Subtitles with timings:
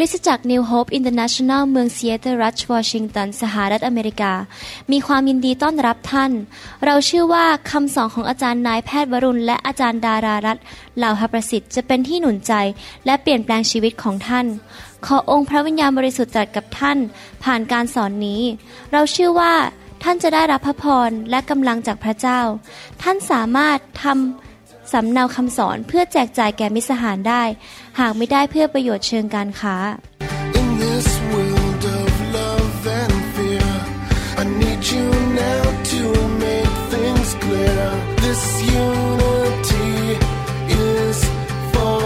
[0.00, 4.32] คริสตจักร New Hope International เมืองซีแอตเทิลรัฐวอชิงตัน สหรัฐอเมริกา
[4.92, 6.32] มีความยินดีต้อนรับท่าน
[6.84, 10.64] เราเชื่อว่าคำสอนของอาจารย์นายแพทย์วรุณ และอาจารย์ดารารัตน์
[10.96, 12.52] เหล่าหประสิทธิ์จะเป็นที่หนุนใจ
[13.06, 14.46] และเปลี่ยนแปลงชีวิตของท่าน
[15.06, 16.98] ขอองค์พระวิญญาณบริสุทธิ์ตรัสกับท่าน
[17.44, 18.42] ผ่านการสอนนี้
[18.92, 19.54] เราเชื่อว่า
[20.02, 22.40] ท่านจะได้รับพระพรและกำลังจากพระเจ้า
[23.02, 24.47] ท่านสามารถทำ
[24.92, 27.42] สำเนาคำสอนเพื่อแจกจ่ายแก่มิตรสหายได้
[28.00, 29.76] หากไม่ได้เพื่อประโยชน์เชิงการค้า
[30.60, 33.70] In this world of love and fear,
[34.40, 35.06] I need you
[35.44, 36.02] now to
[36.44, 37.82] make things clear.
[38.24, 38.42] This
[38.82, 39.90] unity
[40.90, 41.18] is
[41.72, 42.00] for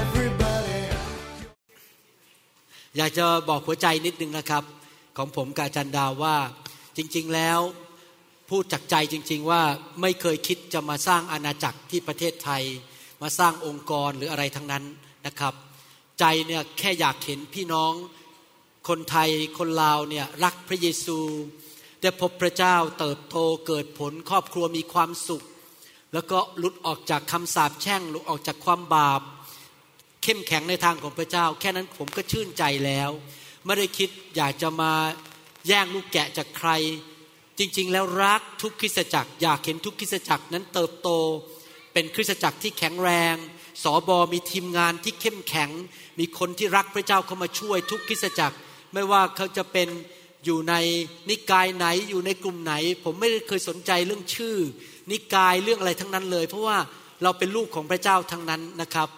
[0.00, 0.82] everybody.
[2.96, 4.62] อยากจะบอกหัวใจนิดนึงนะครับ
[5.16, 6.36] ของผมกบอาจันดาวว่า
[6.96, 7.60] จริง ๆ แล้ว
[8.56, 9.62] พูดจากใจจริง ๆ ว่า
[10.00, 12.62] ไม่เคยคิดจะมาสร้างอาณาจักรที่ประเทศไทย
[13.22, 14.84] มาสร้างองค์กรหรืออะไรทั้งนั้น
[15.26, 15.54] นะครับ
[16.20, 17.92] ใจเนี่ยแค่อยากเห็นพี่น้อง
[18.88, 21.18] คนไทยคนลาวเนี่ยรักพระเยซู
[22.02, 23.36] ได้พบพระเจ้าเติบโต
[23.66, 25.42] เกิดผลครอบครัวมีความสุข
[26.12, 29.22] แล้วก็หลุดออกจากคำสาปแช่งหลุดออกจากความบาป
[30.22, 33.10] เข้มแข็งในทางของพระเจ้า แค่นั้นผมก็ชื่นใจแล้ว
[33.64, 34.92] ไม่ได้คิดอยากจะมา
[35.68, 36.70] แย่งลูกแกะจากใคร
[37.62, 41.08] จริงๆ แล้วรักทุกคริสตจักร อยากเห็นทุกคริสตจักรนั้นเติบโต
[41.92, 43.34] เป็นคริสตจักรที่แข็งแรง
[43.82, 45.70] สอบอมีทีมงานที่เข้มแข็ง
[46.18, 48.56] มีคนที่รักพระเจ้าเข้ามาช่วยทุกคริสตจักร
[48.94, 49.88] ไม่ว่าเขาจะเป็น
[50.44, 50.74] อยู่ใน
[51.28, 52.74] นิกายไหนอยู่ในกลุ่มไหน
[53.04, 54.56] ผมไม่เคยสนใจเรื่องชื่อ
[55.10, 56.78] นิกายเรื่องอะไรทั้งนั้นเลย เพราะว่า
[57.22, 59.08] เราเป็นลูกของพระเจ้าทั้งนั้นนะครับ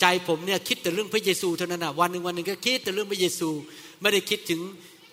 [0.00, 3.48] ใจผมเนี่ยคิดแต่เรื่องพระเยซูเท่านั้นนะวันหนึ่งวันหนึ่งก็คิดแต่เรื่องพระเยซู
[4.00, 4.60] ไม่ได้คิดถึง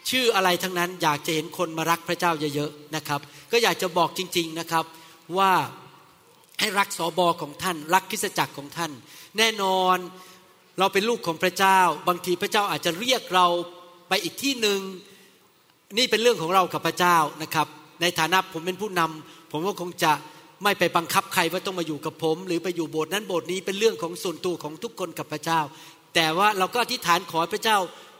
[0.10, 3.20] ชื่ออะไรทั้งนั้นอยากจะเห็นคนมารักพระเจ้าเยอะๆนะครับ
[3.52, 4.86] ก็อยากจะบอกจริง ๆนะครับ
[5.38, 5.52] ว่า
[6.60, 8.92] ให้รักสอบอของท่าน รักคริสจักรของท่าน
[9.38, 9.98] แน่นอน
[10.80, 13.48] เราเป็นลูกของพระเจ้า บางทีพระเจ้าอาจจะเรียกเรา
[14.10, 14.80] ไปอีกที่หนึ่ง
[15.98, 17.68] นี่เป็นเรื่องของเรากับพระเจ้านะครับ
[18.02, 20.12] ในฐานะผมเป็นผู้นำผมก็คงจะ
[20.64, 25.60] ไม่ไปบังคับใครว่าต้องมาอยู่กับผม หรือไปอยู่โบสถ์นั้นโบสถ์นี้เป็นเรื่องของส่วนตัวของทุกคนกับพระเจ้า
[26.16, 27.78] แต่ว่าเราก็อธิษฐานขอพระเจ้า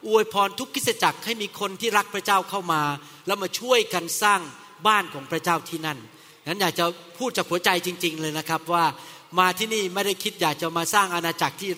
[0.08, 2.82] อวยพรทุกกิจจักรให้มีคนที่รักพระเจ้าเข้ามา
[3.28, 4.42] แล้วมาช่วยกันสร้าง
[4.88, 6.00] บ้านของพระเจ้าที่นั่น
[6.48, 6.86] นั้นอยากจะ
[7.18, 8.86] พูดจากหัวใจจริง ๆ เลยนะครับว่า
[9.40, 11.70] มาที่นี่ไม่ได้คิดอยากจะมาสร้างอาณาจักรที่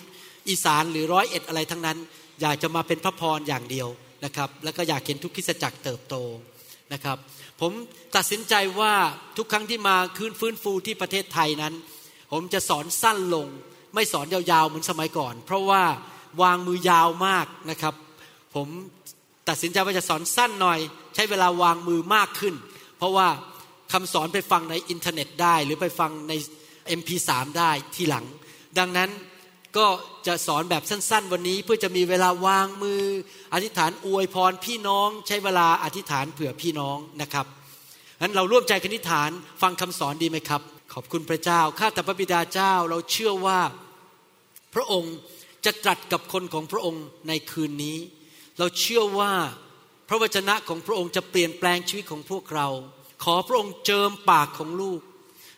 [0.48, 1.98] อีสานหรือร้อยเอ็ดอะไรทั้งนั้น
[2.40, 3.88] อยากจะมาเป็นพระพรอย่างเดียว
[4.24, 6.14] นะครับ แล้วก็อยากเห็นทุกกิจจักรเติบโต
[6.92, 7.16] นะครับ
[7.60, 7.72] ผม
[8.16, 8.94] ตัดสินใจว่า
[9.36, 11.74] ทุกครั้งที่มาคืนฟื้นฟูที่ประเทศไทยนั้น
[12.32, 13.46] ผมจะสอนสั้นลง
[13.94, 15.82] ไม่สอนยาวๆเหมือนสมัยก่อน เพราะว่า
[16.42, 17.94] วางมือยาวมากนะครับ
[18.54, 18.68] ผม
[19.48, 20.80] ตัดสินใจว่าจะสอนสั้นหน่อย
[21.14, 22.54] ใช้เวลาวางมือมากขึ้น
[22.98, 23.28] เพราะว่า
[23.92, 26.32] คำสอนไปฟังในอินเทอร์เน็ตได้ หรือไปฟังใน
[26.98, 28.24] MP3 ได้ทีหลัง
[28.78, 29.10] ดังนั้น
[29.76, 29.86] ก็
[30.26, 33.02] จะสอนแบบสั้น ๆ วันนี้เพื่อจะมีเวลาวางมือ
[33.54, 37.46] อธิษฐานอวยพรพี่น้อง ใช้เวลาอธิษฐานเผื่อพี่น้องนะครับ
[38.20, 39.30] นั้นเราร่วมใจกันอธิษฐาน
[39.62, 40.62] ฟังคำสอนดีไหมครับ
[40.94, 43.60] ขอบคุณพระเจ้าข้าแต่พระบิดาเจ้าเราเชื่อว่า
[44.74, 45.14] พระองค์
[45.64, 47.96] จะตรัสกับคนของพระองค์ในคืนนี้
[48.58, 49.32] เราเชื่อว่า
[50.08, 52.68] พระวจนะของพระองค์จะเปลี่ยนแปลงชีวิตของพวกเรา
[53.24, 55.00] ขอพระองค์เจิมปากของลูก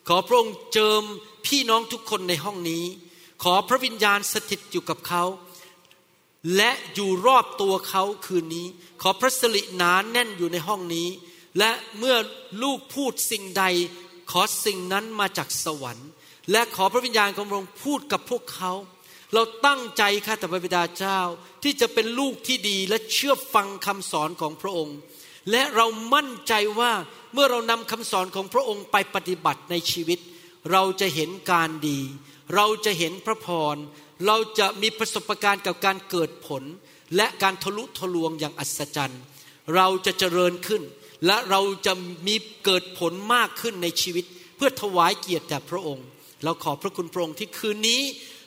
[0.09, 1.03] ขอพระองค์เจิม
[1.47, 2.85] พี่น้องทุกคนในห้องนี้
[3.43, 5.25] ขอพระวิญญาณสถิตอยู่กับเขา
[6.57, 8.67] และอยู่รอบตัวเขาคืนนี้
[9.03, 11.09] ขอพระสิริหนานแน่นอยู่ในห้องนี้
[11.59, 12.17] และเมื่อ
[12.63, 13.65] ลูกพูดสิ่งใด
[14.31, 16.09] ขอสิ่งนั้นมาจากสวรรค์
[16.53, 18.73] และขอพระวิญญาณของพระองค์พูดกับพวกเขา
[19.35, 21.21] เราตั้งใจข้าแต่พระบิดาเจ้า
[21.63, 24.97] ที่จะเป็นลูกที่ดีและเชื่อฟังคำสอนของพระองค์
[25.51, 26.93] และเรามั่นใจว่า
[27.35, 30.19] เมื่อเรานำคำสอนของพระองค์ไปปฏิบัติในชีวิต
[30.73, 32.01] เราจะเห็นการดี
[32.55, 33.77] เราจะเห็นพระพร
[34.27, 36.63] เราจะมีประสบการณ์กับการเกิดผล
[37.17, 39.23] และการทะลุทะลวงอย่างอัศจรรย์
[39.75, 40.83] เราจะเจริญขึ้น
[41.27, 41.93] และเราจะ
[42.27, 44.25] มีเกิดผลมากขึ้นในชีวิต
[44.57, 46.07] เพื่อถวายเกียรติแด่พระองค์
[46.45, 48.03] เราขอพระคุณพระองค์ที่คืนนี้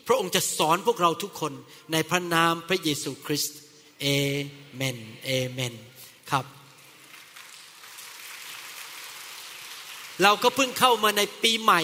[0.08, 1.54] พระองค์จะสอนพวกเราทุกคน
[1.92, 3.58] ในพระนามพระเยซูคริสต์
[4.02, 4.08] เอ
[4.76, 5.74] เมนเอเมน
[6.32, 6.46] ครับ
[10.24, 11.82] เราก็เพิ่งเข้ามาในปีใหม่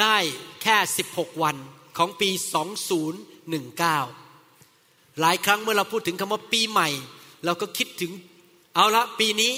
[0.00, 0.16] ได้
[0.62, 0.76] แค่
[1.10, 1.56] 16 วัน
[1.98, 2.30] ของปี
[3.54, 6.88] 2019 หลายครั้งเมื่อเราพูดถึงคำว่าปีใหม่
[7.44, 8.12] เราก็คิดถึง
[8.74, 9.52] เอาละปีนี้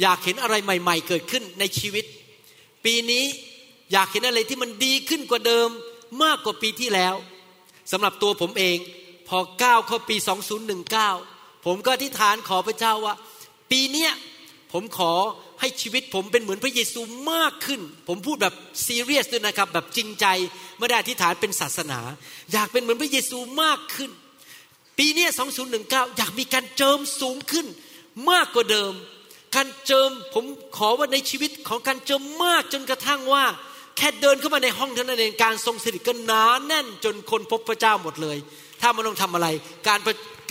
[0.00, 2.04] อยากเห็นอะไรใหม่ ๆ เกิดขึ้นในชีวิต
[2.84, 3.24] ปีนี้
[3.92, 5.68] อยากเห็นอะไรที่มันดีขึ้นกว่าเดิม
[6.22, 7.14] มากกว่าปีที่แล้ว
[7.92, 8.78] สำหรับตัวผมเอง
[9.28, 10.16] พอก้าวเข้าปี
[10.90, 13.14] 2019 ผมก็อธิษฐานขอพระเจ้าว่า
[13.70, 14.12] ปีเนี้ย
[14.72, 15.12] ผมขอ
[15.60, 17.00] ให้ชีวิตผมเป็นเหมือนพระเยซู
[17.32, 18.54] มากขึ้น ผมพูดแบบ
[18.86, 20.26] ซีเรียสด้วยนะครับแบบจริงใจ
[20.78, 22.00] ไม่ได้อธิษฐานเป็นศาสนา
[22.52, 24.10] อยากเป็นเหมือนพระเยซูมากขึ้น
[24.98, 25.26] ปีนี้
[25.72, 27.66] 2019 อยากมีการเจิมสูงขึ้น
[28.30, 28.92] มากกว่าเดิม
[29.56, 30.44] การเจิมผม
[30.76, 33.44] ขอว่าในชีวิตของการเจิมมากจนกระทั่งว่า
[33.96, 38.36] แค่เดินเข้ามาในห้องเท่านั้นเองการทรงสถิตก็หนานแน่นจนคนพบพระเจ้าหมดเลย
[38.80, 39.48] ถ้ามันต้องทำอะไร
[39.88, 40.00] การ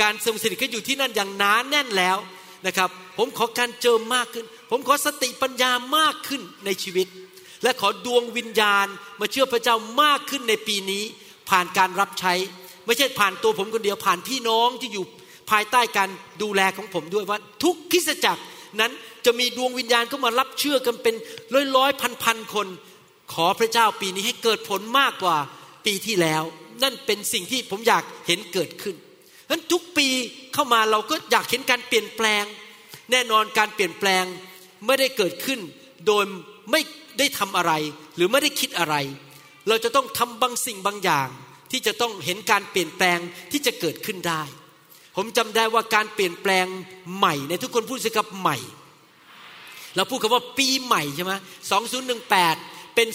[0.02, 2.18] การทรงสถิตก็อยู่ที่นั่นอย่างหนานแน่นแล้ว
[2.68, 7.08] นะครับ ผมขอการเจิมมากขึ้น ผมขอสติปัญญามากขึ้นในชีวิต
[7.64, 8.88] และขอดวงวิญญาณ
[9.20, 11.04] มาเชื่อพระเจ้ามากขึ้นในปีนี้
[11.50, 12.34] ผ่านการรับใช้
[12.86, 15.06] ไม่ใช่ผ่านตัวผมคนเดียวผ่านพี่น้องที่อยู่
[15.52, 16.10] ภายใต้การ
[16.42, 18.44] ดูแลของผมด้วยว่า ทุกคริสจักร
[18.80, 18.92] นั้น
[19.26, 21.16] จะมีดวงวิญญาณเข้ามารับเชื่อกันเป็น
[21.54, 22.68] ร้อยร้อยพันพันคน
[23.34, 25.38] ขอพระเจ้าปีนี้ให้เกิดผลมากกว่า
[25.86, 26.44] ปีที่แล้ว
[26.84, 28.96] นั่นเป็นสิ่งที่ผมอยากเห็นเกิดขึ้น
[29.48, 30.08] ฉะนั้นทุกปี
[30.54, 32.44] เข้ามาเราก็อยากเห็นการเปลี่ยนแปลง
[33.12, 34.24] แน่นอนการเปลี่ยนแปลง
[34.86, 35.60] ไม่ได้เกิดขึ้น
[36.08, 36.24] โดย
[36.72, 36.82] ไม่
[37.20, 37.72] ได้ทำอะไร
[38.16, 38.96] หรือไม่ได้คิดอะไร
[39.68, 41.30] เราจะต้องทำบางสิ่งบางอย่าง
[41.72, 43.20] ที่จะต้องเห็นการเปลี่ยนแปลง
[43.52, 44.44] ที่จะเกิดขึ้นได้
[45.16, 46.66] ผมจำได้ว่าการเปลี่ยนแปลง
[47.18, 48.58] ใหม่ในทุกคนพูดสิครับใหม่
[49.96, 51.34] เราพูดคำว่าปีใหม่ใช่ไหม
[52.14, 53.08] 2018 เป็น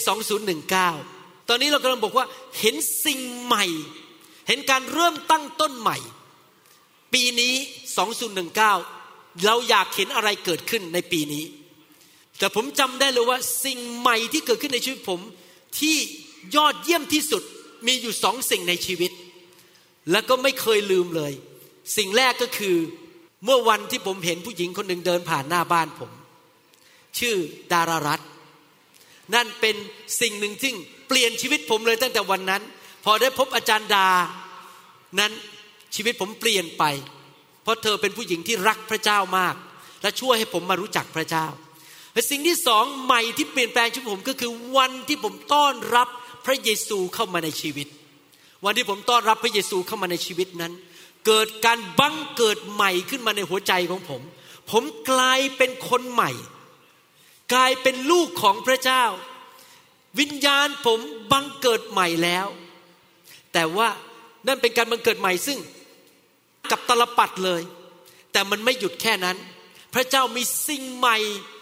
[0.71, 2.25] 2019 ตอนนี้เรากำลังบอกว่า
[2.59, 2.75] เห็น
[3.05, 3.65] สิ่งใหม่
[4.47, 5.97] เห็นการเริ่มตั้งต้นใหม่
[7.13, 7.53] ปีนี้
[8.29, 11.43] 2019 เราอยากเห็นอะไรเกิดขึ้นในปีนี้
[12.37, 15.19] แต่ผมจำได้เลยว่าสิ่งใหม่ที่เกิดขึ้นในชีวิตผม
[15.79, 15.97] ที่
[16.55, 17.43] ยอดเยี่ยมที่สุด
[17.87, 19.11] มีอยู่สองสิ่งในชีวิต
[20.11, 21.33] แล้วก็ไม่เคยลืมเลย
[21.97, 22.75] สิ่งแรกก็คือ
[23.45, 26.11] เมื่อวันที่ผมเห็นผู้หญิงคนหนึ่งเดินผ่านหน้าบ้านผม
[27.19, 27.35] ชื่อ
[27.73, 28.21] ดารารัต
[29.35, 29.75] นั่นเป็น
[30.21, 30.71] สิ่งหนึ่งที่
[31.07, 32.61] เปลี่ยนชีวิตผมเลยตั้งแต่วันนั้น
[33.05, 34.07] พอได้พบอาจารย์ดา
[35.19, 35.31] นั้น
[35.95, 36.83] ชีวิตผมเปลี่ยนไป
[37.63, 39.55] เพราะเธอเป็นผู้หญิงที่รักพระเจ้ามาก
[40.01, 41.45] และช่วยให้ผมมารู้จักพระเจ้า
[42.13, 46.07] และสิ่งที่สองใหม่ที่เปลี่ยนแปลงชีวิตผมก็คือวันที่ผมต้อนรับ
[46.45, 47.87] พระเยซูเข้ามาในชีวิต
[48.65, 50.73] วันที่ผมต้อนรับพระเยซูเข้ามาในชีวิตนั้น
[51.25, 54.21] เกิดการบังเกิดใหม่ขึ้นมาในหัวใจของผม
[54.71, 56.31] ผมกลายเป็นคนใหม่
[57.53, 59.03] กลายเป็นลูกของพระเจ้า
[60.19, 60.99] วิญญาณผม
[61.31, 62.47] บังเกิดใหม่แล้ว
[63.53, 63.89] แต่ว่า
[64.47, 65.59] นั่นเป็นการบังเกิดใหม่ซึ่ง
[66.71, 67.61] กับตลปัดเลย
[68.31, 69.37] แต่มันไม่หยุดแค่นั้น
[69.93, 71.17] พระเจ้ามีสิ่งใหม่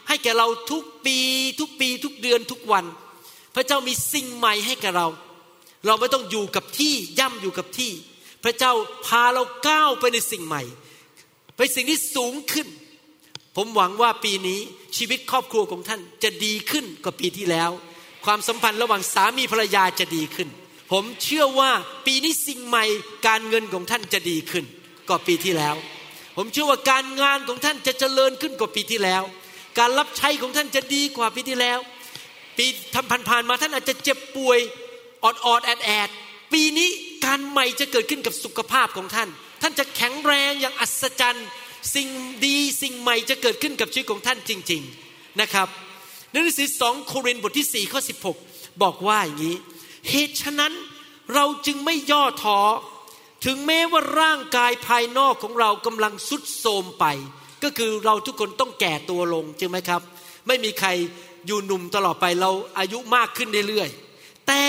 [0.08, 1.18] ให้แก่เราทุกปี
[1.60, 2.86] ทุกปีทุกเดือนทุกวัน
[3.56, 5.08] พระเจ้ามีสิ่งใหม่ให้แก่เรา
[5.86, 7.92] เราไม่ต้องอยู่กับที่ย่ำอยู่กับที่
[8.44, 8.74] พระเจ้า
[9.06, 10.64] พาเราก้าวไปในสิ่งใหม่
[11.56, 12.68] ไปสิ่งที่สูงขึ้น
[13.56, 14.60] ผมหวังว่าปีนี้
[14.98, 17.70] ชีวิตครอบครัวของท่านจะดีขึ้นกว่าปีที่แล้ว
[18.26, 20.50] ความสัมพันธ์ระหว่างสามีภรรยาจะดีขึ้น
[20.92, 21.72] ผมเชื่อว่า
[22.06, 22.86] ปีนี้สิ่งใหม่
[23.28, 24.66] การเงินของท่านจะดีขึ้น
[25.10, 25.76] กว่าปีที่แล้ว
[26.38, 29.24] ผมเชื่อว่าการงานของท่านจะเจริญขึ้นกว่าปีที่แล้ว
[29.80, 31.80] การรับใช้ของท่านจะดีกว่าปีที่แล้ว
[32.58, 32.66] ปี
[32.96, 34.60] ทำผ่านๆมาท่านอาจจะเจ็บป่วย
[35.24, 36.10] ออดออดแอดแอด
[36.54, 36.90] ปีนี้
[37.26, 39.30] การใหม่จะเกิดขึ้นกับสุขภาพของท่าน
[39.62, 41.48] ท่านจะแข็งแรงอย่างอัศจรรย์
[41.96, 42.10] สิ่ง
[42.46, 44.82] ดีสิ่งใหม่จะเกิดขึ้นกับชีวิตของท่านจริง
[45.12, 45.68] ๆนะครับ
[46.32, 48.02] ในหนังสือสองโครินธ์บทที่4ข้อ
[48.42, 49.58] 16 บอกว่าอย่างนี้
[50.10, 50.74] เหตุฉะนั้น
[51.34, 52.60] เราจึงไม่ย่อท้อ
[53.46, 57.06] ถึงแม้ว่าร่างกายภายนอกของเรากำลังสุดโทรมไป
[57.64, 60.02] ก็คือเราทุกคนต้องแก่ตัวลงจริงไหมครับ
[60.48, 60.90] ไม่มีใคร
[61.46, 64.64] อยู่หนุ่มตลอดไปเราอายุมากขึ้นเรื่อยๆแต่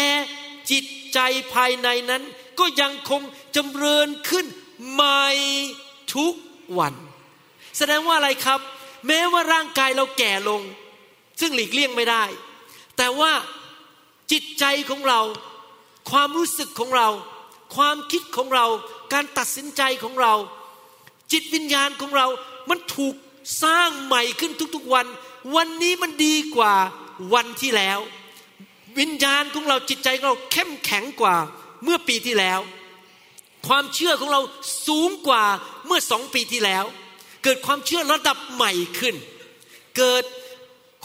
[0.71, 0.85] จิต
[1.15, 1.19] ใจ
[1.55, 2.23] ภายในนั้น
[2.59, 3.23] ก็ยังคง
[3.57, 4.47] จำเริญขึ้น
[4.93, 5.25] ใหม่
[6.15, 6.35] ทุก
[6.79, 6.95] วัน
[7.81, 8.61] แสดงว่าอะไรครับ
[9.07, 10.63] แม้ว่าร่างกายเราแก่ลง
[11.41, 12.25] ซึ่งหลีกเลี่ยงไม่ได้
[12.97, 13.33] แต่ว่า
[14.33, 15.21] จิตใจของเรา
[16.11, 17.09] ความรู้สึกของเรา
[17.77, 18.67] ความคิดของเรา
[19.13, 20.35] การตัดสินใจของเรา
[21.33, 22.27] จิตวิญญาณของเรา
[22.71, 23.15] มันถูก
[23.63, 25.07] สร้างใหม่ขึ้นทุกๆวัน
[25.57, 26.75] วันนี้มันดีกว่า
[27.35, 27.99] วันที่แล้ว
[28.99, 31.37] วิญญาณของเราจิตใจของเราเข้มแข็งกว่า
[31.83, 32.61] เมื่อปีที่แล้ว
[33.67, 34.41] ความเชื่อของเรา
[34.87, 35.45] สูงกว่า
[35.87, 36.85] เมื่อสองปีที่แล้ว
[37.45, 39.15] เกิดความเชื่อระดับใหม่ขึ้น
[39.99, 40.25] เกิด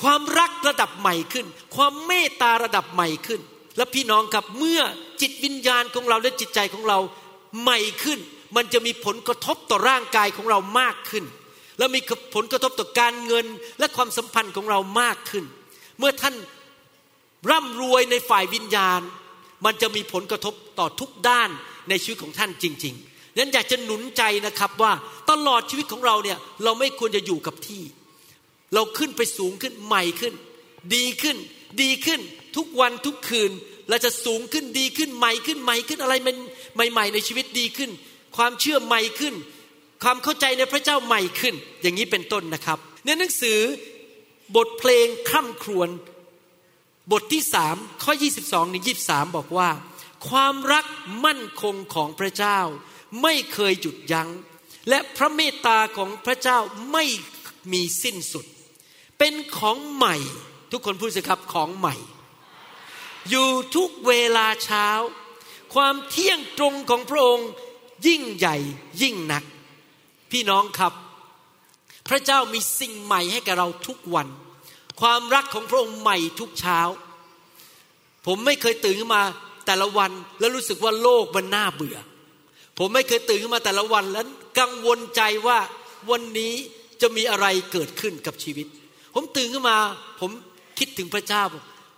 [0.02, 3.42] ความรักระดับใหม่ขึ้น ความเมตตาระดับใหม่ขึ้น
[3.78, 4.82] และพี่น้องครับเมื่อ
[5.22, 7.00] จิตวิญญาณของเราและจิตใจของเรา
[7.62, 8.20] ใหม่ขึ้น
[8.56, 11.26] มันจะมีผลกระทบต่อร่างกายของเรามากขึ้น
[11.78, 12.00] และมี
[12.36, 13.46] ผลกระทบต่อการเงิน
[13.80, 15.46] และความสัมพันธ์ของเรามากขึ้น
[16.00, 16.36] เมื่อท่าน
[17.52, 19.02] ร่ำรวยในฝ่ายวิญญาณ
[19.66, 21.50] มันจะมีผลกระทบต่อทุกด้าน
[21.90, 24.94] ในชีวิตของท่านจริง ๆ นั้นอยากจะหนุนใจนะครับว่า
[25.32, 27.84] ตลอดชีวิตของเราเนี่ยเราไม่ควรจะอยู่กับที่
[28.74, 30.34] เราขึ้นไปสูงขึ้นใหม่ขึ้น
[30.96, 31.38] ดีขึ้น
[31.82, 32.22] ดีขึ้น
[32.56, 33.52] ทุกวันทุกคืน
[33.90, 36.36] เราจะสูงขึ้นดีขึ้นใหม่ขึ้นใหม่ขึ้นอะไรมัน
[36.92, 37.92] ใหม่ๆในชีวิตดีขึ้น
[38.38, 39.34] ความเชื่อใหม่ขึ้น
[40.04, 43.60] ความเข้าใจในพระเจ้าใหม่ขึ้น อย่างนี้เป็นต้นนะครับ ในหนังสือ
[44.56, 45.90] บทเพลงคร่ำครวญ
[47.12, 48.14] บทที่สามข้อ
[48.44, 49.70] 22ถึง23 บอกว่า
[50.30, 50.86] ความรัก
[51.26, 52.60] มั่นคงของพระเจ้า
[53.22, 54.30] ไม่เคยหยุดยัง้ง
[54.90, 56.60] และพระเมตตาของพระเจ้า
[56.92, 57.06] ไม่
[57.72, 58.46] มีสิ้นสุด
[59.20, 60.16] เป็นของใหม่
[60.72, 61.96] ทุกคนพูดสิครับของใหม่
[63.30, 64.88] อยู่ทุกเวลาเช้า
[65.74, 67.50] ความเที่ยงตรงของพระองค์
[68.08, 68.56] ยิ่งใหญ่
[69.02, 69.44] ยิ่งหนัก
[70.32, 70.94] พี่น้องครับ
[72.08, 74.28] พระเจ้ามีสิ่งใหม่ให้กับเราทุกวัน
[75.02, 76.80] ความรักของพระองค์ใหม่ทุกเช้า
[78.26, 79.24] ผมไม่เคยตื่นขึ้นมา
[79.66, 81.98] แต่ละวันแล้วรู้สึกว่าโลกมันน่าเบื่อ
[82.78, 84.26] ผมไม่เคยตื่นขึ้นมาแต่ละวันแล้ว
[84.60, 85.60] กังวลใจว่า
[86.12, 86.54] วันนี้
[87.02, 88.68] จะมีอะไรเกิดขึ้นกับชีวิต
[89.14, 89.78] ผมตื่นขึ้นมา
[90.20, 90.32] ผม
[90.80, 91.44] คิดถึงพระเจ้า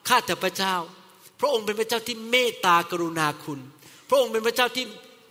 [0.07, 0.75] ข้าแต่พระเจ้า
[1.39, 3.59] พระองค์เป็นพระเจ้าที่เมตตากรุณาคุณ
[4.09, 4.85] พระองค์เป็นพระเจ้าที่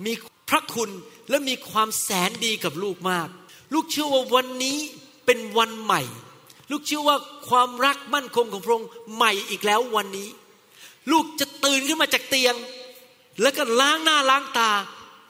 [0.07, 0.13] มี
[0.51, 0.91] พระคุณ
[1.31, 3.29] และมีความแสนดีกับลูกมาก
[3.75, 4.79] ลูกเชื่อว่าวันนี้
[5.27, 6.03] เป็นวันใหม่
[6.71, 7.17] ลูกเชื่อว่า
[7.49, 10.29] ความรักมั่นคงของพระองค์ใหม่อีกแล้ววันนี้
[11.11, 12.55] ลูกจะตื่นขึ้นมาจากเตียง
[13.43, 14.71] แล้วก็ล้างหน้าล้างตา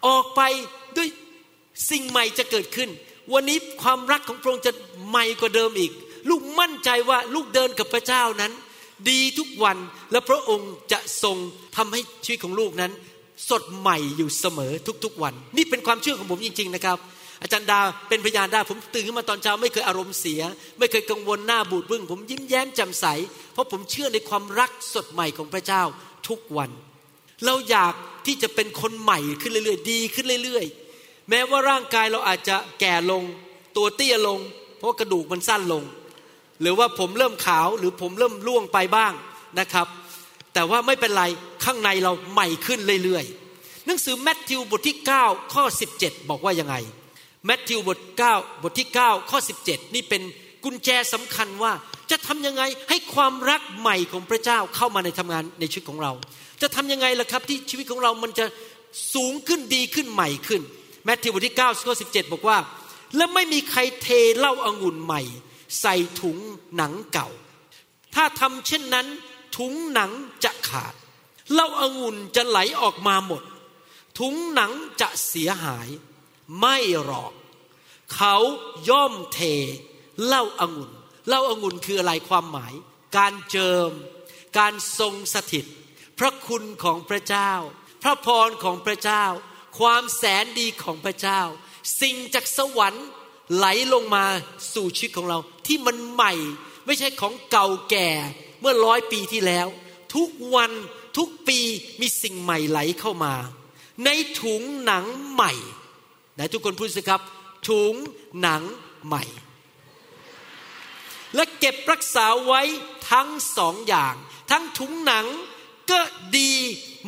[0.06, 0.40] ออกไป
[0.96, 1.08] ด้วย
[1.90, 2.90] สิ่งใหม่จะเกิดขึ้น
[3.32, 4.72] วันนี้ความรักของพระองค์จะ
[5.08, 5.92] ใหม่กว่าเดิมอีก
[6.28, 8.52] ลูกมั่นใจว่าลูกเดินกับพระเจ้านั้น
[9.10, 9.78] ดีทุกวัน
[10.12, 11.36] และพระองค์จะทรง
[11.76, 12.92] ทำให้ชีวิตของลูกนั้น
[13.50, 14.72] สดใหม่อยู่เสมอ
[15.04, 16.98] ทุกๆวัน นี่เป็นความเชื่อของผมจริง ๆนะครับ
[17.42, 20.40] อาจารย์ดาเป็นพยานได้ผมตื่นขึ้นมาตอนเช้าไม่เคยอารมณ์เสีย
[20.78, 23.06] ไม่เคยกังวลหน้าบูดบึ้งผมยิ้มแย้มแจ่มใส
[23.52, 25.82] เพราะผมเชื่อในความรักสดใหม่ของพระเจ้า
[26.28, 26.70] ทุกวัน
[27.44, 27.94] เราอยาก
[28.26, 33.22] ที่จะเป็นคนใหม่ขึ้นเรื่อยๆ ดีขึ้นเรื่อยๆ แม้ว่าร่างกายเราอาจจะแก่ลง
[33.76, 34.38] ตัวเตี้ยลง
[34.78, 35.82] เพราะกระดูกมันสั้นลง
[36.60, 39.12] หรือว่าผมเริ่มขาวหรือผมเริ่มร่วงไปบ้าง
[39.60, 39.86] นะครับ
[40.54, 41.24] แต่ว่าไม่เป็นไร
[41.64, 45.64] ข้างในเราใหม่ขึ้นเรื่อยๆ หนังสือแมทธิวบทที่ 9 ข้อ
[45.98, 46.76] 17 บอกว่ายังไง
[47.44, 47.98] แมทธิวบท
[48.30, 50.22] 9บทที่ 9 ข้อ 17 นี่เป็น
[50.64, 51.72] กุญแจสำคัญว่า
[52.10, 56.12] จะทำยังไงให้ความรักใหม่ของพระเจ้าเข้ามาในทำงานในชีวิตของเรา
[56.62, 58.46] จะทำยังไงล่ะครับที่ชีวิตของเรามันจะ
[59.14, 60.62] สูงขึ้นดีขึ้นใหม่ขึ้น
[61.04, 62.58] แมทธิวบทที่9ข้อ17บอกว่า
[63.16, 64.08] และไม่มีใครเท
[64.38, 65.22] เหล้าอางุ่นใหม่
[65.80, 66.38] ใส่ถุง
[66.76, 67.28] หนังเก่า
[68.14, 69.06] ถ้าทำเช่นนั้น
[69.56, 70.10] ถุงหนัง
[70.44, 70.94] จะขาด
[71.52, 73.42] เหล้าอางุ่นจะไหลออกมาหมด
[74.18, 75.88] ถุงหนังจะเสียหาย
[76.60, 77.32] ไม่หรอก
[78.14, 78.36] เขา
[78.88, 79.40] ย่อมเท
[80.24, 80.90] เหล้าอางุ่น
[81.28, 82.74] เหล้าอางุ่นคืออะไรความหมาย
[83.16, 83.90] การเจิม
[84.58, 85.66] การทรงสถิต
[86.18, 87.52] พระคุณของพระเจ้า
[88.02, 89.24] พระพรของพระเจ้า
[89.78, 91.40] ความแสนดีของพระเจ้า
[92.00, 93.06] สิ่งจากสวรรค์
[93.54, 94.24] ไหลลงมา
[94.74, 96.32] สู่ชีวิตของเรา ที่มันใหม่
[96.86, 98.08] ไม่ใช่ของเก่าแก่
[98.60, 99.66] เมื่อร้อยปีที่แล้ว
[100.14, 100.72] ทุกวัน
[101.16, 101.58] ทุกปี
[102.00, 103.34] มีสิ่งใหม่ไหลเข้ามา
[104.04, 105.52] ในถุงหนังใหม่
[106.34, 107.20] ไหนทุกคนพูดสิครับ
[107.68, 107.94] ถุง
[108.40, 108.62] หนัง
[109.06, 109.24] ใหม่
[111.34, 112.62] และเก็บรักษาไว้
[113.10, 114.14] ทั้งสองอย่าง
[114.50, 115.26] ทั้งถุงหนัง
[115.90, 116.00] ก็
[116.38, 116.52] ดี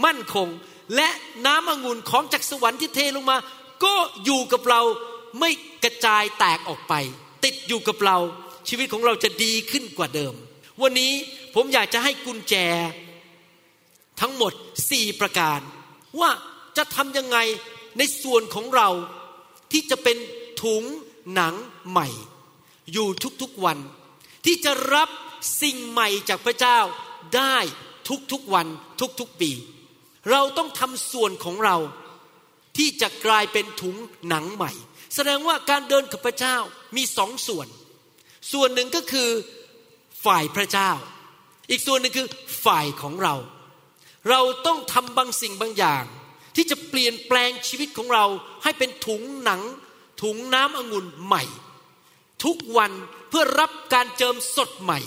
[0.05, 0.49] มั่นคง
[0.97, 1.09] และ
[1.47, 3.37] น้ำองุ่นของจากสวรรค์ที่เทลงมา
[3.85, 3.95] ก็
[4.25, 4.83] อยู่กับเรา
[5.41, 5.51] ไม่
[5.85, 6.95] กระจายแตกออกไป
[7.45, 8.19] ติดอยู่กับเรา
[8.69, 10.35] ชีวิตของเราจะดีขึ้นกว่าเดิม
[10.83, 11.13] วันนี้
[11.55, 12.55] ผมอยากจะให้กุญแจ
[14.21, 14.53] ทั้งหมด
[14.91, 15.61] สี่ประการ
[16.21, 16.31] ว่า
[16.77, 17.39] จะทำยังไง
[17.99, 18.89] ในส่วนของเรา
[19.73, 20.17] ที่จะเป็น
[20.63, 20.83] ถุง
[21.35, 21.55] หนัง
[21.91, 22.09] ใหม่
[22.93, 23.09] อยู่
[23.43, 23.79] ทุกๆวัน
[24.45, 25.09] ที่จะรับ
[25.63, 26.79] สิ่งใหม่จากพระเจ้า
[27.37, 27.59] ได้
[28.33, 28.67] ทุกๆวัน
[29.21, 29.51] ทุกๆปี
[30.31, 31.77] เราต้องทำส่วนของเรา
[32.77, 33.97] ที่จะกลายเป็นถุง
[34.29, 34.73] หนังใหม่
[35.15, 36.57] แสดงว่าการเดินกับพระเจ้า
[36.97, 37.69] มีสองส่วน
[38.53, 39.31] ส่วนหนึ่งก็คือ
[40.25, 40.91] ฝ่ายพระเจ้า
[41.71, 42.29] อีกส่วนหนึ่งคือ
[42.65, 43.35] ฝ่ายของเรา
[44.31, 46.05] เราต้องทำบางสิ่งบางอย่าง
[46.57, 48.25] ที่จะเปลี่ยนแปลงชีวิตของเรา
[48.63, 49.63] ให้เป็นถุงหนัง
[50.23, 51.45] ถุงน้ำองุ่นใหม่
[52.45, 52.93] ทุกวัน
[53.29, 55.01] เพื่อรับการเจิมสดใหม่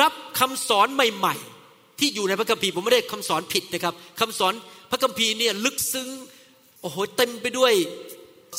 [0.00, 1.55] รับคำสอนใหม่ๆ
[1.98, 4.54] ที่อยู่ในพระคัมภีร์ผมไม่ได้คำสอนผิดนะครับคำสอน
[4.90, 6.08] พระคัมภีร์เนี่ยลึกซึ้ง
[6.80, 7.72] โอ้โหเต็มไปด้วย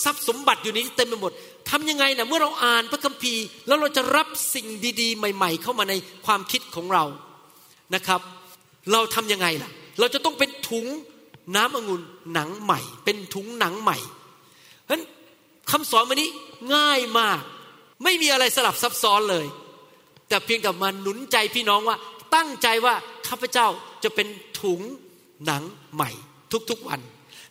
[0.03, 1.31] ทรัพย์สมบัติอยู่นี้เต็มไปหมด
[1.69, 4.67] ทำยังไงนะเมื่อเราอ่านพระคัมภีร์ แล้วเราจะรับสิ่ง
[5.01, 5.93] ดีๆ ใหม่ ๆ เข้ามาใน
[6.25, 7.03] ความคิดของเรา
[7.95, 8.21] นะครับ
[8.91, 10.85] เราทำยังไงล่ะ เราจะต้องเป็นถุง
[11.55, 12.01] น้ำองุ่น
[12.33, 13.97] หนังใหม่ เป็นถุงหนังใหม่
[14.83, 15.03] เพราะนั้น
[15.71, 16.29] คำสอนวันนี้
[16.75, 17.41] ง่ายมาก
[18.03, 19.45] ไม่มีอะไรสลับซับซ้อนเลย
[20.27, 21.97] แต่เพียงแต่มาหนุนใจพี่น้องว่า
[22.35, 22.95] ตั้งใจว่า
[23.29, 23.67] ข้าพเจ้า
[24.03, 24.27] จะเป็น
[24.61, 24.81] ถุง
[25.45, 26.11] หนังใหม่
[26.69, 27.01] ทุกๆวัน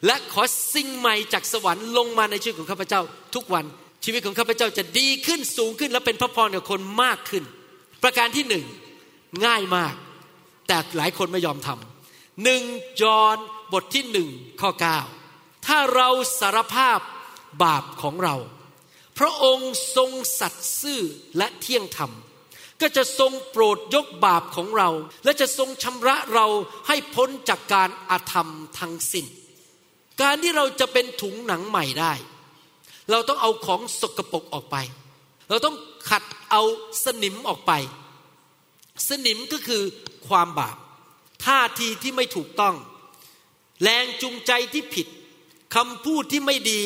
[0.07, 0.43] และขอ
[0.75, 3.01] สิ่งใหม่จากสวรรค์ลงมาในชีวิตของข้าพเจ้า
[3.35, 3.65] ทุกวัน
[4.05, 7.45] ชีวิตของข้าพเจ้าจะดีขึ้นสูงขึ้น และเป็นพระพรกับคนมากขึ้น
[8.03, 8.65] ประการที่หนึ่ง
[9.47, 9.95] ง่ายมาก
[10.67, 12.63] แต่หลายคนไม่ยอมทำหนึ่ง
[13.01, 13.37] จอน
[13.73, 14.29] บทที่หนึ่ง
[14.61, 14.71] ข้อ
[15.19, 16.09] 9 ถ้าเรา
[16.41, 16.99] สารภาพ
[17.63, 18.37] บาปของเรา
[19.19, 21.01] พระองค์ทรงสัตย์ซื่อ
[21.37, 22.11] และเที่ยงธรรม
[22.81, 24.91] ก็จะทรงโปรดยกบาปของเรา
[25.25, 26.47] และจะทรงชำระเรา
[26.89, 29.27] ให้พ้นจากการอาธรรมทั้งสิ้น
[30.23, 32.13] การที่เราจะเป็นถุงหนังใหม่ได้
[33.11, 34.77] เราต้องเอาของสกปรกออกไป
[35.49, 35.77] เราต้อง
[36.11, 36.63] ขัดเอา
[37.05, 37.73] สนิมออกไป
[39.09, 39.83] สนิมก็คือ
[40.29, 40.77] ความบาป
[41.45, 42.75] ท่าทีที่ไม่ถูกต้อง
[43.83, 45.07] แรงจูงใจที่ผิด
[45.75, 46.83] คำพูดที่ไม่ดี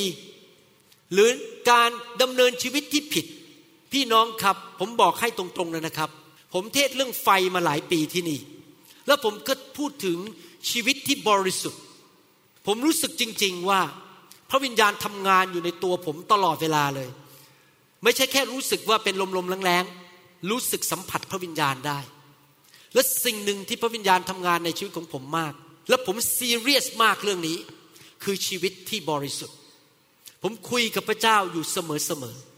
[1.13, 1.31] หรือ
[1.71, 1.91] การ
[2.23, 3.27] ดำเนินชีวิตที่ผิด
[3.93, 6.11] พี่น้องครับผมบอกให้ตรงๆเลยนะครับ
[6.55, 8.41] ผมเทศเรื่องไฟมาหลายปีที่นี่
[9.07, 10.19] แล้วผมก็พูดถึง
[10.71, 11.83] ชีวิตที่บริสุทธิ์
[12.67, 13.81] ผมรู้สึกจริง ๆว่า
[14.51, 17.09] พระวิญญาณทำงานอยู่ในตัวผมตลอดเวลาเลย
[18.03, 21.99] ไม่ใช่แค่รู้สึกว่าเป็นลมๆแรงๆรู้สึกสัมผัสพระวิญญาณได้
[22.95, 25.53] และสิ่งหนึ่งที่พระวิญญาณทำงานในชีวิตของผมมาก
[25.89, 27.59] และผมซีเรียสมากเรื่องนี้
[28.23, 29.57] คือชีวิตที่บริสุทธิ์
[30.43, 32.50] ผมคุยกับพระเจ้าอยู่เสมอๆ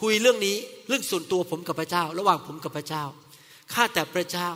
[0.00, 0.56] คุยเรื่องนี้
[0.88, 3.04] เรื่องส่วนตัวผมกับพระเจ้า ระหว่างผมกับพระเจ้า
[3.72, 4.48] ข้าแต่พระเจ้า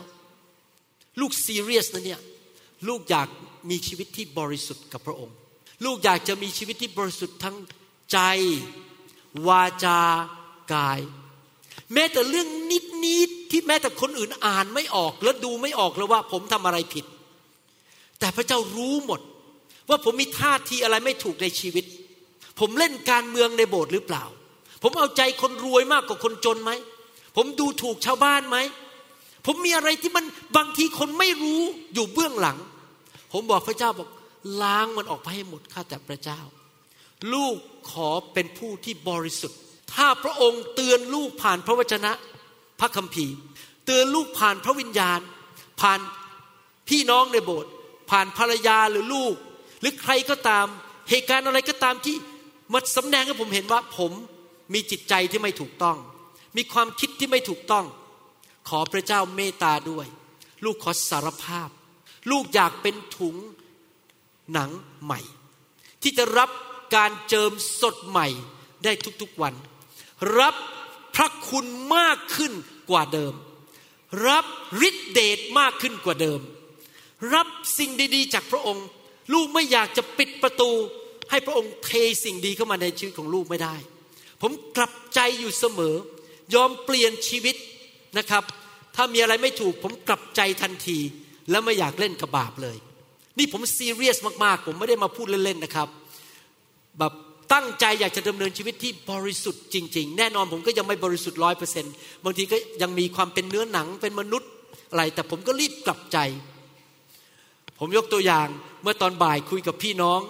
[1.21, 2.21] ลูกซีเรียสนะเนี่ย
[2.89, 3.29] ลูกอยาก
[3.71, 5.37] มีชีวิตที่บริสุทธิ์กับพระองค์
[5.85, 7.57] ลูกอยากจะมีชีวิตที่บริสุทธิ์ทั้ง
[8.13, 8.19] ใจ
[9.49, 10.01] วาจา
[10.75, 11.01] กาย
[11.93, 17.05] แม้แต่เรื่องนิดนิดที่แม้แต่คนอื่นอ่านไม่ออก แล้วดูไม่ออกเลยว่าผมทำอะไรผิด
[18.21, 19.21] แต่พระเจ้ารู้หมด
[19.89, 21.85] ว่าผมมีท่าทีอะไรไม่ถูกในชีวิต
[22.61, 24.25] ผมเล่นการเมืองในโบสถ์หรือเปล่า
[24.83, 26.71] ผมเอาใจคนรวยมากกว่าคนจนไหม
[27.37, 28.59] ผมดูถูกชาวบ้านไหม
[29.47, 30.25] ผมมีอะไรที่มัน
[30.57, 31.61] บางทีคนไม่รู้
[31.95, 32.59] อยู่เบื้องหลัง
[33.33, 34.09] ผมบอกพระเจ้าบอก
[34.63, 36.41] ล้างมันออกไปให้หมดข้าแต่พระเจ้า
[37.33, 37.57] ลูก
[37.91, 39.59] ขอเป็นผู้ที่บริสุทธิ์
[39.95, 42.13] ถ้าพระองค์เตือนลูกผ่านพระวจนะ
[42.81, 43.37] พระคัมภีร์
[43.87, 45.21] เตือนลูกผ่านพระวิญญาณ
[45.81, 46.01] ผ่าน
[46.89, 47.73] พี่น้องในโบสถ์
[48.11, 49.35] ผ่านภรรยาหรือลูก
[49.81, 50.67] หรือใครก็ตาม
[51.11, 52.17] เหตุการณ์อะไรก็ตามที่
[52.73, 54.13] มาสำแดงให้ผมเห็นว่าผม
[54.73, 55.97] มีจิตใจที่ไม่ถูกต้อง
[56.57, 57.87] มีความคิดที่ไม่ถูกต้อง
[58.69, 60.07] ขอพระเจ้าเมตตาด้วย
[60.65, 61.69] ลูกขอสารภาพ
[62.31, 63.37] ลูกอยากเป็นถุง
[64.53, 64.71] หนัง
[65.05, 65.21] ใหม่
[66.03, 66.51] ที่จะรับ
[66.97, 68.29] การเจิมสดใหม่
[68.85, 69.55] ได้ทุกๆวัน
[70.39, 70.55] รับ
[71.15, 71.67] พระคุณ
[71.97, 72.53] มากขึ้น
[72.91, 73.35] กว่าเดิม
[74.29, 74.45] รับ
[74.89, 76.41] ฤทธิเดชมากขึ้นกว่าเดิม
[77.35, 78.87] รับสิ่งดีๆ จากพระองค์
[79.33, 80.71] ลูกไม่อยากจะปิดประตู
[81.31, 81.91] ให้พระองค์เท
[82.25, 83.77] สิ่งดีเข้ามาในชีวิตของลูกไม่ได้
[84.41, 85.95] ผมกลับใจอยู่เสมอ
[86.55, 87.57] ยอมเปลี่ยนชีวิต
[88.19, 88.45] นะครับ
[88.97, 90.99] ถ้ามีอะไรไม่ถูก ผมกลับใจทันที
[91.51, 92.77] แล้วไม่อยากเล่นกับบาปเลย
[93.39, 95.89] นี่ผมซีเรียสมากๆ ผมไม่ได้มาพูดเล่นๆนะครับ
[96.99, 97.13] แบบ
[97.53, 101.93] ตั้งใจอยากจะดำเนินชีวิตที่บริสุทธิ์จริง ๆ แน่นอนผมก็ยังไม่บริสุทธิ์ร้อยเปอร์เซ็นต์
[102.25, 104.51] บางทีก็ยังมีความเป็นเนื้อหนังเป็นมนุษย์
[104.91, 106.19] อะไร แต่ผมก็รีบกลับใจ
[107.79, 108.49] ผมยกตัวอย่าง
[108.83, 110.21] เมื่อตอนบ่ายคุยกับพี่น้อง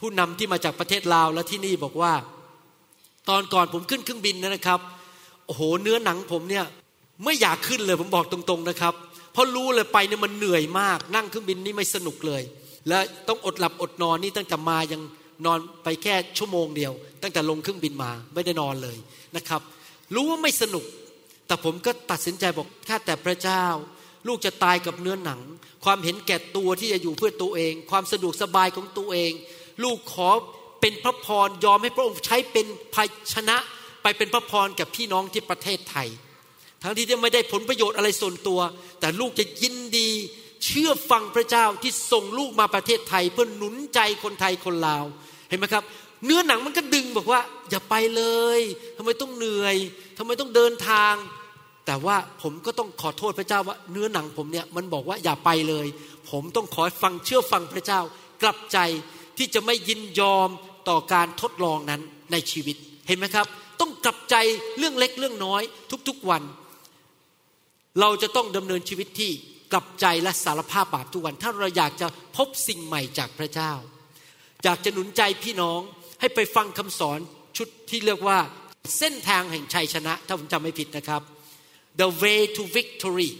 [0.00, 2.12] ผู้นำที่มาจากประเทศลาวและที่นี่บอกว่า
[3.28, 4.80] ตอนก่อนผมขึ้นเครื่องบินนะครับ
[5.46, 6.64] โอ้โห เนื้อหนังผมเนี่ย
[7.24, 8.94] ไม่อยากขึ้นเลยผมบอกตรงๆนะครับ
[9.32, 12.42] เพราะรู้เลยไปเนี่ยมันเหนื่อยมาก นั่งเครื่องบินนี่ไม่สนุกเลย
[12.88, 15.02] และต้องอดหลับอดนอนนี่ตั้งแต่มายัง
[15.46, 18.96] นอนไปแค่ชั่วโมงเดียว ตั้งแต่ลงเครื่องบินมาไม่ได้นอนเลย
[19.36, 19.60] นะครับ
[20.14, 20.84] รู้ว่าไม่สนุก
[21.46, 23.64] แต่ผมก็ตัดสินใจบอกข้าแต่พระเจ้า
[24.26, 25.40] ลูกจะตายกับเนื้อหนัง
[25.84, 29.32] ความเห็นแก่ตัวที่จะอยู่เพื่อตัวเอง ความสะดวกสบายของตัวเอง
[29.84, 30.30] ลูกขอ
[30.82, 33.56] เป็นพระพรยอมให้พระองค์ใช้เป็นภาชนะ
[34.02, 36.08] ไปเป็นพระพรกับพี่น้องที่ประเทศไทย
[36.82, 38.60] ทั้งที่จะไม่ได้ผลประโยชน์อะไรส่วนตัว
[39.00, 40.10] แต่ลูกจะยินดี
[40.64, 45.04] เชื่อฟังพระเจ้าที่ส่งลูกมาประเทศไทย เพื่อหนุนใจคนไทยคนลาว
[45.48, 45.84] เห็นไหมครับ
[46.24, 47.40] เนื้อหนังมันก็ดึงบอกว่า
[47.70, 48.24] อย่าไปเล
[48.58, 48.60] ย
[48.96, 49.76] ทำไมต้องเหนื่อย
[50.18, 51.14] ทำไมต้องเดินทาง
[51.86, 55.86] แต่ว่าผมก็ต้องขอโทษพระเจ้าว่า เนื้อหนังผมเนี่ยมันบอกว่าอย่าไปเลย
[56.30, 58.00] ผมต้องขอฟังเชื่อฟังพระเจ้า
[58.42, 58.78] กลับใจ
[59.38, 60.48] ที่จะไม่ยินยอม
[60.88, 62.00] ต่อการทดลองนั้น
[62.32, 62.76] ในชีวิต
[63.08, 63.46] เห็นไหมครับ
[63.80, 64.34] ต้องกลับใจ
[64.78, 65.62] เรื่องเล็กเรื่องน้อย
[66.08, 66.42] ทุกๆวัน
[68.00, 69.30] เราจะต้องดำเนินชีวิตที่
[69.72, 73.72] กลับใจและสารภาพบาปทุกวัน ถ้าเราอยากจะพบสิ่งใหม่จากพระเจ้า
[74.64, 75.80] อยากจะหนุนใจพี่น้อง
[76.20, 77.18] ให้ไปฟังคำสอน
[77.56, 78.38] ชุดที่เรียกว่า
[78.98, 81.22] เส้นทางแห่งชัยชนะ ถ้าผมจำไม่ผิดนะครับ
[82.00, 83.30] the way to victory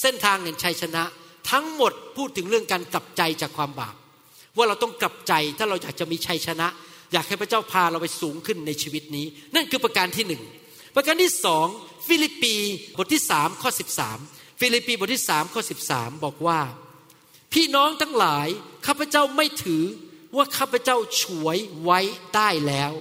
[0.00, 1.02] เส้นทางแห่งชัยชนะ
[1.50, 3.94] ทั้งหมดพูดถึงเรื่องการกลับใจจากความบาป
[4.58, 6.68] ว่าเราต้องกลับใจถ้าเราอยากจะมีชัยชนะ
[7.12, 10.42] อยากให้พระเจ้าพาเราไปสูงขึ้นในชีวิตนี้ นั่นคือประการที่หนึ่ง
[10.96, 11.66] ประการที่สอง
[12.08, 12.54] ฟิลิปปี
[12.98, 14.18] บทที่สามข้อสิบสาม
[14.60, 16.60] ฟิลิปปีบทที่สามข้อสิบสามบอกว่า
[17.52, 18.48] พี่น้องทั้งหลาย
[18.86, 19.84] ข้าพเจ้าไม่ถือ
[20.36, 22.00] ว่าข้าพเจ้าฉวยไว้
[22.34, 22.92] ได้แล้ว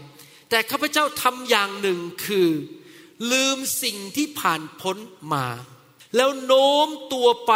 [0.49, 2.49] แต่ข้าพเจ้าทำอย่างหนึ่งคือ
[3.31, 4.97] ลืมสิ่งที่ผ่านพ้น
[5.33, 5.47] มา
[6.15, 7.53] แล้วโน้มตัวไป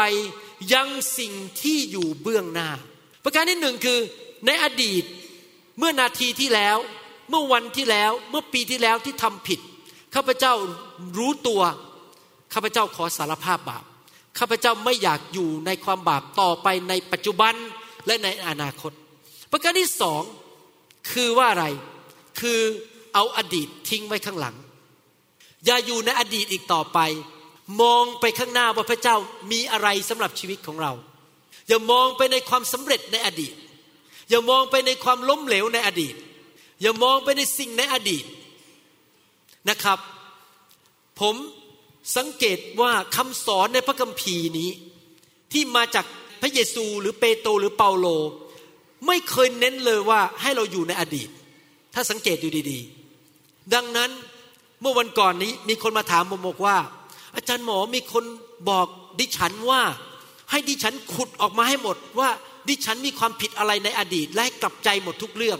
[0.73, 2.69] ยังสิ่งที่อยู่เบื้องหน้า
[3.23, 3.99] ประการที่หนึ่งคือ
[4.45, 5.03] ในอดีต
[5.79, 6.77] เมื่อนาทีที่แล้ว
[7.29, 9.59] เมื่อวันที่แล้วเมื่อปีที่แล้วที่ทำผิด
[10.15, 10.53] ข้าพเจ้า
[11.17, 11.61] รู้ตัว
[12.53, 13.83] ข้าพเจ้าขอสารภาพบาป
[14.39, 17.55] ข้าพเจ้าไม่อยากอยู่ในความบาปต่อไปในปัจจุบัน
[18.07, 18.91] และในอนาคต
[19.51, 20.21] ประการที่สอง
[21.11, 21.65] คือว่าอะไร
[22.39, 22.59] คือ
[23.13, 24.55] เอาอดีตทิ้งไว้ข้างหลัง
[25.65, 26.99] อย่าอยู่ในอดีตอีกต่อไป
[27.81, 29.15] มองไปข้างหน้าว่าพระเจ้า
[29.51, 30.91] มีอะไรสำหรับชีวิตของเรา
[31.71, 33.53] อย่ามองไปในความสำเร็จในอดีต
[34.29, 36.15] อย่ามองไปในความล้มเหลวในอดีต
[36.81, 38.25] อย่ามองไปในสิ่งในอดีต
[39.69, 39.99] นะครับ
[41.19, 41.35] ผม
[42.17, 44.69] สังเกตว่าคำสอนในพระคัมภีร์นี้
[45.51, 46.05] ที่มาจาก
[46.41, 48.07] พระเยซูหรือเปโตรหรือเปาโล
[49.07, 51.29] ไม่เคยเน้นเลยว่าให้เราอยู่ในอดีต
[51.93, 52.79] ถ้าสังเกตดูดี
[53.27, 54.09] ๆ ดังนั้น
[54.81, 56.77] เมื่อวันก่อนนี้มีคนมาถามผมบอกว่า
[57.35, 58.23] อาจารย์หมอมีคน
[58.69, 58.87] บอก
[59.19, 59.81] ดิฉันว่า
[60.51, 62.29] ให้ดิฉันขุดออกมาให้หมดว่า
[62.69, 65.59] ดิฉันมีความผิดอะไรในอดีต และให้กลับใจหมดทุกเรื่อง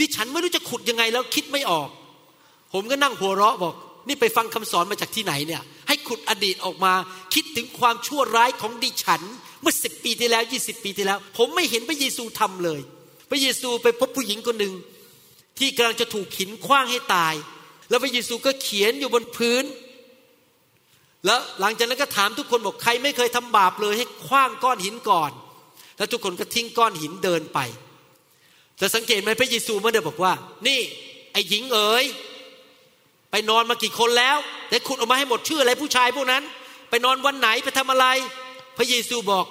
[0.04, 1.88] ิฉันไม่รู้จะขุดยังไงแล้วคิดไม่ออก
[2.72, 3.74] ผมก็นั่งหัวเราะบอก
[4.08, 6.92] นี่ไปฟังคำสอนมาจากที่ไหนเนี่ย ให้ขุดอดีตออกมา
[7.34, 9.22] คิดถึงความชั่วร้ายของดิฉัน
[9.60, 12.80] เมื่อสิบปีที่แล้วยี่สิบปีที่แล้ว ผมไม่เห็นพระเยซูทำเลย
[13.30, 14.74] พระเยซูไปพบผู้หญิงคนหนึ่ง
[15.58, 17.34] ที่กำลังจะถูกหินคว้างให้ตาย
[17.88, 19.64] แล้วพระเยซูก็เขียนอยู่บนพื้น
[21.26, 25.32] แล้วหลังจากนั้นก็ถามทุกคนบอกใครไม่เคยทำบาปเลยให้คว้างก้อนหินก่อน
[25.98, 27.58] แล้วทุกคนก็ทิ้งก้อนหินเดินไป
[28.80, 30.32] จะสังเกตไหมพระเยซูเมื่อเดินบอกว่า
[30.66, 30.80] นี่
[31.32, 32.04] ไอ้หญิงเอ๋ย
[33.30, 36.42] ไปนอนมากี่คนแล้วแต่ขุดออกมาให้หมดชื่ออะไรผู้ชายพวกนั้น
[36.90, 38.06] ไปนอนวันไหนไปทำอะไร
[38.78, 39.46] พระเยซูบอก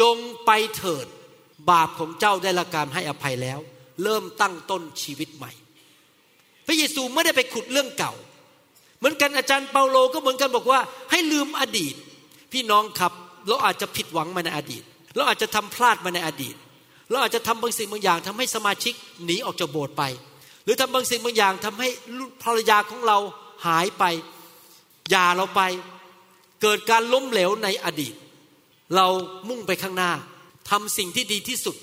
[0.00, 0.16] จง
[0.46, 1.06] ไปเถิด
[1.70, 3.58] บาปของเจ้าได้ละการให้อภัยแล้ว
[4.02, 5.52] เริ่มตั้งต้นชีวิตใหม่
[6.66, 8.12] พระเยซูไม่ได้ไปขุดเรื่องเก่า
[9.00, 11.94] เหมือนกันอาจารย์เปาโลก็เหมือนกันบอกว่า ให้ลืมอดีต
[12.52, 13.12] พี่น้องครับ
[13.48, 14.82] เราอาจจะผิดหวังมาในอดีต
[15.14, 16.54] เราอาจจะทำพลาดมาในอดีต
[17.10, 20.02] เราอาจจะทำบางสิ่งบางอย่างทำให้สมาชิกหนีออกจากโบสถ์ไป
[20.64, 21.88] หรือทำบางสิ่งบางอย่างทำให้
[22.42, 23.18] ภรรยาของเรา
[23.66, 24.04] หายไป
[25.10, 25.60] หย่าเราไป
[26.62, 28.14] เกิดการล้มเหลวในอดีต
[28.96, 29.06] เรา
[29.48, 30.12] มุ่งไปข้างหน้า
[30.70, 31.76] ทำสิ่งที่ดีที่สุด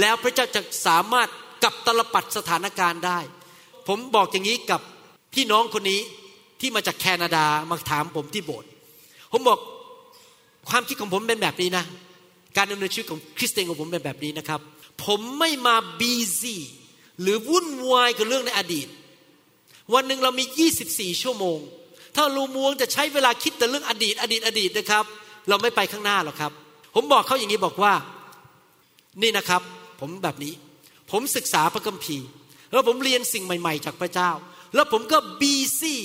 [0.00, 1.28] แล้วพระเจ้าจะสามารถ
[1.62, 3.18] กลับตลปัดสถานการณ์ได้
[3.88, 4.80] ผมบอกอย่างนี้กับ
[5.34, 6.00] พี่น้องคนนี้
[6.62, 8.68] ที่มาจากแคนาดามาถามผมที่โบสถ์
[9.32, 9.58] ผมบอก
[10.70, 11.84] ความคิดของผมเป็นแบบนี้นะ
[12.56, 14.60] การดำเนินชีวิตของคริสเตียนของผมเป็นแบบนี้นะครับ
[15.04, 16.56] ผมไม่มาบีซี
[17.20, 18.88] หรือวุ่นวายกับเรื่องในอดีต
[19.94, 20.44] วันหนึ่งเรามี
[20.82, 21.58] 24 ชั่วโมง
[22.16, 25.04] ถ้าเรามัวจะใช้เวลาคิดแต่เรื่องอดีต อดีตอดีตนะครับ
[25.48, 26.52] เราไม่ไปข้างหน้าหรอกครับ
[26.94, 27.94] ผมบอกเขาอย่างนี้บอกว่า
[29.22, 29.62] นี่นะครับ
[30.00, 30.52] ผมแบบนี้
[31.10, 32.28] ผมศึกษาพระคัมภีร์
[32.72, 34.30] แล้วผมเรียนสิ่งใหม่ ๆ จากพระเจ้า
[34.74, 36.00] แล้วผมก็บีซี่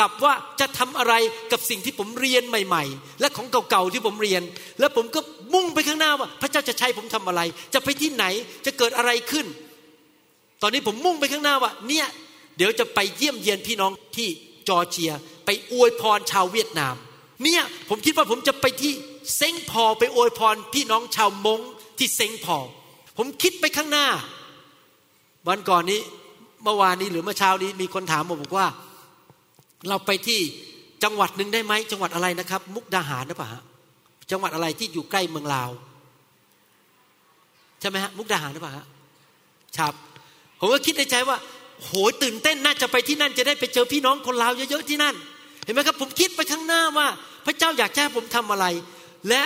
[0.00, 1.14] กับว่าจะทำอะไร
[1.52, 4.42] กับสิ่งที่ผมเรียนใหม่ ๆ และของเก่าๆที่ผมเรียน
[4.80, 5.20] แล้วผมก็
[5.54, 7.40] มุ่งไปข้างหน้าว่า พระเจ้าจะใช้ผมทำอะไร
[7.74, 8.24] จะไปที่ไหน
[8.66, 9.46] จะเกิดอะไรขึ้น
[10.62, 12.06] ตอนนี้ผมมุ่งไปข้างหน้าว่า เนี่ย
[12.56, 14.28] เดี๋ยวจะไปเยี่ยมเยียนพี่น้องที่
[14.68, 15.12] จอร์เจีย
[15.46, 16.94] ไปอวยพรชาวเวียดนาม
[17.44, 18.92] เนี่ยผมคิดว่าผมจะไปที่
[19.36, 21.60] เซ็งพอไปอวยพรพี่น้องชาวมง
[21.98, 22.58] ที่เซ็งพอ
[23.18, 24.06] ผมคิดไปข้างหน้า
[25.48, 26.00] วันก่อนนี้
[26.64, 28.66] เมื่อวานนี้หรือเมื่อเช้านี้มีคนถามผมบอกว่า
[29.88, 30.40] เราไปที่
[31.04, 33.50] จังหวัดหนึ่งได้ไหมจังหวัดอะไรนะครับ มุกดาหารหรือเปล่า
[34.30, 35.70] จังหวัดอะไรที่อยู่ใกล้เมืองลาว
[37.80, 38.72] ใช่ไหมฮะมุกดาหารหรือเปล่า
[39.78, 39.94] ครับ
[40.60, 41.36] ผมก็คิดในใจว่า
[41.84, 45.14] โหยตื่นเต้นน่าจะไปที่นั่นจะได้ไปเจอพี่น้องคนลาวเยอะๆที่นั่น
[45.64, 47.06] เห็นไหมครับ ผมคิดไปข้างหน้าว่า
[47.46, 48.66] พระเจ้าอยากให้ผมทำอะไร
[49.28, 49.42] และ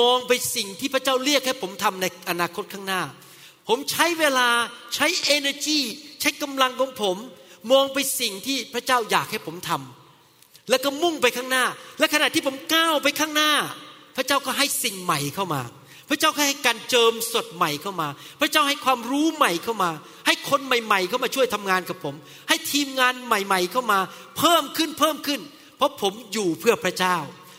[0.00, 3.02] มองไปสิ่งที่พระเจ้าเรียกให้ผมทำในอนาคตข้างหน้า
[3.68, 4.48] ผมใช้เวลา
[4.94, 5.78] ใช้ energy
[6.20, 7.16] ใช้กำลังของผม
[7.72, 11.64] มองไปสิ่งที่พระเจ้าอยากให้ผมทำแล้วก็มุ่งไปข้างหน้า
[11.98, 13.52] และขณะที่ผมก้าวไปข้างหน้า
[14.16, 15.62] พระเจ้าก็ให้สิ่งใหม่เข้ามา
[16.08, 18.08] พระเจ้าก็ให้การเจิมสดใหม่เข้ามา
[18.40, 19.90] พระเจ้าให้ความรู้ใหม่เข้ามา
[20.26, 22.14] ให้คนใหม่ ๆ เข้ามาช่วยทำงานกับผม
[22.48, 23.98] ให้ทีมงานใหม่ ๆ เข้ามา
[24.38, 25.40] เพิ่มขึ้นเพิ่มขึ้น
[25.76, 27.16] เพราะผมอยู่เพื่อพระเจ้า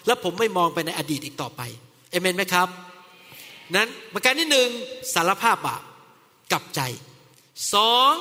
[0.08, 1.62] และผมไม่มองไปในอดีตอีกต่อไป
[2.12, 2.68] เอเมนไหมครับ
[3.76, 4.70] นั้นประการที่หนึ่ง
[5.14, 5.82] สารภาพบาป
[6.52, 6.82] กลับใจ
[7.74, 8.14] สอง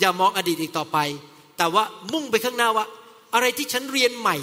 [0.00, 0.98] อย่ามองอดีตอีกต่อไป
[1.58, 2.84] แต่ว่ามุ่งไปข้างหน้าว่า
[3.34, 4.36] อะไรที่ฉันเรียนใหม่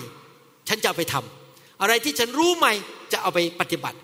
[0.68, 2.74] ฉันจะไปทำอะไรที่ฉันรู้ใหม่
[3.12, 3.98] จะเอาไปปฏิบัติ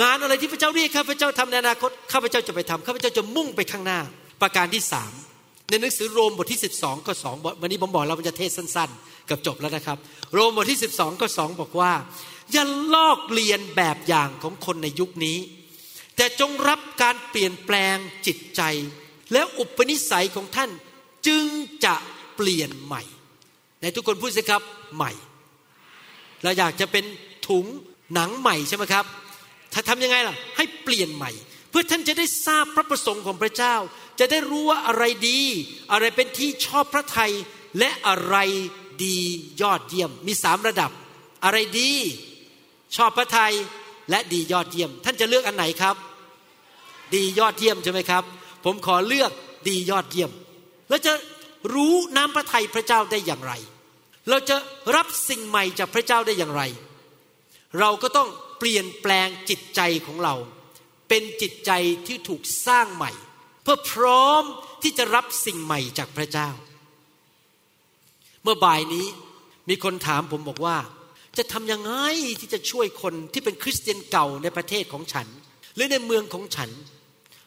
[0.00, 4.00] งานอะไรที่พระเจ้าเรียกข้าพเจ้าทำในอนาคตข้าพเจ้าจะไปทำข้าพเจ้าจะมุ่งไปข้างหน้า
[4.42, 5.12] ประการที่สาม
[5.68, 9.98] ในหนังสือโรมบทที่ 12ก็สองวันนี้ผมบอกเราจะเทศสั้นๆกับจบแล้วนะครับ
[10.34, 11.92] โรมบทที่ 12ก็สองบอกว่า
[12.52, 15.38] อย่าลอกเลียนแบบอย่างของคนในยุคนี้
[16.16, 18.62] แต่จงรับการเปลี่ยนแปลงจิตใจ
[19.32, 20.70] แล้วอุปนิสัยของท่าน
[21.26, 21.44] จึง
[21.84, 21.94] จะ
[22.36, 23.02] เปลี่ยนใหม่
[23.82, 24.62] ในทุกคนพูดสิครับ
[24.96, 25.12] ใหม่
[26.42, 27.04] เราอยากจะเป็น
[27.48, 27.64] ถุง
[28.14, 29.04] หนังใหม่ใช่ไหมครับ
[29.72, 31.30] ถ้าทำยังไงล่ะ ให้เปลี่ยนใหม่
[31.70, 33.76] เพื่อท่านจะได้ทราบพระประสงค์ของพระเจ้า
[34.20, 35.40] จะได้รู้ว่าอะไรดี
[35.92, 37.32] อะไรเป็นที่ชอบพระทัย
[37.78, 38.36] และอะไร
[39.04, 39.18] ดี
[39.62, 40.90] ยอดเยี่ยม มีสามระดับ
[41.44, 41.92] อะไรดี
[42.96, 43.54] ชอบพระทัย
[44.10, 45.96] และดียอดเยี่ยม ท่านจะเลือกอันไหนครับ
[47.14, 48.24] ดียอดเยี่ยมใช่ไหมครับ
[48.64, 49.32] ผมขอเลือก
[49.68, 50.32] ดียอดเยี่ยม
[50.88, 51.12] แล้วจะ
[51.74, 53.52] รู้น้ำพระทัยพระเจ้าได้อย่างไร
[54.28, 54.56] เราจะ
[54.96, 56.62] รับสิ่งใหม่จากพระเจ้าได้อย่างไร
[57.78, 60.34] เราก็ต้องเปลี่ยนแปลงจิตใจของเรา
[61.08, 61.70] เป็นจิตใจ
[62.06, 63.12] ที่ถูกสร้างใหม่
[63.62, 64.42] เพื่อพร้อม
[64.82, 66.48] ที่จะรับสิ่งใหม่จากพระเจ้า
[68.42, 69.06] เมื่อบ่ายนี้
[69.68, 70.76] มีคนถามผมบอกว่า
[71.38, 71.92] จะทำยังไง
[72.40, 75.26] ที่จะช่วยคนที่เป็นคริสเตียนเก่าในประเทศของฉัน
[75.74, 76.70] หรือในเมืองของฉัน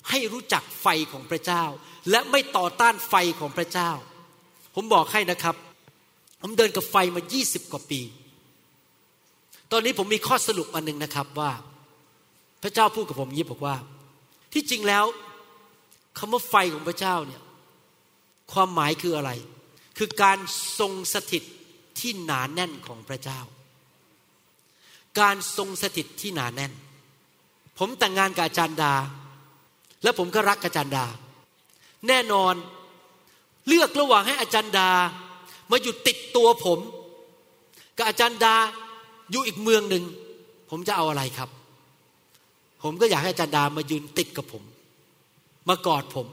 [0.09, 1.63] ให้รู้จักไฟของพระเจ้า
[2.09, 3.91] และไม่ต่อต้านไฟของพระเจ้า
[4.75, 5.55] ผมบอกให้นะครับ
[6.41, 8.01] ผมเดินกับไฟมา 20 กว่าปี
[9.71, 11.51] ตอนนี้ผมมีข้อสรุปอันหนึ่งนะครับว่า
[12.63, 13.75] พระเจ้าพูดกับผมยี้บอกว่า
[14.53, 15.05] ที่จริงแล้ว
[16.17, 17.41] คำว่าไฟของพระเจ้าเนี่ย
[18.53, 19.31] ความหมายคืออะไร
[19.97, 20.37] คือการ
[20.79, 21.43] ทรงสถิต
[21.99, 23.39] ที่หนาแน่นของพระเจ้า
[25.19, 26.73] การทรงสถิตที่หนาแน่น
[27.79, 28.93] ผมแต่งงานกับอาจารย์ดา
[30.03, 31.05] และผมก็รักอาจารย์ดา
[32.07, 32.55] แน่นอน
[33.67, 34.89] เลือกระหว่างให้อาจารย์ดา
[35.71, 36.79] มาอยู่ติดตัวผม
[37.97, 38.55] กับอาจารย์ดา
[39.31, 40.03] อยู่อีกเมืองหนึ่ง
[40.69, 41.49] ผมจะเอาอะไรครับ
[42.83, 44.63] ผมก็อยากให้อาจารย์ดามายืนติดกับผม
[45.69, 46.27] มากอดผม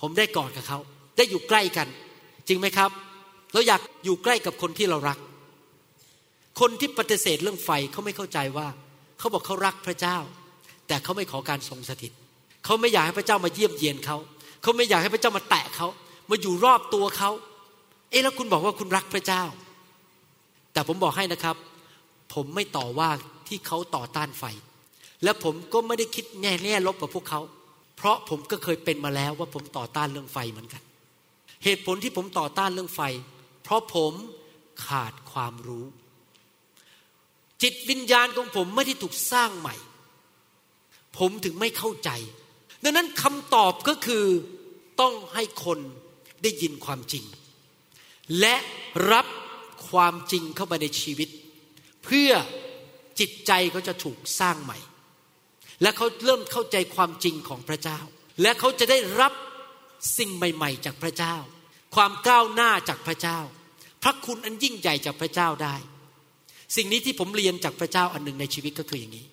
[0.00, 0.78] ผมได้กอดกับเขา
[1.16, 1.88] ได้อยู่ใกล้กัน
[2.48, 2.90] จริงไหมครับ
[3.52, 5.18] เราอยากอยู่ใกล้กับคนที่เรารัก
[6.60, 8.68] คนที่ปฏิเสธเรื่องไฟเขาไม่เข้าใจว่า
[9.18, 10.18] เขาบอกเขารักพระเจ้า
[10.88, 12.12] แต่เขาไม่ขอการทรงสถิต
[12.64, 14.16] เขาไม่อยากให้พระเจ้ามาเยี่ยมเยียนเขา
[14.62, 15.88] เขาไม่อยากให้พระเจ้ามาแตะเขา
[16.30, 17.30] มาอยู่รอบตัวเขา
[18.10, 19.42] เอ๊ะแล้วคุณบอกว่าคุณรักพระเจ้า
[20.72, 21.56] แต่ผมบอกให้นะครับ
[22.34, 23.10] ผมไม่ต่อว่า
[23.48, 24.44] ที่เขาต่อต้านไฟ
[25.24, 27.40] และผมก็ไม่ได้คิดแง่แง่ลบกับพวกเขา
[27.96, 30.82] เพราะผมก็เคยเป็นมาแล้วว่าผมต่อต้านเรื่องไฟเหมือนกัน
[31.64, 33.00] เหตุผลที่ผมต่อต้านเรื่องไฟ
[33.62, 34.12] เพราะผม
[34.86, 35.86] ขาดความรู้
[37.62, 39.74] จิตวิญญาณของผมไม่ได้ถูกสร้างใหม่
[41.18, 42.10] ผมถึงไม่เข้าใจ
[42.84, 44.24] ดังนั้นคำตอบก็คือ
[45.00, 45.78] ต้องให้คน
[46.42, 47.24] ได้ยินความจริง
[48.40, 48.56] และ
[49.12, 49.26] รับ
[49.90, 51.28] ความจริงเข้ามาในชีวิต
[52.04, 52.30] เพื่อ
[53.20, 54.78] จิตใจเขาจะถูกสร้างใหม่
[55.82, 57.98] และเขาเริ่มเข้าใจความจริงของพระเจ้า
[58.42, 59.32] และเขาจะได้รับ
[60.18, 61.36] สิ่งใหม่ ๆ จากพระเจ้า
[61.94, 63.38] ความก้าวหน้าจากพระเจ้า
[64.02, 65.76] พระคุณอันยิ่งใหญ่จากพระเจ้าได้
[66.76, 69.26] สิ่งนี้ที่ผมเรียนจากพระเจ้าอันหนึ่งในชีวิตก็คืออย่างนี้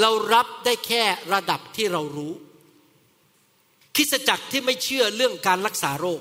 [0.00, 2.32] เรารับได้แค่ระดับที่เรารู้
[3.96, 6.20] คริสจักรที่ไม่เชื่อเรื่องการรักษาโรค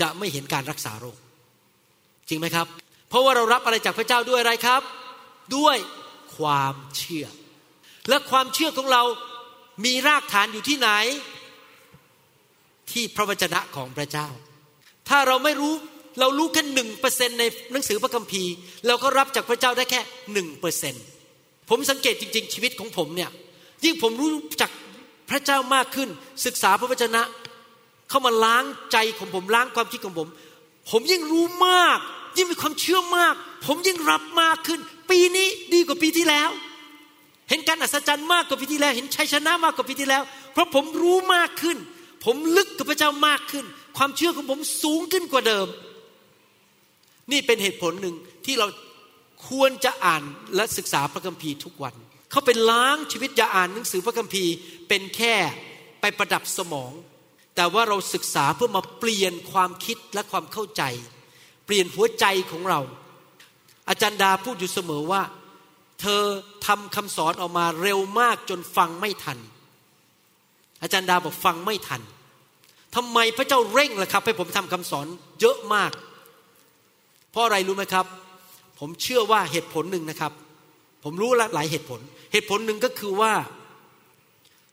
[0.00, 1.18] จะไม่เห็นการรักษาโรค
[2.28, 2.66] จริงไหมครับ
[3.08, 4.82] เพราะว่าเรารับอะไรจากพระเจ้าด้วยอะไรครับ
[5.56, 5.76] ด้วย
[6.36, 7.26] ความเชื่อ
[8.08, 9.02] และความเชื่อของเรา
[9.84, 10.88] มีรากฐานอยู่ที่ไหน
[12.92, 14.28] ที่พระวจนะของพระเจ้า
[15.08, 15.74] ถ้าเราไม่รู้
[16.20, 18.52] เรารู้แค่หนึ่งเปอร์เซ็นในหนังสือพระคัมภีร์
[18.86, 20.00] เราก็รับจากพระเจ้าได้แค่
[20.32, 21.04] หนึ่งเปอร์เซ็นต์
[21.68, 23.30] ผมสังเกตจริง ๆ ชีวิตของผมเนี่ย
[23.84, 24.30] ยิ่งผมรู้
[24.62, 24.70] จัก
[25.30, 26.08] พระเจ้ามากขึ้น
[26.46, 27.22] ศึกษาพระวจนะ
[28.08, 30.28] เข้ามาล้างใจของผมล้างความคิดของผม
[30.90, 31.98] ผมยิ่งรู้มาก
[32.36, 33.34] ยิ่งมีความเชื่อมาก
[33.66, 36.50] ผมยิ่งรับมากขึ้น ปีนี้ดีกว่าปีที่แล้ว
[37.48, 41.76] เห็นการอัศจรรย์มากกว่าปีที่แล้ว เห็นชัยชนะมากกว่าปีที่แล้ว เพราะผมรู้มากขึ้น
[42.24, 43.64] ผมลึกกับพระเจ้ามากขึ้น
[43.96, 45.66] ความเชื่อของผมสูงขึ้นกว่าเดิม
[47.32, 48.66] นี่เป็นเหตุผลหนึ่งที่เรา
[49.48, 50.22] ควรจะอ่าน
[50.56, 51.94] และศึกษาพระคัมภีร์ทุกวัน
[52.30, 54.52] เขาเป็นล้างชีวิตอย่าอ่านหนังสือพระคัมภีร์
[54.88, 55.34] เป็นแค่
[56.00, 56.92] ไปประดับสมอง
[57.56, 60.82] แต่ว่าเราศึกษาเพื่อมาเปลี่ยนความคิดและความเข้าใจ
[61.66, 62.80] เปลี่ยนหัวใจของเรา
[63.88, 65.22] อาจารย์ดาพูดอยู่เสมอว่า
[66.00, 66.22] เธอ
[66.66, 69.38] ทำคำสอนออกมาเร็วมากจนฟังไม่ทัน
[70.82, 72.02] อาจารย์ดาบอกฟังไม่ทัน
[72.96, 75.06] ทำไมพระเจ้าเร่งล่ะครับ ให้ผมทำคำสอน
[75.40, 75.92] เยอะมาก
[77.30, 78.06] เพราะอะไรรู้ไหมครับ
[78.78, 80.32] ผมเชื่อว่าเหตุผลหนึ่งนะครับ
[81.04, 82.00] ผมรู้ละหลายเหตุผล
[82.32, 83.32] เหตุผลหนึ่งก็คือว่า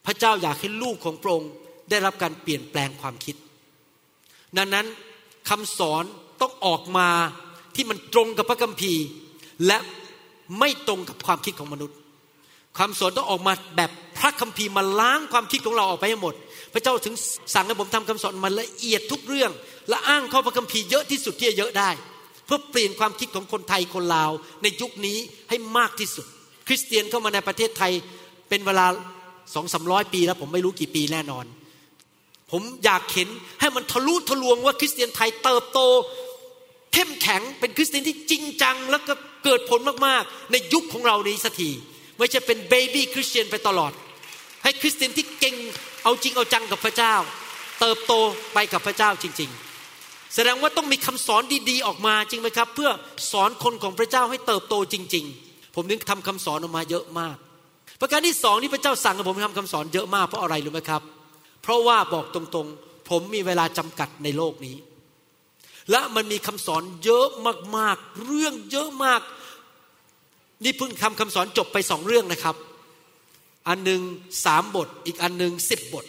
[0.05, 1.51] พระเจ้าอยากให้ลูกของพระองค์
[1.89, 3.35] ได้รับการเปลี่ยนแปลงความคิด
[4.57, 4.85] ดังนั้น
[5.49, 6.03] คำสอน
[6.41, 7.09] ต้องออกมา
[7.75, 9.05] ที่มันตรงกับพระคัมภีร์
[9.67, 9.77] และ
[10.59, 11.97] ไม่ตรงกับความคิดของมนุษย์
[12.79, 16.35] คำสอนต้องออกมาแบบพระคัมภีร์มาล้างความคิดของเราออกไปให้หมด
[16.73, 17.15] พระเจ้าถึง
[17.53, 19.51] สั่งให้ผมทำคำสอนมาละเอียดทุกเรื่อง
[19.89, 21.89] และอ้างข้อพระคัมภีร์เยอะที่สุดที่จะเยอะได้
[22.45, 24.31] เพื่อเปลี่ยนความคิดของคนไทยคนลาว
[24.63, 25.17] ในยุคนี้
[25.49, 26.25] ให้มากที่สุด
[26.67, 27.91] คริสเตียนเข้ามาในประเทศไทย
[28.49, 28.85] เป็นเวลา
[29.53, 31.45] สองสามร้อยปีแล้วผมไม่รู้กี่ปีแน่นอน
[32.51, 33.29] ผมอยากเห็น
[33.59, 35.79] ให้มันทะลุทะลวงว่าคริสเตียนไทยเติบโต
[36.93, 41.71] เข้มแข็งเป็นคริสเตียนที่จริงจัง แล้วก็เกิดผลมากๆ ในยุคของเรานี้สักที
[42.17, 43.91] ไม่ใช่เป็นเบบี้คริสเตียนไปตลอด
[44.63, 45.55] ให้คริสเตียนที่เก่ง
[46.03, 47.15] เอาจริงเอาจังกับพระเจ้า
[47.79, 48.13] เติบโต
[48.53, 49.64] ไปกับพระเจ้าจริง ๆ
[50.35, 52.89] แสดงว่าต้องมีคำสอนดีๆออกมาจริงไหมครับ เพื่อ
[53.31, 57.37] สอนคนของพระเจ้าให้เติบโตจริง ๆ ผมนึกทำคำสอนออกมาเยอะมาก
[58.01, 61.01] ประการที่สองที่พระเจ้าสั่งให้ผมทำคำสอนเยอะมากเพราะอะไรรู้ไหมครับ
[61.61, 64.75] เพราะว่าบอกตรงๆ ผมมีเวลาจำกัดในโลกนี้
[65.91, 67.27] และมันมีคำสอนเยอะ
[67.77, 69.21] มากๆ เรื่องเยอะมาก
[70.63, 72.55] นี่เพิ่งทำคำสอนจบไปสองเรื่องนะครับ
[73.67, 74.01] อันหนึ่ง
[74.45, 76.05] สามบท อีกอันหนึ่งสิบบท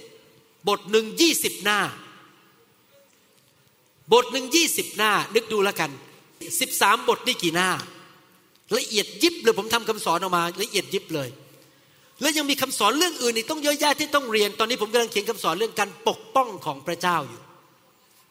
[0.69, 1.81] บทหนึ่งยี่สิบหน้า
[4.13, 5.91] บทหนึ่งยี่สิบหน้า นึกดูแล้วกัน
[6.61, 7.69] สิบสามบทนี่กี่หน้า
[8.77, 11.29] ละเอียดยิบเลยผมทำคำสอนออกมา ละเอียดยิบเลย
[12.21, 17.41] แล้วยังมีคำสอนเรื่องอื่นอีกต้องเยอะแยะที่ต้องเรียน ตอนนี้ผมกำลังเขียนคำสอนเรื่องการปกป้องของพระเจ้าอยู่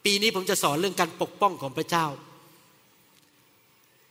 [0.04, 2.06] ปีนี้ผมจะสอนเรื่องการปกป้องของพระเจ้า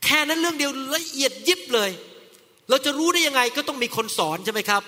[0.05, 1.89] แค่นั้นเรื่องเดียวละเอียดยิบเลย
[2.69, 4.83] เราจะรู้ได้ยังไงก็ต้องมีคนสอนใช่ไหมครับ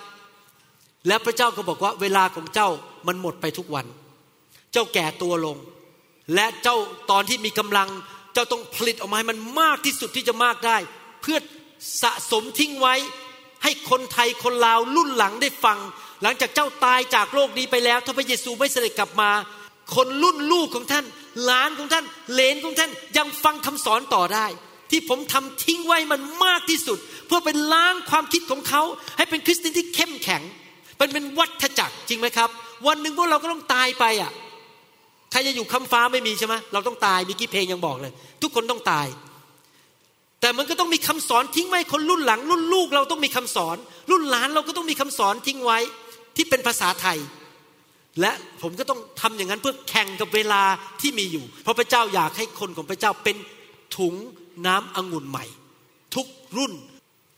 [1.08, 2.70] และพระเจ้าก็บอกว่าเวลาของเจ้า
[3.08, 3.86] มันหมดไปทุกวัน
[4.72, 5.58] เจ้าแก่ตัวลง
[6.36, 6.78] และเจ้า
[7.12, 7.90] ตอนที่มีกำลัง
[8.34, 10.78] เจ้าต้องผลิตออกมาให้มันมากที่สุดที่จะมากได้
[11.22, 11.38] เพื่อ
[12.02, 12.96] สะสมทิ้งไว้
[13.64, 15.80] ให้คนไทยคนลาวรุ่นหลังได้ฟัง
[16.24, 19.32] หลังจากเจ้าตายจากโลกนี้ไปแล้ว ถ้าพระเยซูไม่เสด็จกลับมา
[19.96, 21.06] คนรุ่นลูกของท่าน
[21.44, 24.48] หลานของท่านเลนของท่านยังฟังคำสอนต่อได้
[24.92, 28.84] ที่ผมทำทิ้งไว้มันมากที่สุด เพื่อเป็นล้างความคิดของเขา
[29.18, 30.42] ให้เป็นคริสเตียนที่เข้มแข็ง
[30.98, 32.50] เป็นเป็นวัฏจักรจริงไหมครับ
[32.88, 34.32] วันหนึ่งพวกเราก็ต้องตายไปอะ
[35.32, 39.08] ใครจะอยู่คำฟ้าไม่มีใช่ไหมเราต้องตายมีกี่เพลงยังบอกเลย ทุกคนต้องตาย
[40.42, 43.78] แต่มันก็ต้องมีคำสอนทิ้งไว้คนรุ่นหลัง รุ่นลูกเราต้องมีคำสอน
[44.12, 45.80] รุ่นหลานเราก็ต้องมีคำสอนทิ้งไว้
[46.36, 47.18] ที่เป็นภาษาไทย
[48.22, 50.62] และผมก็ต้องทำอย่างนั้นเพื่อแข่งกับเวลา
[51.02, 53.38] ที่มีอยู่ เพราะพระเจ้าอยากให้คนของพระเจ้าเป็น
[53.98, 54.16] ถุง
[54.66, 55.46] น้ำองุ่นใหม่
[56.16, 56.74] ทุกรุ่น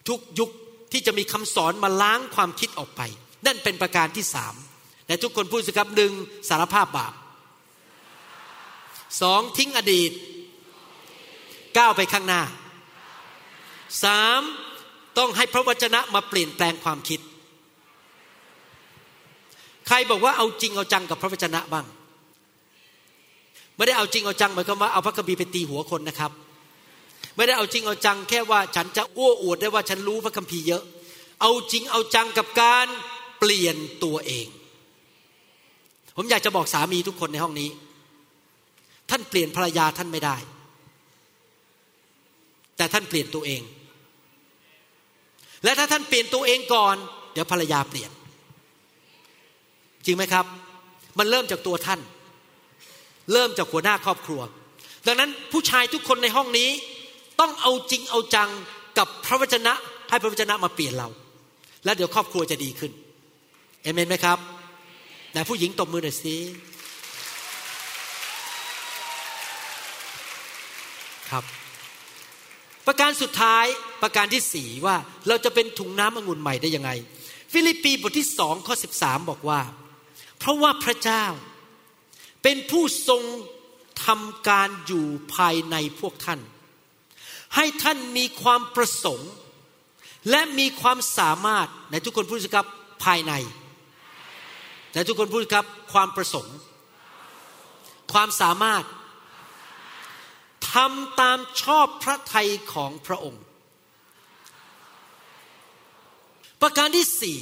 [0.10, 0.50] ทุกยุค
[0.92, 3.02] ที่จะมีคำสอนมาล้างความคิดออกไป
[3.46, 4.56] นั่นเป็นประการที่สาม
[5.06, 6.12] แต่ทุกคนพูดสิครับหนึ่ง
[6.50, 7.14] สารภาพบาป
[9.22, 10.12] สองทิ้งอดีต
[11.78, 12.42] ก้าวไปข้างหน้า
[14.04, 14.42] สาม
[15.18, 17.20] ต้องให้พระวจนะมาเปลี่ยนแปลงความคิด
[19.88, 21.86] ใครบอกว่าเอาจริงเอาจังกับพระวจนะบ้าง
[23.76, 26.32] ไม่ได้เอาจริงเอาจังหมายความว่าเอาพระคัมภีร์ไปตีหัวคนนะครับ
[27.36, 30.84] ไม่ได้เอาจริงเอาจังแค่ว่าฉันจะอ้วอวดได้ว่าฉันรู้พระคัมภีร์เยอะ
[31.42, 32.88] เอาจริงเอาจังกับการ
[33.40, 34.48] เปลี่ยนตัวเอง
[36.16, 37.70] ผมอยากจะบอกสามีทุกคนในห้องนี้
[39.10, 40.38] ท่านเปลี่ยนภรรยาท่านไม่ได้
[42.78, 43.62] แต่ท่านเปลี่ยนตัวเอง
[45.64, 46.96] และถ้าท่านเปลี่ยนตัวเองก่อน
[47.34, 48.12] เดี๋ยวภรรยาเปลี่ยน
[50.06, 50.46] จริงไหมครับ
[51.20, 52.00] มันเริ่มจากตัวท่าน
[53.34, 54.42] เริ่มจากหัวหน้าครอบครัว
[55.08, 56.70] ดังนั้นผู้ชายทุกคนในห้องนี้
[57.40, 58.50] ต้องเอาจริงเอาจัง
[58.98, 59.74] กับพระวจนะ
[60.10, 61.08] ให้พระวจนะมาเปลี่ยนเรา
[61.86, 62.92] แล้วเดี๋ยวครอบครัวจะดีขึ้น
[63.82, 64.38] เอเมนไหมครับ
[65.34, 66.36] แต่ผู้หญิงตบมือหน่อยสิ
[71.32, 71.44] ครับ
[72.88, 73.66] ประการสุดท้าย
[74.02, 74.96] ประการที่สี่ว่า
[75.28, 76.92] เราจะเป็นถุงน้ำองุ่นใหม่ได้ยังไง
[77.54, 79.62] ฟิลิปปีบทที่สองข้อสิบสามบอกว่า
[80.40, 81.26] เพราะว่าพระเจ้า
[82.44, 83.24] เป็นผู้ทรง
[84.06, 86.40] ทำการอยู่ภายในพวกท่าน
[87.56, 89.32] ให้ท่านมีความประสงค์
[90.30, 92.68] และมีความสามารถในทุกคนพูดสิครับ
[93.06, 93.34] ภายใน
[94.92, 96.56] แต่ทุกคนพูดครับความประสงค์
[98.14, 98.84] ความสามารถ
[100.74, 103.44] ทำตามชอบพระทัยของพระองค์
[106.62, 107.40] ประการที่สี่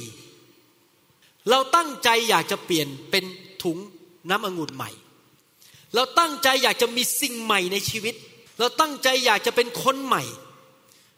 [1.50, 3.24] เราตั้งใจอยากจะเปลี่ยนเป็น
[3.62, 3.78] ถุง
[4.28, 4.90] น้ำองุ่นใหม่
[5.94, 8.14] เราตั้งใจอยากจะมีสิ่งใหม่ในชีวิต
[8.58, 10.24] เราตั้งใจอยากจะเป็นคนใหม่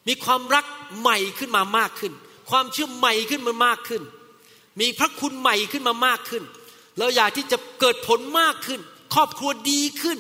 [0.09, 0.67] มีความรัก
[1.01, 2.13] ใหม่ขึ้นมามากขึ้น
[2.51, 4.03] ความเชื่อใหม่ขึ้นมามากขึ้น
[4.81, 6.45] มีพระคุณใหม่ขึ้นมามากขึ้น
[6.99, 8.81] เราอยากที่จะเกิดผลมากขึ้น
[9.15, 10.19] ครอบครัวดีขึ้น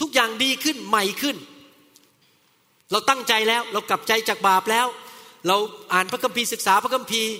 [0.00, 1.36] ทุกอย่างดีขึ้นใหม่ขึ้น
[2.90, 4.86] เราตั้งใจแล้วเรากลับใจจากบาปแล้ว
[5.46, 5.56] เรา
[5.92, 7.32] อ่านพระคัมภีร์ศึกษาพระคัมภีร์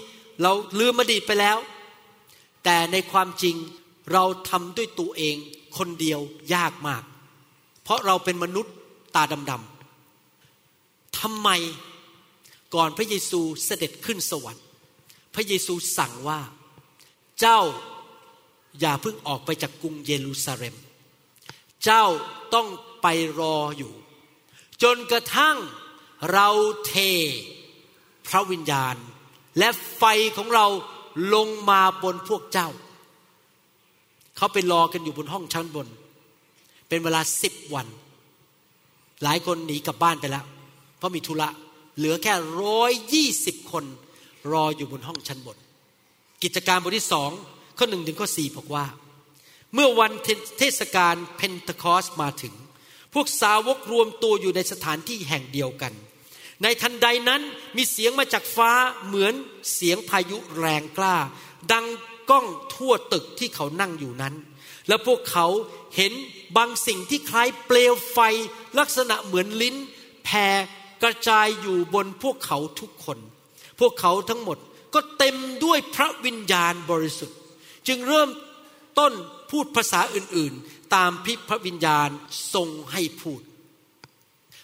[0.43, 1.59] เราลืมอดีตไปแล้ว
[2.65, 3.57] แต่ในความจริง
[4.13, 5.37] เราทำด้วยตัวเอง
[5.79, 6.21] คนเดียว
[6.55, 7.03] ยากมาก
[7.83, 8.75] เพราะเราเป็นมนุษย์
[9.15, 11.49] ตาดำๆทำไม
[12.75, 14.65] ก่อนพระเยซูเสด็จขึ้นสวรรค์
[15.35, 16.41] พระเยซูสั่งว่า
[17.41, 17.61] เจ้า
[18.81, 20.75] อย่าเพิ่งออกไปจากกรุงเยรูซาเล็ม
[21.85, 22.05] เจ้า
[22.55, 22.69] ต้อง
[23.03, 23.07] ไป
[23.41, 23.93] รออยู่
[24.83, 25.57] จนกระทั่ง
[26.33, 26.49] เรา
[26.87, 26.95] เท
[28.29, 28.97] พระวิญญาณ
[29.59, 30.05] และไฟ
[30.37, 30.67] ของเรา
[31.35, 32.69] ลงมาบนพวกเจ้า
[34.37, 35.89] เขาไปรอกันอยู่บนห้องชั้นบน
[36.89, 37.87] เป็นเวลาสิบวัน
[39.23, 40.45] หลายคนหนีกลับบ้านไปแล้ว
[40.99, 41.49] เพราะมีธุระ
[41.97, 43.85] เหลือแค่ร้อยยี่สิบคน
[44.53, 45.59] รออยู่บนห้องชั้นบน
[46.43, 47.31] กิจการบทที่สอง
[47.79, 48.85] ข้อหนึ่งถึงข้อสี่บอกว่า
[49.75, 50.13] เมื่อวัน
[50.59, 52.55] เทศกาลเพนทคอสมาถึง
[53.15, 55.93] พวกสาวกรวมตัวอยู่ในสถานที่แห่งเดียวกัน
[56.63, 57.43] ในทันใดนั้น
[57.77, 58.73] มีเสียงมาจากฟ้า
[59.07, 59.35] เหมือน
[59.75, 61.17] เสียงพายุแรงกล้า
[61.73, 61.87] ดัง
[62.31, 64.35] ก้องทั่วตึกที่เขานั่งอยู่นั้น
[64.89, 65.47] แล้วพวกเขา
[65.97, 66.13] เห็น
[66.57, 68.19] บางสิ่งที่คล้ายเปลวไฟ
[68.79, 69.77] ลักษณะเหมือนลิ้น
[70.25, 70.47] แผ่
[71.03, 73.19] กระจายอยู่บนพวกเขาทุกคน
[73.81, 74.59] พวกเขาทั้งหมด
[74.95, 77.39] ก็เต็มด้วยพระวิญญาณบริสุทธิ์
[77.89, 78.29] จึงเริ่ม
[78.99, 79.13] ต้น
[79.51, 82.09] พูดภาษาอื่นๆ ตามพิพระวิญญาณ
[82.55, 83.43] ทรงให้พูด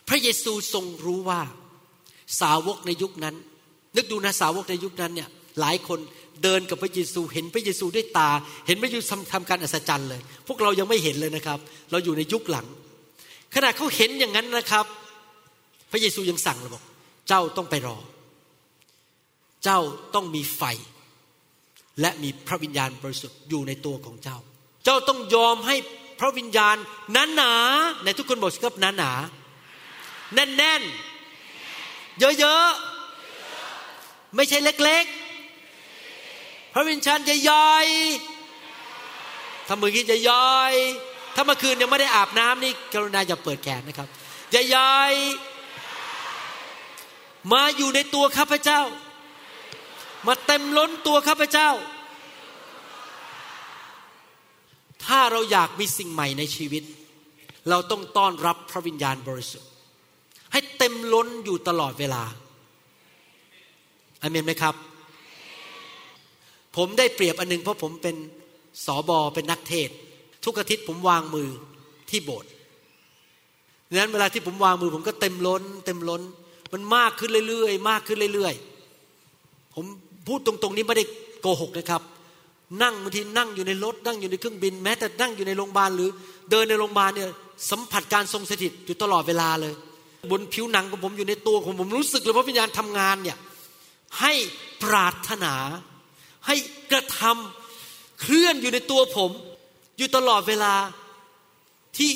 [0.08, 1.42] พระเยซูทรงรู้ว่า
[2.40, 3.34] สาวกในยุคนั้น
[3.96, 5.28] นึกดูนะสาวกในยุคนั้นเนี่ย
[5.60, 5.98] หลายคน
[6.42, 8.30] เดินกับพระเยซูเห็นพระเยซูด้วยตา
[8.66, 11.58] เห็นพระเยซูทำทำการอัศจรรย์เลย พวกเรายังไม่เห็นเลยนะครับ
[11.90, 12.66] เราอยู่ในยุคหลัง
[13.54, 14.86] ขณะเขาเห็นอย่างนั้นนะครับ
[15.90, 16.84] พระเยซูยังสั่งเลยบอก
[17.28, 17.98] เจ้าต้องไปรอ
[19.64, 19.80] เจ้า
[20.14, 20.62] ต้องมีไฟ
[22.00, 24.38] และมีพระวิญญาณบริสุทธิ์อยู่ในตัวของเจ้า
[24.86, 25.76] เจ้าต้องยอมให้
[26.20, 26.76] พระวิญญาณ
[27.16, 27.54] นั้นหนา
[28.04, 29.12] ในทุกคนบอกสิครับหนาหนา
[30.34, 30.82] แน่นแน่น
[32.18, 44.08] เยอะๆไม่ใช่เล็กๆ พระวิญญาณใหญ่ๆถ้ามือกี้ใหญ่ๆถ้าเมื่อคืนยังไม่ได้อาบน้ำนี่กรุณาอย่าเปิดแขนนะครับ
[44.50, 48.80] ใหญ่ๆมาอยู่ในตัวข้าพเจ้า
[50.26, 51.70] มาเต็มล้นตัวข้าพเจ้า
[55.06, 56.82] ถ้าเราอยากมีสิ่งใหม่ในชีวิต
[57.70, 59.70] เราต้องต้อนรับพระวิญญาณบริสุทธิ์
[60.52, 62.22] ให้เต็มล้นอยู่ตลอดเวลา
[64.22, 64.74] อเมนไหมครับ
[66.76, 68.16] ผมได้เปรียบอันนึงเพราะผมเป็น
[68.86, 69.90] สอบอเป็นนักเทศ
[70.44, 71.48] ทุกอาทิตย์ผมวางมือ
[72.10, 72.50] ที่โบสถ์
[73.88, 76.22] ดังนั้นเวลาที่ผมวางมือผมก็เต็มล้น เต็มล้น
[76.72, 79.84] มันมากขึ้นเรื่อยๆ มากขึ้นเรื่อยๆ ผม
[80.26, 81.04] พูดตรงๆนี้ไม่ได้
[81.40, 82.02] โกหกนะครับ
[82.82, 86.10] นั่งบางทีนั่งอยู่ในรถนั่งอยู่ในเครื่องบิน แม้แต่นั่งอยู่ในโรงพยาบาลหรือ
[86.50, 87.30] เดินในโรงพยาบาลเนี่ย
[87.70, 89.74] สัมผัสการทรงสถิตอยู่ตลอดเวลาเลย
[90.30, 93.36] บนผิวหนังของผมอยู่ในตัวของผมรู้สึกเลยว่าวิญญาณทำงานเนี่ย
[94.20, 94.32] ให้
[94.82, 95.54] ปรารถนา
[96.46, 96.56] ให้
[96.92, 99.30] กระทำเคลื่อนอยู่ในตัวผม
[99.98, 100.74] อยู่ตลอดเวลา
[101.96, 102.10] ที่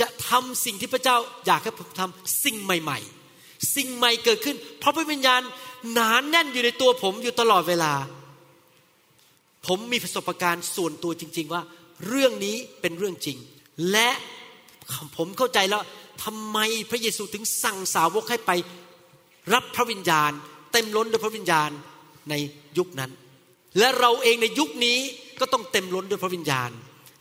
[0.00, 2.98] จะทำสิ่งที่พระเจ้าอยากให้ผมทำสิ่งใหม่
[3.32, 5.42] ๆ สิ่งใหม่เกิดขึ้น เพราะพระวิญญาณ
[5.92, 7.92] หนานแน่นอยู่ในตัวผมอยู่ตลอดเวลา
[9.66, 11.62] ผมมีประสบการณ์ส่วนตัวจริง ๆ ว่า
[12.06, 13.38] เรื่องนี้เป็นเรื่องจริง
[13.92, 14.10] และ
[15.16, 15.82] ผมเข้าใจแล้ว
[16.24, 16.58] ทำไม
[16.90, 18.50] พระเยซูถึงสั่งสาวกให้ไป
[19.54, 20.32] รับพระวิญญาณ
[20.72, 21.70] เต็มล้นด้วยพระวิญญาณ
[22.30, 22.34] ใน
[22.78, 23.10] ยุคนั้น
[23.78, 24.98] และเราเองในยุคนี้
[25.40, 26.70] ก็ต้องเต็มล้นด้วยพระวิญญาณ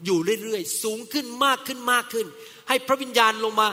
[0.06, 2.28] อยู่เรื่อยๆ สูงขึ้นมากขึ้นมากขึ้น
[2.68, 3.68] ให้พระวิญญาณลงมา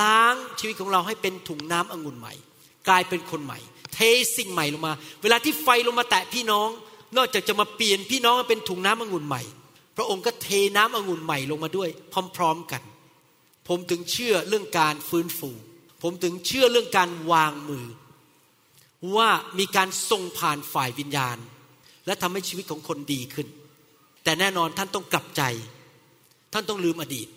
[0.00, 2.34] ล้างชีวิตของเราให้เป็นถุงน้ำองุ่นใหม่
[2.88, 3.58] กลายเป็นคนใหม่
[3.94, 3.98] เท
[4.36, 4.92] สิ่งใหม่ลงมา
[5.22, 6.68] เวลาที่ไฟลงมาแตะพี่น้อง
[7.16, 9.42] นอกจากจะมาเปลี่ยนพี่น้องเป็นถุงน้ำองุ่นใหม่
[9.96, 11.88] พระองค์ก็เทน้ำองุ่นใหม่ลงมาด้วย
[12.36, 12.82] พร้อม ๆกัน
[13.68, 15.50] ผมถึงเชื่อเรื่องการฟื้นฟู
[16.02, 17.86] ผมถึงเชื่อเรื่องการวางมือ
[19.16, 21.38] ว่ามีการทรงผ่านฝ่ายวิญญาณ
[22.06, 23.46] และทำให้ชีวิตของคนดีขึ้น
[24.24, 25.42] แต่แน่นอนท่านต้องกลับใจ
[26.52, 27.28] ท่านต้องลืมอดีต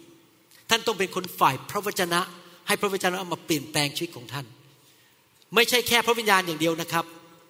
[0.69, 2.21] ท่านต้องเป็นคนฝ่ายพระวจนะ
[2.67, 4.45] ให้พระวจนะมาเปลี่ยนแปลงชีวิตของท่าน
[5.55, 7.05] ไม่ใช่แค่พระวิญญาณอย่างเดียวนะครับ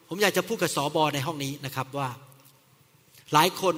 [0.08, 2.10] ผมอยากจะพูดกับสอบอในห้องนี้นะครับว่า
[3.34, 3.76] หลายคน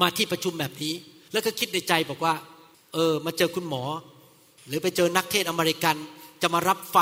[0.00, 0.94] มาที่ประชุมแบบนี้
[1.32, 2.34] แล้วก็คิดในใจบอกว่า
[2.92, 3.84] เออ มาเจอคุณหมอ
[4.66, 5.96] หรือไปเจอนักเทศอเมริกัน
[6.42, 6.96] จะมารับไฟ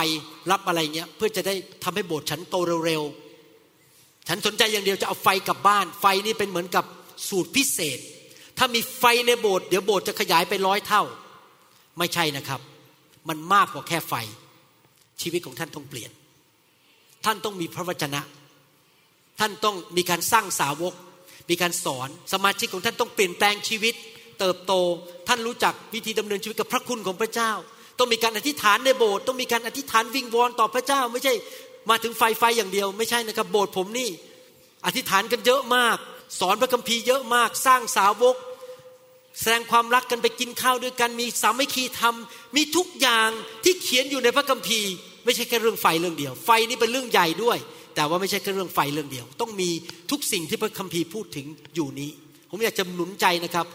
[0.51, 1.55] รับอะไรเงี้ย เพื่อจะได้
[1.85, 2.57] ทำให้โบสถ์ฉันโต
[2.87, 6.85] เร็วๆฉันสนใจอย่างเดียวจะเอาไฟกลับบ้าน ไฟนี่เป็นเหมือนกับ
[7.29, 7.99] สูตรพิเศษ
[8.59, 11.03] ถ้ามีไฟในโบสถ์เดี๋ยวโบสถ์จะขยายไปร้อยเท่า
[11.99, 12.61] ไม่ใช่นะครับ
[13.29, 14.15] มันมากกว่าแค่ไฟ
[15.23, 16.11] ชีวิตของท่านต้องเปลี่ยน
[17.25, 18.21] ท่านต้องมีพระวจนะ
[19.41, 20.95] ท่านต้องมีการสร้างสาวก
[21.51, 23.95] มีการสอนสมาชิกของท่านต้องเปลี่ยนแปลงชีวิต
[24.41, 24.73] เติบโต
[25.29, 27.53] ท่านรู้จักวิธีดำเนินชีวิตกับพระคุณของพระเจ้า
[27.99, 31.35] ต้องมีการอธิษฐานในโบสถ์ต้องมีการอธิษฐานวิงวอนต่อพระเจ้า ไม่ใช่
[31.91, 34.11] มาถึงไฟไฟอย่างเดียว ไม่ใช่นะครับ โบสถ์ผมนี่
[34.87, 35.97] อธิษฐานกันเยอะมาก
[36.41, 38.37] สอนพระคัมภีร์เยอะมาก สร้างสาวก
[39.41, 42.17] แสดงความรักกันไปกินข้าวด้วยกัน มีสามัคคีธรรม
[42.57, 43.29] มีทุกอย่าง
[43.65, 44.93] ที่เขียนอยู่ในพระคัมภีร์
[45.25, 47.59] ไม่ใช่แค่เรื่องไฟเรื่องเดียว ไฟนี่เป็นเรื่องใหญ่ด้วย
[47.95, 49.71] แต่ว่าไม่ใช่แค่เรื่องไฟเรื่องเดียว ต้องมี
[50.11, 52.11] ทุกสิ่งที่พระคัมภีร์พูดถึงอยู่นี้
[52.51, 53.67] ผมอยากจะหนุนใจนะครับ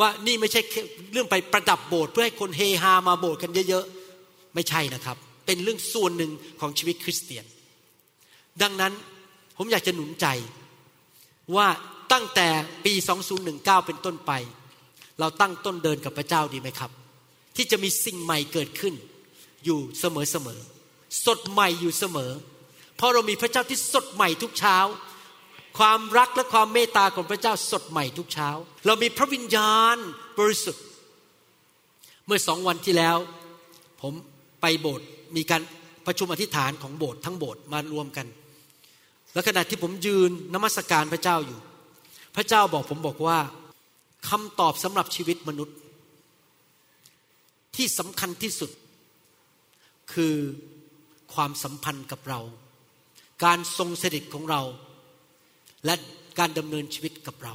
[0.00, 0.60] ว่านี่ไม่ใช่
[1.12, 5.16] เรื่องไปประดับโบสถ์เพื่อให้คนเฮฮามาโบสถ์กันเยอะๆไม่ใช่นะครับ
[5.46, 6.30] เป็นเรื่องส่วนหนึ่ง
[6.60, 7.44] ของชีวิตคริสเตียน
[8.62, 8.92] ดังนั้น
[9.56, 10.26] ผมอยากจะหนุนใจ
[11.56, 11.66] ว่า
[12.12, 12.48] ตั้งแต่
[12.84, 12.94] ปี
[13.40, 14.32] 2019 เป็นต้นไป
[15.20, 16.90] เราตั้งต้นเดินกับพระเจ้าดีไหมครับ
[17.56, 18.94] ที่จะมีสิ่งใหม่เกิดขึ้น
[19.64, 20.79] อยู่เสมอๆ
[21.26, 22.32] สดใหม่อยู่เสมอ
[22.96, 24.78] เพราะเรามีพระเจ้าที่สดใหม่ทุกเช้า
[25.78, 28.50] ความรักและความเมตตาของพระเจ้าสดใหม่ทุกเช้า
[28.86, 29.96] เรามีพระวิญญาณ
[30.38, 30.84] บริสุทธิ์
[32.26, 33.16] เมื่อสองวันที่แล้ว
[34.00, 34.12] ผม
[34.60, 35.06] ไปโบสถ์
[35.36, 35.62] มีการ
[36.06, 38.26] ประชุมอธิษฐานของโบสถ์ทั้งโบสถ์มารวมกัน
[39.32, 41.58] แล้วขณะที่ผมยืนนมัสการพระเจ้าอยู่
[42.36, 43.38] พระเจ้าบอกผมบอกว่า
[44.28, 45.76] คำตอบสำหรับชีวิตมนุษย์
[47.76, 48.70] ที่สำคัญที่สุด
[50.12, 50.34] คือ
[51.34, 52.40] ความสัมพันธ์กับเรา
[53.44, 54.62] การทรงสถิตของเรา
[55.84, 55.94] และ
[56.38, 57.54] การดำเนินชีวิตกับเรา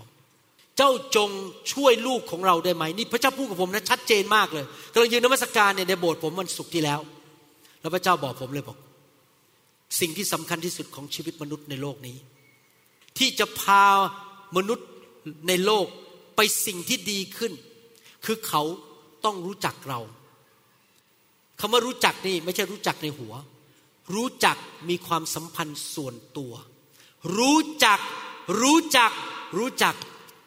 [0.77, 1.29] เจ้าจง
[1.73, 6.99] ช่วยลูกของเราได้ไหมนี่พระเจ้าพูดกับผมนะชัดเจนมากเลยกำลังยืนนมัสการเนี่ยในโบสถ์ผมวันศุกร์ที่แล้ว
[7.81, 8.77] แล้วพระเจ้าบอกผมเลยบอก
[9.99, 12.17] สิ่งที่สำคัญที่สุดของชีวิตมนุษย์ในโลกนี้
[13.17, 13.83] ที่จะพา
[14.57, 14.87] มนุษย์
[15.47, 15.85] ในโลก
[16.35, 17.53] ไปสิ่งที่ดีขึ้น
[18.25, 18.63] คือเขา
[19.25, 19.99] ต้องรู้จักเรา
[21.59, 23.33] คำว่ารู้จักนี่ไม่ใช่รู้จักในหัว
[24.13, 24.57] รู้จัก
[24.89, 26.53] มีความสัมพันธ์ส่วนตัว
[27.37, 27.99] รู้จัก
[28.61, 29.11] รู้จัก
[29.57, 29.95] รู้จัก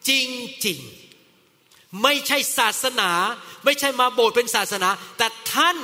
[0.09, 0.29] จริง
[0.63, 0.79] จริง
[2.03, 3.11] ไม่ใช่ศาสนา
[3.65, 5.77] ไม่ใช่มาโบสถ์เป็นศาสนา แต่ท่าน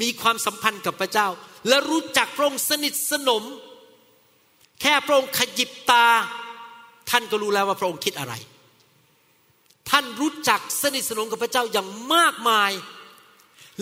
[0.00, 1.28] มีความสัมพันธ์กับพระเจ้า
[1.68, 3.44] และรู้จักพระองค์สนิทสนม
[4.80, 6.06] แค่พระองค์ขยิบตา
[7.10, 8.34] ท่านก็รู้แล้วว่าพระองค์คิดอะไร
[9.90, 12.72] ท่านรู้จักสนิทสนมกับพระเจ้าอย่างมากมาย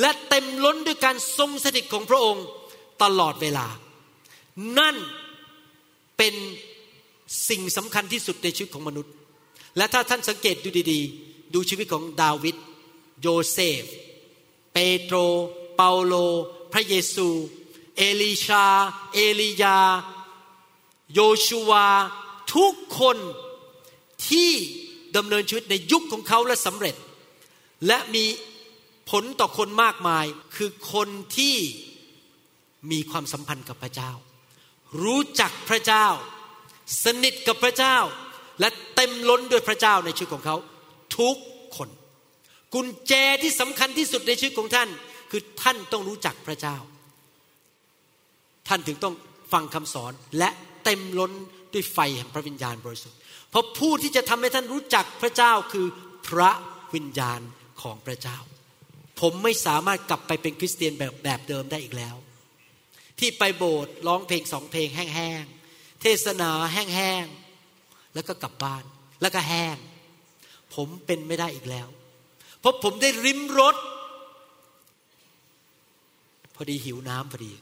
[0.00, 2.44] และเต็มล้นด้วยการทรงสถิตของพระองค์
[3.03, 3.66] ตลอดเวลา
[4.78, 4.96] นั่น
[6.16, 6.34] เป็น
[7.49, 9.12] สิ่งสำคัญที่สุดในชีวิตของมนุษย์
[9.76, 12.57] และถ้าท่านสังเกตดูดี ๆ ดูชีวิตของดาวิด
[13.22, 13.84] โยเซฟ
[14.72, 15.16] เปโตร
[15.76, 16.14] เปาโล
[16.72, 17.28] พระเยซู
[17.96, 18.66] เอลีชา
[19.14, 19.78] เอลียา
[21.14, 21.86] โยชูวา
[22.55, 23.16] ทุกคน
[24.28, 24.53] ที่
[25.16, 26.96] ดำเนินชีวิตในยุคของเขาและสำเร็จ
[27.86, 28.24] และมี
[29.11, 30.26] ผลต่อคนมากมาย
[30.57, 31.57] คือคนที่
[32.90, 34.10] มีความสัมพันธ์กับพระเจ้า
[35.02, 36.06] รู้จักพระเจ้า
[37.04, 37.96] สนิทกับพระเจ้า
[38.60, 40.56] และเต็มล้นด้วยพระเจ้าในชีวิตของเขา
[41.18, 41.36] ทุก
[41.76, 41.88] คน
[42.74, 43.12] กุญแจ
[43.42, 44.88] ที่สำคัญที่สุดในชีวิตของท่าน
[45.30, 46.76] คือท่านต้องรู้จักพระเจ้า
[48.68, 49.14] ท่านถึงต้อง
[49.52, 50.50] ฟังคำสอนและ
[50.84, 51.32] เต็มล้น
[51.72, 53.18] ด้วยไฟแห่งพระวิญญาณบริสุทธิ์
[53.50, 55.86] เพราะผู้ที่จะทำให้ท่านรู้จักพระเจ้าคือ
[56.28, 56.50] พระ
[56.94, 57.40] วิญญาณ
[57.82, 58.38] ของพระเจ้า
[59.20, 62.16] ผมไม่สามารถกลับไปเป็นคริสเตียนแบบแบบเดิมได้อีกแล้ว
[63.18, 68.84] ที่ไปโบสถ์ร้องเพลงสองเพลงแห้งๆ เทศนาแห้งๆ แล้วก็กลับบ้าน
[69.20, 69.76] แล้วก็แห้ง
[70.74, 71.88] ผมเป็นไม่ได้อีกแล้ว
[72.60, 73.76] เพราะผมได้ริมรถ
[76.54, 77.52] พอดีหิวน้ำพอดี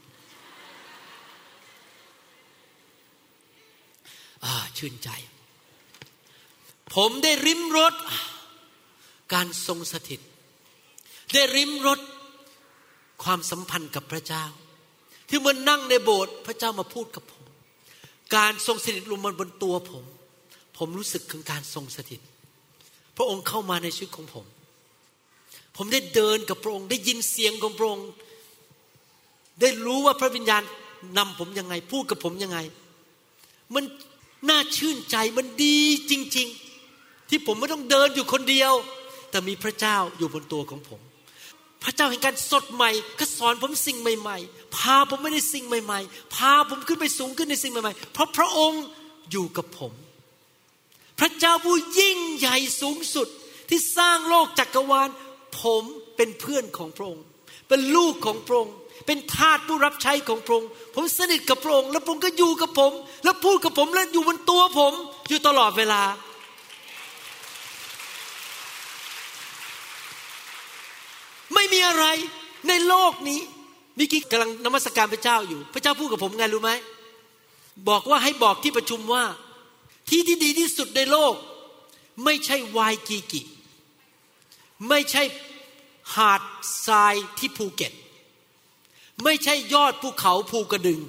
[4.43, 4.45] อ
[4.77, 5.09] ชื่นใจ
[6.95, 7.93] ผมได้ริมรถ
[9.33, 10.21] การทรงสถิต
[11.33, 11.99] ได้ริมรถ
[13.23, 14.45] ความสัมพันธ์กับพระเจ้า
[15.29, 17.43] ที่มันนั่งในโบสถ์พระเจ้ามาพูดกับผม
[18.35, 20.03] การทรงสถิตลงมาบนตัวผม
[20.77, 22.21] ผมรู้สึกถึงการทรงสถิต
[23.17, 24.45] พระองค์เข้ามาในชีวิตของผม
[25.75, 28.09] ผมได้เดินกับพระองค์ได้ยินเสียงของพระองค์
[29.61, 30.63] ได้รู้ว่าพระวิญญาณ
[31.17, 32.59] นำผมยังไง พูดกับผมยังไง
[33.73, 33.83] มัน
[34.49, 35.79] น่าชื่นใจมันดี
[36.11, 36.47] จริง
[36.89, 38.73] ๆ ที่ผมไม่ต้องเดินอยู่คนเดียว
[39.29, 41.01] แต่มีพระเจ้าอยู่บนตัวของผม
[41.87, 48.83] ระเจ้าแห่งการสดใหม่ก็สอนผมสิ่งใหม่ๆ พาผมไม่ได้สิ่งใหม่ ๆ พาผมขึ้นไปสูงขึ้นในสิ่งใหม่ๆ เพราะพระองค์
[49.31, 49.93] อยู่กับผม
[51.19, 53.27] พระเจ้าผู้ยิ่งใหญ่สูงสุด
[53.69, 55.09] ที่สร้างโลกจักรวาล
[55.61, 55.83] ผม
[56.15, 57.23] เป็นเพื่อนของพระองค์
[57.67, 58.75] เป็นลูกของพระองค์
[59.05, 62.91] เป็นทาสผู้รับใช้ของพระองค์ ผมสนิทกับพระองค์ แล้วพระองค์ก็อยู่กับผม
[63.23, 64.93] แล้วพูดกับผมและอยู่บนตัวผม
[65.29, 66.01] อยู่ตลอดเวลา
[71.57, 72.05] ไม่มีอะไร
[72.67, 73.41] ในโลกนี้
[73.97, 76.71] มิกี้กำลังนมัสการพระเจ้าอยู่ พระเจ้าพูดกับผมไงรู้ไหม
[77.89, 79.23] บอกว่าให้บอกที่ประชุมว่า
[80.09, 81.33] ที่ที่ดีที่สุดในโลก
[82.23, 83.41] ไม่ใช่วายกีกิ
[84.89, 85.23] ไม่ใช่
[86.15, 86.41] หาด
[86.87, 87.93] ทรายที่ภูเก็ต
[89.23, 91.01] ไม่ใช่ยอดภูเขาภูกระดึง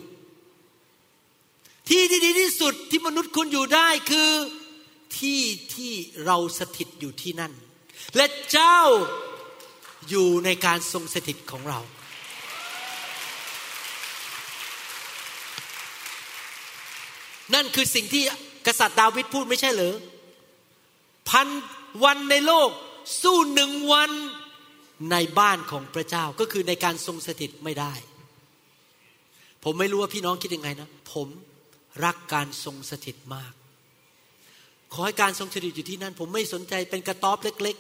[1.88, 4.30] ที่ที่ดีที่สุดที่มนุษย์คุณอยู่ได้คือ
[5.18, 5.40] ที่
[5.74, 5.92] ที่
[6.24, 7.52] เราสถิตอยู่ที่นั่น
[8.16, 8.80] และเจ้า
[10.08, 11.80] อยู่ในการทรงสถิตของเรา
[17.54, 18.22] นั่นคือสิ่งที่
[18.66, 19.96] กษัตริย์ดาวิดพูดไม่ใช่เหรอ
[21.30, 21.48] พัน
[22.04, 22.70] วันในโลก
[23.22, 24.10] สู้หนึ่งวัน
[25.12, 27.92] ในบ้านของพระเจ้าก็คือในการทรงสถิตไม่ได้
[29.64, 31.28] ผมไม่รู้ว่าพี่น้องคิดยังไงนะ ผม
[32.04, 33.52] รักการทรงสถิตมาก
[34.92, 37.76] ขอให้การทรงสถิตอยู่ที่นั่น ผมไม่สนใจเป็นกระต๊อบเล็ก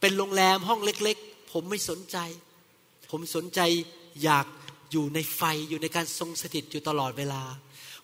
[0.00, 2.16] เป็นโรงแรมห้องเล็ก ๆ ผมไม่สนใจ
[3.10, 3.60] ผมสนใจ
[4.24, 4.46] อยาก
[4.92, 7.42] อยู่ในไฟอยู่ในการทรงสถิตอยู่ตลอดเวลา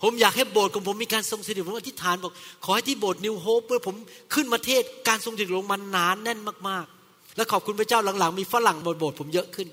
[0.02, 2.32] ผมอยากให้โบสถ์ของผมมีการทรงสถิตผมอธิษฐานบอก
[2.64, 3.96] ขอให้ที่โบสถ์นิวโฮปเพื่อผม
[4.34, 6.38] ขึ้นมาเทศการทรงสถิตลงมันนานแน่น
[6.68, 9.68] มากๆ และขอบคุณพระเจ้าหลังๆ มีฝรั่งบนโบสถ์ผมเยอะขึ้น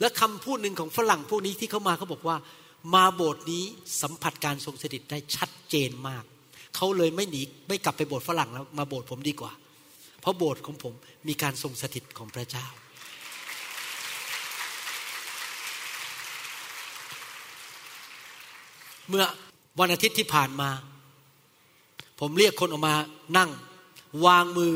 [0.00, 2.36] และคำพูดหนึ่งของฝรั่งพวกนี้ที่เขามาเขาบอกว่า
[2.94, 3.64] มาโบสถ์นี้
[4.02, 6.24] สัมผัสการทรงสถิตได้ชัดเจนมาก
[6.76, 9.52] เขาเลยไม่หนีไม่กลับไปโบสถ์ฝรั่งแล้วมาโบสถ์ผมดีกว่า
[10.24, 10.94] เพราะโบสถ์ของผม
[11.28, 12.66] มีการทรงสถิตของพระเจ้า
[19.08, 19.24] เมื่อ
[19.80, 20.70] วันอาทิตย์ที่ผ่านมา
[22.20, 22.96] ผมเรียกคนออกมา
[23.38, 23.50] นั่ง
[24.26, 24.74] วางมือ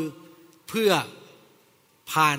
[0.69, 0.91] เพื่อ
[2.13, 2.39] ผ่าน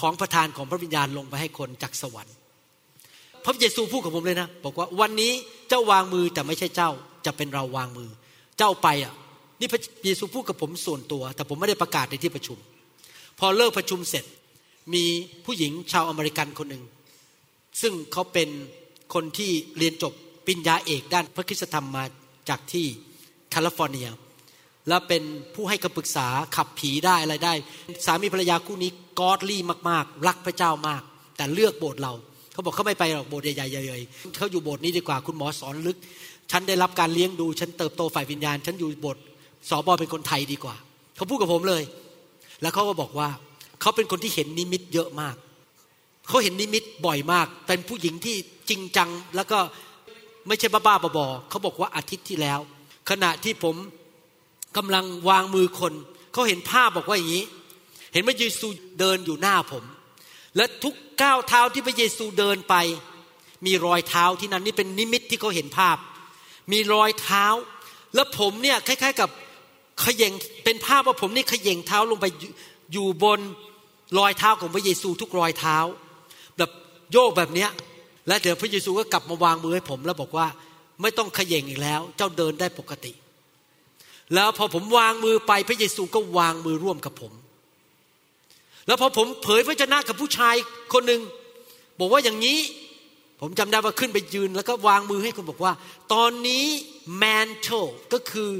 [0.00, 2.36] ของประทานของพระวิญญาณลงไปให้คนจากสวรรค์
[3.44, 5.32] พระเยซูพูดกับผมเลยนะ บอกว่าวันนี้
[5.68, 6.90] เจ้าวางมือแต่ไม่ใช่เจ้า
[7.26, 8.10] จะเป็นเราวางมือ
[8.58, 9.14] เจ้าไปอะ
[9.60, 12.58] นี่พระเยซูพูดกับผมส่วนตัว แต่ผมไม่ได้ประกาศในที่ประชุม
[13.38, 14.24] พอเลิกประชุมเสร็จ
[14.94, 15.04] มี
[15.44, 16.84] ผู้หญิงชาวอเมริกันคนหนึ่ง
[17.80, 18.48] ซึ่งเขาเป็น
[19.14, 20.12] คนที่เรียนจบ
[20.46, 22.04] ปริญญาเอกด้านพระคริสธรรมมา
[22.48, 22.86] จากที่
[23.50, 24.08] แคลิฟอร์เนีย
[24.88, 25.22] แล้วเป็น
[25.54, 27.54] ผู้ให้คำปรึกษาขับผีได้อะไรได้
[28.06, 28.90] สามีภรรยาคู่นี้
[29.20, 31.02] godly มากๆ รักพระเจ้ามาก
[31.36, 32.12] แต่เลือกโบสถ์เรา
[32.52, 34.02] เขาบอกเขาไม่ไปหรอกโบสถ์ใหญ่ๆเลย
[34.36, 35.96] เขาอยู่โบสถ์นี้ดีกว่าคุณหมอสอนลึก
[36.50, 39.22] ฉันได้รับการเลี้ยงดู ฉันเติบโตฝ่ายวิญญาณ ฉันอยู่โบสถ์
[39.68, 40.76] สอบอเป็นคนไทยดีกว่า
[41.16, 41.82] เขาพูดกับผมเลย
[42.62, 43.28] แล้วเขาก็บอกว่า
[43.80, 45.36] เขาเป็นคนที่เห็นนิมิตเยอะมาก
[46.28, 48.36] เขาเห็นนิมิตบ่อยมาก เป็นผู้หญิงที่
[48.68, 49.58] จริงจัง แล้วก็
[50.46, 52.60] ไม่ใช่บ้าๆบอๆเขาบอกว่าอาทิตย์ที่แล้ว
[53.10, 53.76] ขณะที่ผม
[54.76, 55.92] กำลังวางมือคน
[56.32, 57.46] เขาเห็นภาพบอกว่าอย่างนี้
[58.12, 58.66] เห็นพระเยซู
[59.00, 59.84] เดินอยู่หน้าผม
[60.56, 62.74] และทุกก้าวเท้าที่พระเยซูเดินไป
[63.66, 65.96] มีรอยเท้าที่นั่นนี่เป็นนิมิตที่เขาเห็นภาพ
[66.72, 67.46] มีรอยเท้า
[68.14, 69.30] แล้วผมเนี่ยคล้าย ๆ กับ
[70.04, 70.32] ขย่ง
[70.64, 72.26] เป็นภาพว่าผมนี่ขย่งเท้าลงไป
[72.92, 73.40] อยู่บน
[74.18, 75.76] รอยเท้าของพระเยซูทุกรอยเท้า
[76.58, 76.70] แบบ
[77.12, 77.70] โยกแบบเนี้ย
[78.28, 80.46] และเดี๋ยวพระเยซูก็กลับมาวางมือให้ผมแล้วบอกว่า
[81.02, 83.12] ไม่ต้องขย่งอีกแล้ว เจ้าเดินได้ปกติ
[84.34, 87.32] แล้วพอผมวางมือไปพระเยซูก็วางมือร่วมกับผม
[88.86, 90.54] แล้วพอผมเผยพระชนะกับผู้ชาย
[90.92, 91.20] คนหนึ่ง
[91.98, 92.58] บอกว่าอย่างนี้
[93.40, 95.72] ผมจำได้ว่าขึ้นไปยืน แล้วก็วางมือให้คนบอกว่า
[96.12, 96.66] ตอนนี้
[97.22, 98.50] mantle ก็คือ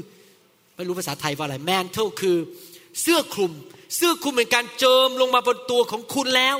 [0.81, 2.37] ไม่รู้ภาษาไทยว่าอะไร mantle คือ
[3.01, 3.51] เสื้อคลุม
[3.95, 6.57] เสื้อคลุมเป็นการเจิมลงมาบนตัวของคุณแล้ว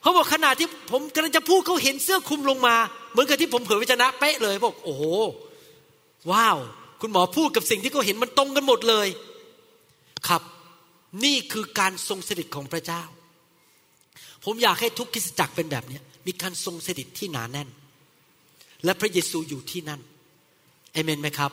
[0.00, 2.76] เขาบอกขณะที่ผมกำลังจะพูดเขาเห็นเสื้อคลุมลงมา
[3.10, 5.02] เหมือนกับที่ผมเผยวิจนะเป๊ะเลยบอกโอ้โห
[6.30, 6.56] ว้าว
[7.00, 9.08] คุณหมอพูดกับสิ่งที่เขาเห็นมันตรงกันหมดเลย
[10.28, 10.42] ครับ
[11.24, 13.02] นี่คือการทรงสถิตของพระเจ้า
[14.44, 17.68] ผมอยากให้ทุกคริสตจักรเป็นแบบนี้มีการทรงสถิตที่หนาแน่น
[18.84, 20.00] และพระเยซูอยู่ที่นั่น
[20.92, 21.52] เอเมนไหมครับ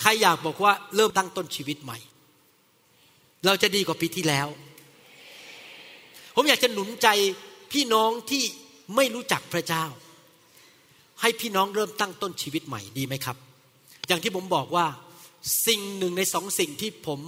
[0.00, 1.98] ใครอยากบอกว่าเริ่มตั้งต้นชีวิตใหม่
[3.46, 4.48] เราจะดีกว่าปีที่แล้ว
[6.34, 7.08] ผมอยากจะหนุนใจ
[7.72, 8.42] พี่น้องที่
[8.96, 9.84] ไม่รู้จักพระเจ้า
[11.20, 13.36] ให้พี่น้องเริ่มตั้งต้นชีวิตใหม่ดีไหมครับ
[14.08, 14.86] อย่างที่ผมบอกว่า
[15.66, 17.20] สิ่งหนึ่งในสองสิ่งที่ผม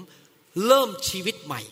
[0.66, 1.62] เริ่มชีวิตใหม่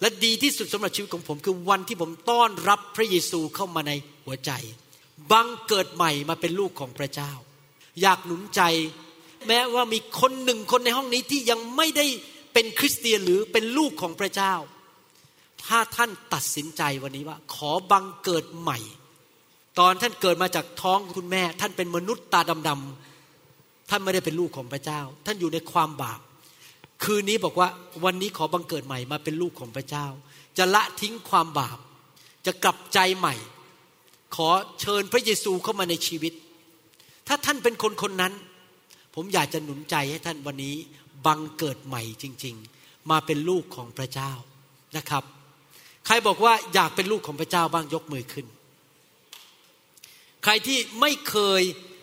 [0.00, 3.92] และดีที่สุดสำหรับชีวิตของผมคือวันที่ผมต้อนรับพระเยซูเข้ามาใน
[4.24, 4.50] หัวใจ
[5.32, 7.32] บังเกิดใหม่มาเป็นลูกของพระเจ้า
[8.00, 8.62] อยากหนุนใจ
[9.48, 12.06] แม้ว่ามีคนหนึ่งคนในห้องนี้ที่ยังไม่ได้
[12.52, 14.54] เป็นคริสเตียนหรือเป็นลูกของพระเจ้า
[15.64, 18.78] ถ้าท่านตัดสินใจวันนี้ว่า ขอบังเกิดใหม่
[19.78, 26.20] ตอนท่านเกิดมาจากท้องคุณแม่ ท่านเป็นมนุษย์ตาดำๆท่านไม่ได้เป็นลูกของพระเจ้า ท่านอยู่ในความบาป
[27.04, 27.68] คืนนี้บอกว่า
[28.04, 30.06] วันนี้ขอบังเกิดใหม่มาเป็นลูกของพระเจ้า
[30.58, 31.78] จะละทิ้งความบาป
[32.46, 33.34] จะกลับใจใหม่
[34.36, 34.48] ขอ
[34.80, 36.32] เชิญพระเยซูเข้ามาในชีวิต
[37.28, 38.32] ถ้าท่านเป็นคนคนนั้น
[39.16, 40.74] ผมอยากจะหนุนใจให้ท่านวันนี้
[41.26, 44.32] บังเกิดใหม่จริง ๆ มาเป็นลูกของพระเจ้า
[44.96, 45.22] นะครับ
[46.06, 48.46] ใครบอกว่าอยากเป็นลูกของพระเจ้าบ้างยกมือขึ้น
[50.44, 51.62] ใครที่ไม่เคย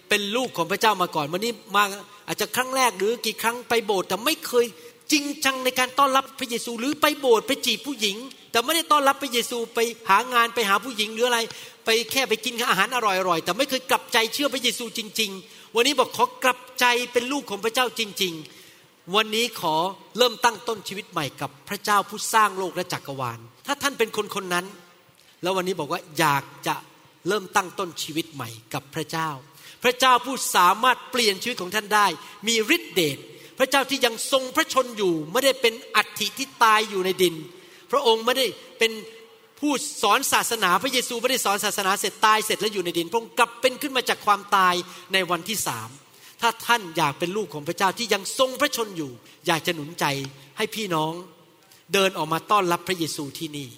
[0.10, 1.84] เป็นลูกของพระเจ้ามาก่อน วันนี้มา
[2.28, 4.66] อาจจะครั้งแรกหรือกี่ครั้งไปโบสถ์แต่ไม่เคย
[5.12, 8.18] จริงจังในการต้อนรับพระเยซูหรือไปโบสถ์ไปจีบผู้หญิง
[8.52, 11.40] แต่ไม่ได้ต้อนรับพระเยซูไปหางานไปหาผู้หญิงหรืออะไร
[11.86, 18.34] ไปแค่ไปกินอาหารอร่อยๆแต่ไม่เคยกลับใจเชื่อพระเยซูจริง ๆ วันนี้บอกขอกลับใจเป็นลูกของพระเจ้าจริง
[18.74, 19.76] ๆ วันนี้ขอ
[20.18, 24.66] เริ่มตั้งต้นชีวิตใหม่กับพระเจ้าผู้สร้างโลกและจักรวาล ถ้าท่านเป็นคนคนนั้น
[25.42, 26.76] แล้ววันนี้บอกว่าอยากจะ
[27.28, 29.30] เริ่มตั้งต้นชีวิตใหม่กับพระเจ้า
[29.84, 32.08] พระเจ้าผู้สามารถเปลี่ยนชีวิตของท่านได้
[32.48, 33.18] มีฤทธิเดช
[33.60, 37.36] พระเจ้าที่ยังทรงพระชนอยู่ ไม่ได้เป็นอัฐิที่ตายอยู่ในดิน
[37.92, 38.46] พระองค์ไม่ได้
[38.80, 38.92] เป็น
[39.64, 44.76] ผู้สอนศาสนาพระเยซูไม่ได้สอนศาสนาเสร็จตายเสร็จแล้วอยู่ในดินพระองค์กลับเป็นขึ้นมาจากความตาย
[45.14, 45.90] ในวันที่สาม
[46.42, 49.12] ถ้าท่านอยากเป็นลูกของพระเจ้าที่ยังทรงพระชนอยู่
[49.48, 50.06] อยากจะหนุนใจ
[50.58, 51.12] ให้พี่น้อง
[51.94, 53.70] เดินออกมาต้อนรับพระเยซูที่นี่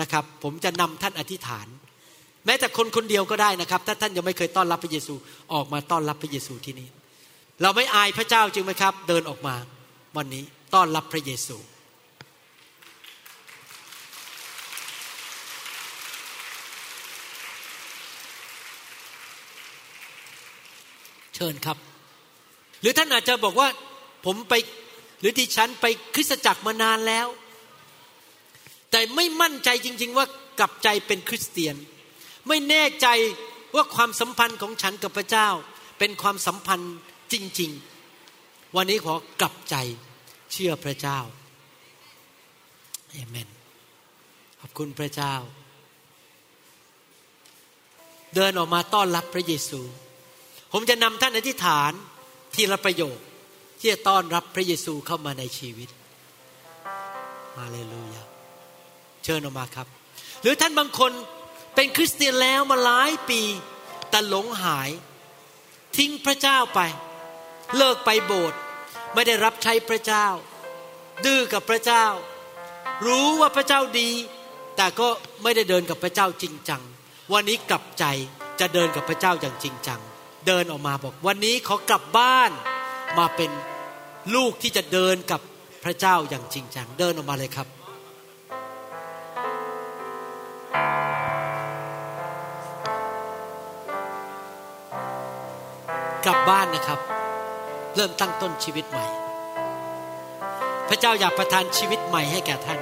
[0.00, 1.66] นะครับ ผมจะนำท่านอธิษฐาน
[2.46, 5.14] แม้แต่คนคนเดียวก็ได้นะครับ ถ้าท่านยังไม่เคยต้อนรับพระเยซู
[5.52, 6.88] ออกมาต้อนรับพระเยซูที่นี่
[7.62, 9.54] เราไม่อายพระเจ้าจริงไหมครับ เดินออกมา
[10.16, 11.56] วันนี้ต้อนรับพระเยซู
[21.36, 21.78] เชิญครับ
[22.80, 23.68] หรือท่านอาจจะบอกว่า
[24.24, 24.54] ผมไป
[25.20, 27.26] หรือที่ฉันไปคริสตจักรมานานแล้ว
[28.90, 30.26] แต่ไม่มั่นใจจริง ๆ ว่า
[30.58, 31.76] กลับใจเป็นคริสเตียน
[32.48, 33.08] ไม่แน่ใจ
[33.74, 35.48] ว่าความสัมพันธ์ของฉันกับพระเจ้า
[35.98, 36.94] เป็นความสัมพันธ์
[37.32, 37.70] จริง
[38.22, 39.76] ๆ วันนี้ขอกลับใจ
[40.52, 41.18] เชื่อพระเจ้า
[43.10, 43.48] เอเมน
[44.60, 45.34] ขอบคุณพระเจ้า
[48.34, 49.80] เดินออกมาต้อนรับพระเยซู
[50.76, 51.92] ผมจะนำท่านอธิษฐาน
[52.54, 53.18] ทีละประโยค
[53.78, 55.88] ที่จะต้อนรับพระเยซูเข้ามาในชีวิต
[57.58, 58.22] มาเลลูยา
[59.24, 59.86] เชิญออกมาครับ
[60.42, 61.12] หรือท่านบางคน
[61.74, 63.40] เป็นคริสเตียนแล้วมาหลายปี
[64.10, 64.90] แต่หลงหาย
[65.96, 66.80] ทิ้งพระเจ้าไป
[67.76, 68.58] เลิกไปโบสถ์
[69.14, 70.26] ไม่ได้รับใช้พระเจ้า
[71.24, 72.06] ดื้อกับพระเจ้า
[73.06, 74.10] รู้ว่าพระเจ้าดี
[74.76, 75.08] แต่ก็
[75.42, 76.82] ไม่ได้เดินกับพระเจ้าจริงจัง
[77.32, 78.04] วันนี้กลับใจ
[78.60, 80.02] จะเดินกับพระเจ้าอย่างจริงจัง
[80.46, 82.50] เดินออกมาบอก วันนี้ขอกลับบ้าน
[83.18, 83.50] มาเป็น
[84.34, 85.40] ลูกที่จะเดินกับ
[85.84, 87.68] พระเจ้าอย่างจริงจังเดินออกมาเลยครับ
[96.26, 97.00] กลับบ้านนะครับ
[97.96, 99.06] เริ่มตั้งต้นชีวิตใหม่
[100.88, 102.80] พระเจ้าอยากประทานชีวิตใหม่ให้แก่ท่าน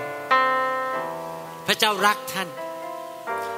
[1.67, 2.49] พระเจ้ารักท่าน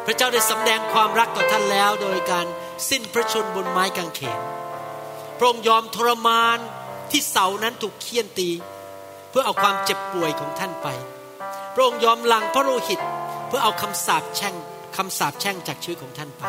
[0.06, 2.46] พระเจ้าได้สำแดงความรักต่อท่านแล้วโดยการ
[2.88, 4.40] สิ้นพระชนบนไม้กางเขน
[5.38, 6.58] พระองค์ยอมทรมาน
[7.10, 8.50] ที่เสานั้นถูกเคี่ยนตี
[9.30, 10.88] เพื่อเอาความเจ็บป่วยของท่านไป
[11.74, 13.00] พระองค์ยอมลังพระโลหิต
[13.46, 14.54] เพื่อเอาคำสาปแช่ง
[14.96, 16.42] คำสาปแช่งจากชีวิตของท่านไป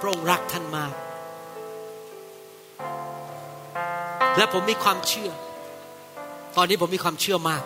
[0.00, 0.92] พระองค์รักท่านมาก
[4.36, 5.30] และผมมีความเชื่อ
[6.56, 7.62] ตอนนี้ผมมีความเชื่อมาก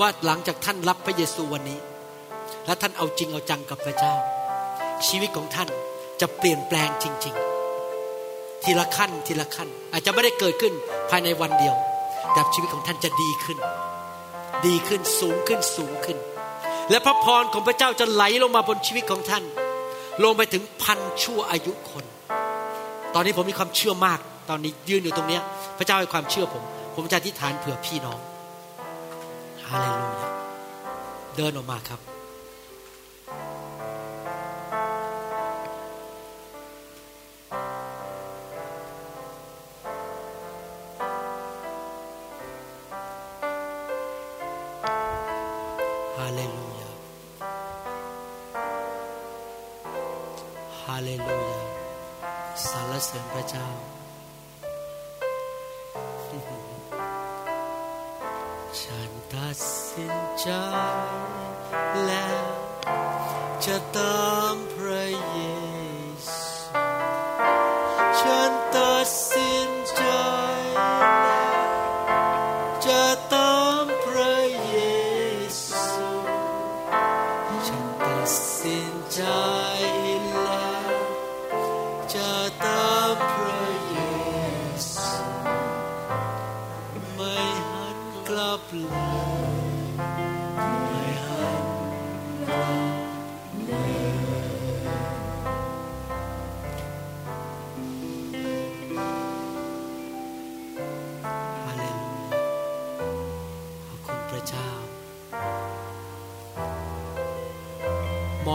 [0.00, 1.78] ว่าหลังจากท่านรับพระเยซูวันนี้
[2.66, 4.14] และท่านเอาจริงเอาจังกับพระเจ้า
[5.06, 5.68] ชีวิตของท่าน
[6.20, 7.34] จะเปลี่ยนแปลงจริง
[8.00, 10.72] ๆ ทีละขั้นทีละขั้น อาจจะไม่ได้เกิดขึ้น
[11.10, 11.74] ภายในวันเดียว
[12.32, 13.58] แต่ชีวิตของท่านจะดีขึ้น
[14.66, 16.18] ดีขึ้นสูงขึ้นสูงขึ้น
[16.90, 19.44] และพระพรของพระเจ้าจะไหลลงมาบนชีวิตของท่าน
[20.24, 22.04] ลงไปถึงพันชั่วอายุคน
[23.14, 24.18] ตอนนี้ผมมีความเชื่อมาก
[24.50, 25.40] ตอนนี้ยืนอยู่ตรงนี้
[25.78, 26.62] พระเจ้าให้ความเชื่อผม
[26.96, 28.20] ผมจะอธิษฐานเผื่อพี่น้อง
[29.68, 30.28] ฮาเลลูยา
[31.36, 32.00] เดินออกมาครับ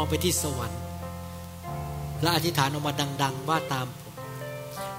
[0.10, 0.82] ไปที่สวรรค์
[2.22, 2.93] และอธิษฐานออกมา
[3.24, 4.14] ดัง ๆ ว่าตามผม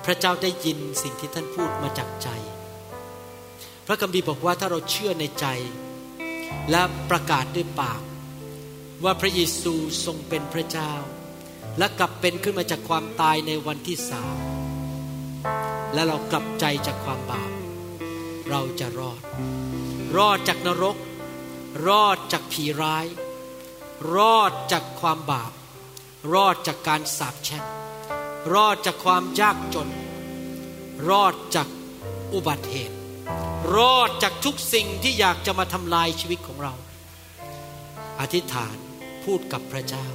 [0.05, 2.29] พระเจ้าได้ยินสิ่งที่ท่านพูดมาจากใจ
[3.87, 5.47] พระคัมภีร์บอกว่าถ้าเราเชื่อในใจ
[6.71, 8.03] และประกาศด้วยปาก
[9.05, 10.93] ว่าพระเยซูทรงเป็นพระเจ้า
[11.79, 14.37] และกลับเป็นขึ้นมาจากความตายในวันที่สาม
[15.95, 17.53] และเรากลับใจจากความบาป
[18.51, 19.21] เราจะรอด
[20.17, 20.97] รอดจากนรก
[21.87, 23.07] รอดจากผีร้าย
[24.17, 25.53] รอดจากความบาป
[26.35, 27.65] รอดจากการสาปแช่ง
[28.55, 29.89] รอดจากความยากจน
[31.09, 31.69] รอดจาก
[32.35, 32.97] อุบัติเหตุ
[33.77, 36.75] รอดจากทุกสิ่งที่อยากจะมาทำลายชีวิตของเรา
[38.21, 38.77] อธิษฐาน
[39.25, 40.07] พูดกับพระเจ้า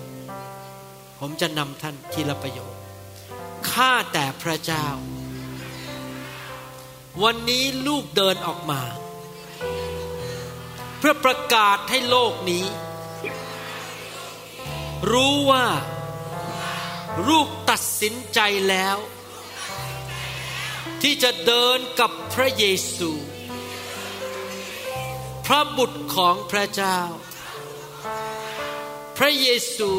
[1.20, 2.74] ผมจะนำท่านทีละประโยค
[3.70, 4.86] ข้าแต่พระเจ้า
[7.24, 8.82] วันนี้ลูกเดินออกมา
[10.98, 12.66] เพื่อประกาศให้โลกนี้
[15.12, 15.68] รู้ว่า
[17.28, 18.40] ลูกตัดสินใจ
[18.70, 18.98] แล้ว
[21.02, 23.12] ที่จะเดินกับพระเยซู
[25.46, 27.00] พระบุตรของพระเจ้า
[29.18, 29.92] พระเยซู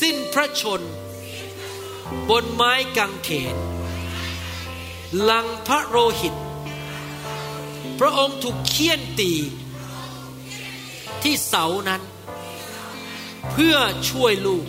[0.00, 0.82] สิ้นพระชน
[2.30, 3.56] บนไม้กางเขน
[5.30, 6.34] ลังพระโรหิต
[7.98, 9.32] พระองค์ถูกเคี่ยนตี
[11.22, 12.02] ที่เสานั้น
[13.50, 13.76] เพื่อ
[14.10, 14.66] ช่วยลูก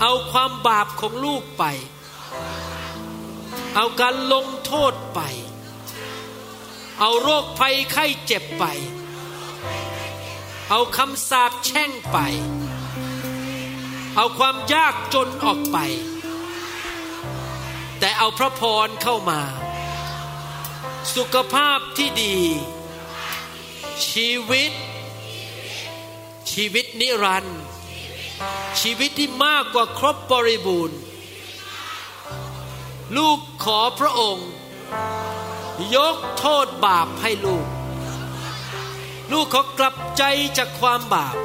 [0.00, 1.64] เอาความบาปของลูกไป
[3.76, 5.20] เอาการลงโทษไป
[7.00, 8.64] เอาโรคภัยไข้เจ็บไป
[10.70, 12.18] เอาคำสาปแช่งไป
[14.16, 15.78] เอาความยากจนออกไป
[17.98, 19.40] แต่เอาพระพรเข้ามา
[21.14, 22.36] สุขภาพที่ดี
[24.08, 24.72] ชีวิต
[26.54, 27.60] ชีวิตนิรันดร์
[28.80, 30.98] ชีวิตที่มากกว่าครบบริบูรณ์
[33.16, 34.48] ลูกขอพระองค์
[35.96, 37.66] ยกโทษบาปให้ลูก
[39.32, 40.22] ลูกขอกลับใจ
[40.58, 41.36] จากความบาป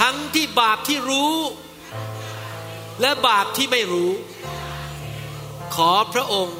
[0.00, 1.34] ทั้งที่บาปที่รู้
[3.00, 4.10] และบาปที่ไม่รู้
[5.74, 6.58] ขอพระองค์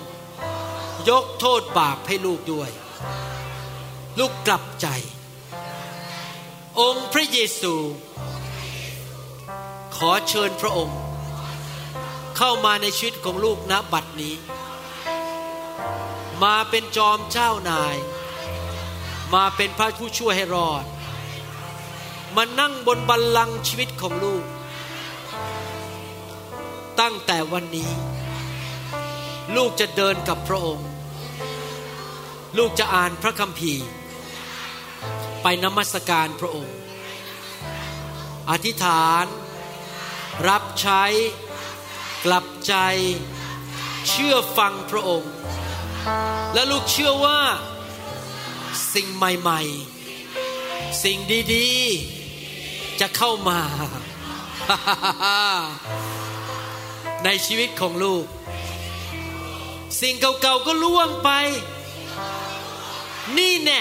[1.11, 2.71] ยกโทษบาปให้ลูกด้วย
[4.19, 4.89] ลูกกลับใจ
[6.79, 7.75] องค์พระเยซู
[9.97, 10.99] ขอเชิญพระองค์
[12.37, 14.35] เข้ามาในชีวิตของลูกณบัดนี้
[16.43, 17.97] มาเป็นจอมเจ้านาย
[19.35, 20.85] มาเป็นพระผู้ช่วยให้รอด
[22.37, 24.45] มานั่งบนบัลลังก์ชีวิตของลูก
[27.01, 27.91] ตั้งแต่วันนี้
[29.57, 30.89] ลูกจะเดินกับพระองค์
[32.59, 33.87] ลูกจะอ่านพระคัมภีร์
[35.43, 36.75] ไปนมัสการพระองค์
[38.51, 39.25] อธิษฐาน
[40.49, 41.05] รับใช้
[42.25, 42.75] กลับใจ
[44.09, 45.33] เชื่อฟังพระองค์
[46.55, 47.41] และลูกเชื่อว่า
[48.95, 51.19] สิ่งใหม่ๆ สิ่ง
[51.55, 53.61] ดีๆ จะเข้ามา
[57.25, 58.25] ในชีวิตของลูก
[60.01, 61.31] สิ่งเก่าๆก็ล่วงไป
[63.37, 63.81] นี่แน่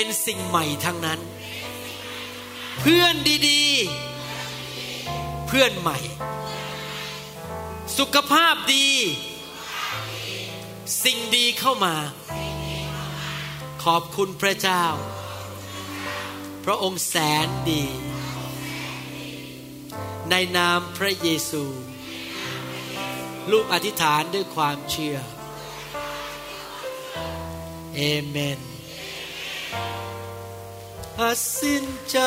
[0.00, 1.20] เป็นสิ่งใหม่ทั้งนั้น
[2.80, 3.14] เพื่อน
[3.48, 5.98] ดีๆ เพื่อนใหม่
[7.98, 8.88] สุขภาพดี
[11.04, 11.94] สิ่งดีเข้ามา
[13.84, 14.84] ขอบคุณพระเจ้า
[16.64, 17.14] พระองค์แส
[17.46, 17.84] นดี
[20.30, 21.64] ในนามพระเยซู
[23.50, 25.16] ลูกอธิษฐานด้วยความเชื่อ
[27.94, 28.67] เอเมน
[31.18, 32.18] ตัดสินใจ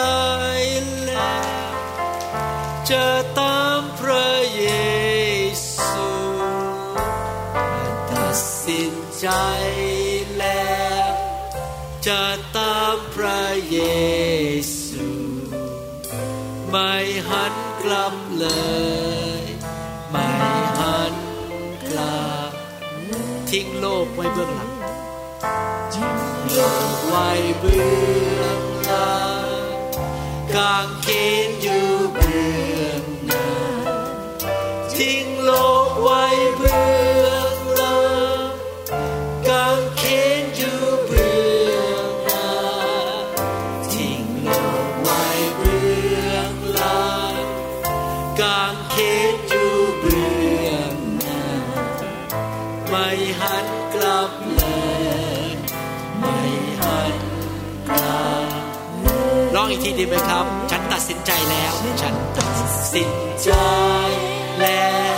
[1.05, 1.35] แล้
[1.69, 1.73] ว
[2.91, 3.07] จะ
[3.39, 4.67] ตามพระเย
[5.77, 6.09] ซู
[8.11, 9.27] ตัดสินใจ
[10.37, 11.09] แล้ว
[12.07, 12.23] จะ
[12.57, 13.79] ตามพระเย
[14.85, 15.09] ซู
[16.69, 16.93] ไม่
[17.29, 18.47] หันกลับเล
[19.41, 19.43] ย
[20.11, 20.27] ไม่
[20.79, 21.15] หัน
[21.89, 22.51] กลับ
[23.49, 24.70] ทิ้งโลกไว้เบื้องหลัง
[26.53, 26.59] โล
[26.95, 27.29] กไว้
[27.59, 27.83] เบื้
[28.41, 29.67] องหลัง
[30.55, 31.07] กางเข
[31.47, 32.49] นอยู่เบื้
[32.85, 33.47] องหน้า
[34.93, 35.49] ทิ้งโล
[35.80, 35.80] ก
[60.01, 62.55] ดีไหมครับ ฉันตัดสินใจแล้ว ฉันตัด
[62.93, 63.11] สิน
[63.43, 63.49] ใจ
[64.59, 65.10] แล้ว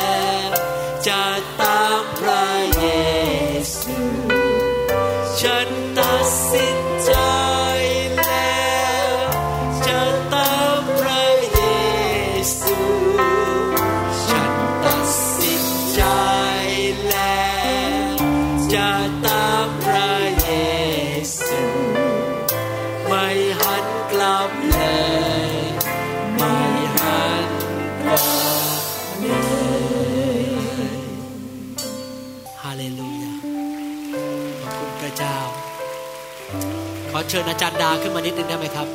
[37.34, 38.88] ชิญอาจารย์ดาขึ้นมานิดนึงได้ไหมครับ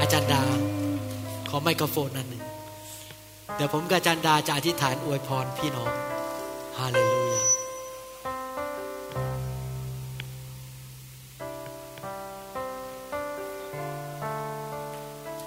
[0.00, 0.42] อาจารย์ดา
[1.48, 2.42] ขอไมโครโฟนอันหนึ่ง
[3.56, 5.92] เดี๋ยวผมกับอาจารย์ดาจะอธิษฐานอวยพรพี่น้อง
[6.78, 7.42] ฮาเลลูยา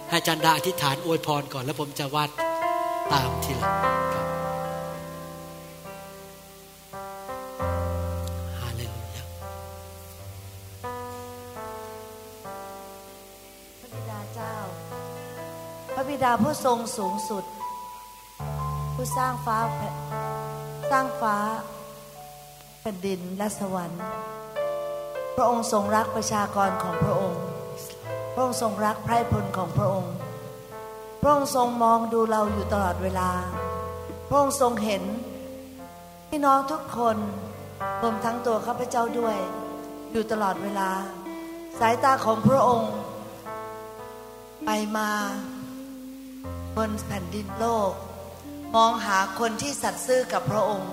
[0.09, 2.29] ให้อาจารย์ดาอธิษฐานอวยพรก่อนแล้วผมจะวาด
[3.11, 3.75] ตามทีหลัง
[4.13, 4.42] ครับ
[16.23, 17.45] ดาผู้ทรงสูงสุด
[18.95, 19.57] ผู้สร้างฟ้า
[20.91, 21.35] สร้างฟ้า
[22.81, 24.01] แผ่นดินและสวรรค์
[25.35, 27.41] พระองค์ทรงรักประชากรของพระองค์
[28.33, 30.13] พระองค์ทรงรักไพร่พลของพระองค์
[31.21, 33.29] พระองค์ทรงมองดูเราอยู่ตลอดเวลา
[34.27, 35.03] พระองค์ทรงเห็น
[36.29, 37.17] พี่น้องทุกคน
[38.01, 39.37] รวมทั้งตัวข้าพเจ้าด้วย
[40.11, 40.89] อยู่ตลอดเวลา
[41.79, 42.91] สายตาของพระองค์
[44.65, 45.09] ไปมา
[46.77, 47.91] บนแผ่นดินโลก
[48.75, 50.91] มองหาคนที่สัตย์ซื่อกับพระองค์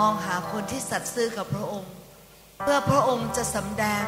[0.00, 1.90] มองหาคนที่สัตย์ซื่อกับพระองค์
[2.60, 4.04] เพื่อพระองค์จะสำแดง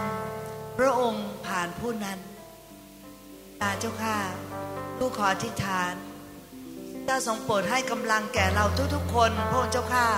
[0.78, 2.18] พระองค์ผ่านผู้นั้น
[3.62, 4.18] อาเจ้าข้า
[4.98, 5.94] ลูกขออธิษฐาน
[7.04, 8.64] เจ้าทรงโปรดให้กำลังแก่เรา
[8.94, 10.08] ทุกๆ คนพระองค์เจ้าข้า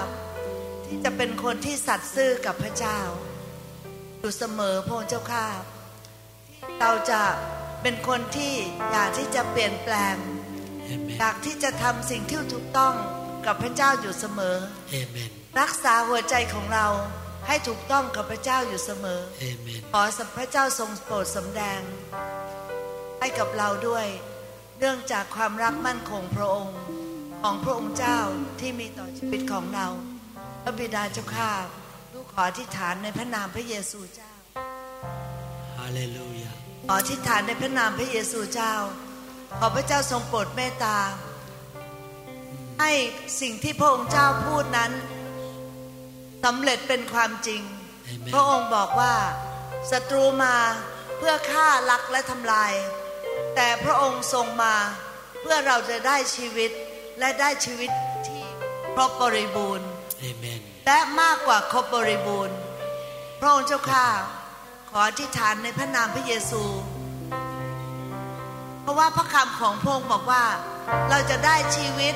[0.87, 2.99] ที่จะเป็นคนที่สัตย์ซื่อกับพระเจ้า
[4.21, 5.47] อยู่เสมอพระองค์เจ้าข้า
[6.81, 7.23] เราจะ
[7.85, 8.55] เป็นคนที่
[8.93, 10.17] อยากที่จะเปลี่ยนแปลง
[10.85, 12.95] เอเมนอยากที่จะทำสิ่งที่ถูกต้อง
[13.47, 14.57] กับพระเจ้าอยู่เสมอ
[14.91, 15.31] เอเมน
[15.61, 16.87] รักษาหัวใจของเรา
[17.47, 21.81] ให้ถูกต้องกับพระเจ้าอยู่เสมอเอเมนขอสัมพระเจ้าทรงโปรดสำแดง
[23.21, 24.07] ให้กับเราด้วย
[24.79, 26.79] เนื่องจากความรักมั่นคงพระองค์
[27.43, 28.19] ของพระองค์เจ้า
[28.61, 29.87] ที่มีต่อชีวิตของเรา
[30.63, 31.53] พระบิดาเจ้าข้า
[32.15, 34.31] ลูกขออธิษฐานในพระนามพระเยซูเจ้า
[35.79, 38.75] ฮาเลลูยา ขออธิษฐานในพระนามพระเยซูเจ้า
[39.59, 40.99] ขอพระเจ้าทรงโปรดเมตตา
[42.81, 42.93] ให้
[43.41, 44.93] สิ่งที่พระองค์เจ้าพูดนั้น
[46.45, 47.63] สำเร็จเป็นความจริง
[48.05, 49.15] เอเมนพระองค์บอกว่า
[49.91, 50.57] ศัตรูมา
[51.19, 52.73] เพื่อฆ่าลักและทำลาย
[53.55, 54.75] แต่พระองค์ทรงมา
[55.41, 56.71] เพื่อเราจะได้ชีวิต
[57.19, 57.91] และได้ชีวิต
[58.27, 58.43] ที่
[58.95, 59.89] ครบบริบูรณ์
[60.21, 62.57] เอเมนและมากกว่าครบบริบูรณ์
[63.41, 64.44] พระองค์เจ้าข้าข
[64.97, 66.63] ออธิษฐานในพระนามพระเยซู
[68.83, 70.45] เพราะว่าพระคำของพระองค์บอกว่า
[71.11, 72.15] เราจะได้ชีวิต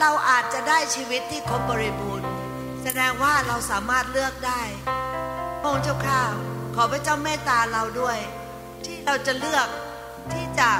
[0.00, 2.28] เราอาจจะได้ชีวิตที่ครบบริบูรณ์
[2.82, 4.62] แสดงว่าเราสามารถเลือกได้
[5.60, 6.22] พระองค์เจ้าข้า
[6.74, 8.18] ขอพระเจ้าเมตตาเราด้วย
[8.84, 9.68] ที่เราจะเลือก
[10.32, 10.70] ที่จะ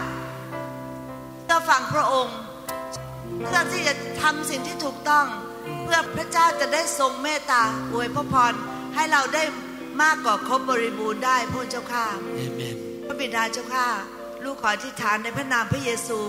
[1.45, 2.39] เชื่อฟังพระองค์
[3.45, 5.27] เพื่อที่จะทำสิ่งที่ถูกต้อง
[5.85, 8.53] เพื่อพระเจ้าจะได้ทรงเมตตาอวยพระพร
[8.95, 9.45] ให้เราได้
[10.03, 12.77] มากกว่าครบบริบูรณ์ได้พระเจ้าข้าเอเมน
[13.07, 13.89] พระบิดาเจ้าข้า
[14.45, 16.21] ลูกขออธิษฐานในพระนามพระเยซู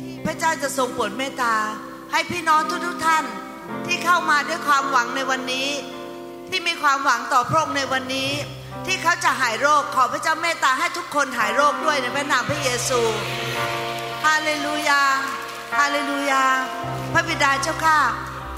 [0.00, 1.54] ที่พระเจ้าจะทรงโปรดเมตตา
[2.12, 3.24] ให้พี่น้องทุกๆท่าน
[3.86, 5.68] ที่เข้ามาด้วยความหวังในวันนี้
[6.48, 8.30] ที่มีความหวังต่อพระองค์ในวันนี้
[8.86, 13.00] ที่เขาจะหายโรคขอพระเจ้าเมตตาให้ทุกคนหายโรคด้วยในพระนามพระเยซู
[14.24, 15.02] ฮาเลลูยา
[15.78, 16.44] ฮาเลลูยา
[17.12, 17.98] พระบิดาเจ้าข้า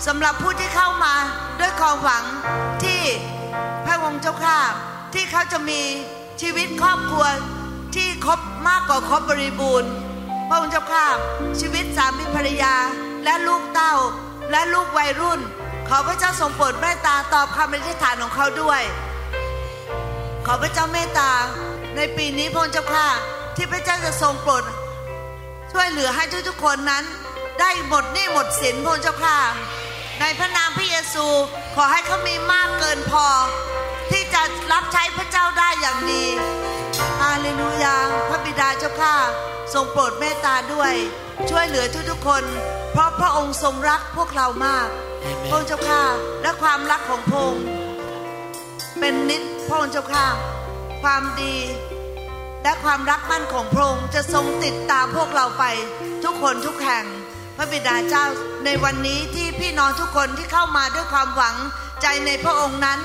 [0.07, 1.15] สำหรับผู้ที่เข้ามา
[1.61, 2.25] ด้วยความหวัง
[2.85, 3.03] ที่
[3.44, 3.44] พ
[3.95, 4.59] ระองค์เจ้าข้า
[5.15, 5.81] ที่เขาจะมี
[6.41, 7.27] ชีวิตครอบครัว
[7.95, 9.91] ที่ครบมากกว่าครบบริบูรณ์
[10.49, 11.07] พระองค์เจ้าข้า
[11.61, 12.75] ชีวิตสามีภรรยา
[13.25, 13.95] และลูกเต้า
[14.51, 15.41] และลูกวัยรุ่น
[15.89, 18.83] ขอพระเจ้าทรงโปรดเมตตาตอบคำอธิษฐานของเขาด้วย
[20.47, 21.31] ขอพระเจ้าเมตตา
[21.97, 23.07] ในปีนี้พระองค์เจ้าข้า
[23.57, 24.65] ที่พระเจ้าจะทรงโปรด
[25.73, 27.05] ช่วยเหลือให้ทุกๆคนนั้น
[27.61, 29.39] ได้หมดหนี้หมดสินพระองค์เจ้าค่ะ
[30.27, 31.27] ในพระนามพระเยซู
[31.77, 33.27] ขอให้เขามีมากเกินพอ
[34.11, 36.25] ที่จะรับใช้พระเจ้าได้อย่างดี
[37.21, 37.97] ฮาเลลูยา
[38.29, 39.17] พระบิดาเจ้าค่ะ
[39.75, 40.93] ทรงโปรดเมตตาด้วย
[41.51, 42.45] ช่วยเหลือทุกๆคน
[42.93, 44.89] เพราะพระองค์ทรงรักพวกเรามาก
[45.23, 46.03] เอเมพระองนค์เจ้าค่ะ
[46.43, 47.65] และความรักของพระองค์
[49.01, 50.27] เป็นนิดพระองค์เจ้าค่ะ
[51.03, 51.57] ความดี
[52.63, 55.65] และความรักมั่นของพระองค์จะทรงติดตามพวกเราไป
[56.25, 57.07] ทุกคนทุกแห่ง
[57.57, 58.27] พระบิดาเจ้า
[58.65, 61.55] ในวันนี้ที่พี่น้องทุกคนที่เข้ามาด้วยความหวัง
[62.03, 62.99] ใจในพระองค์นั้น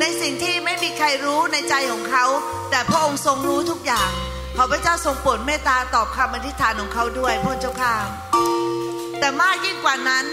[0.00, 2.24] ในสิ่งที่ไม่มีใครรู้ในใจของเขา
[2.70, 4.10] แต่พระองค์ทรงรู้ทุกอย่าง
[4.56, 7.94] ขอพระเจ้าทรงโปรดเมตตาตอบคำอธิษฐานของเขาด้วยพระเจ้าค่ะ
[9.20, 10.24] แต่มากยิ่งกว่านั้น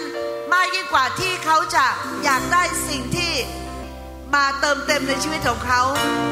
[0.54, 1.86] มากยิ่งกว่าที่เขาจะ
[2.24, 3.32] อยากได้สิ่งที่
[4.36, 5.82] มาเติมเต็มในชีวิตของเขา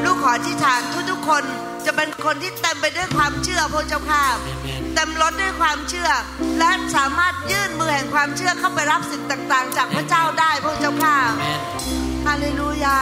[0.04, 0.80] ลูกขออธิษฐาน
[1.10, 1.44] ทุกๆคน
[1.86, 6.08] จะเป็นคนที่เต็มไปด้วยความเชื่อพระเจ้าค่ะเอเมนเต็มล้นด้วยความเชื่อ
[6.58, 11.60] และสามารถยื่นมือแห่งความเชื่อเข้าไปรับสิ่งต่างๆ จากพระเจ้าได้พระเจ้าค่ะเอเมน
[12.26, 12.96] ฮาเลลูยา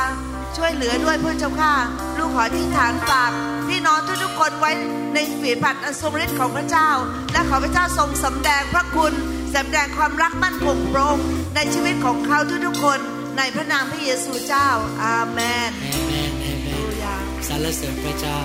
[0.57, 1.75] ช่วยเหลือด้วยพระเจ้าค่ะ
[2.19, 3.31] ลูกขออธิษฐานฝาก
[3.69, 4.71] พี่น้องทุกๆคนไว้
[5.15, 6.89] ในฝีพระหัตถ์อันทรงฤทธิ์ของพระเจ้า
[7.33, 9.13] และขอพระเจ้าทรงสำแดงพระคุณ
[9.55, 11.19] สำแดงความรักมั่นคงพระองค์
[11.55, 12.99] ในชีวิตของเขาทุกๆคน
[13.39, 14.69] ในพระนามพระเยซูเจ้า
[15.03, 17.15] อาเมนเอเมนเอเมนฮาเลนลูยา
[17.49, 18.39] สรรเสริญพระเจ้า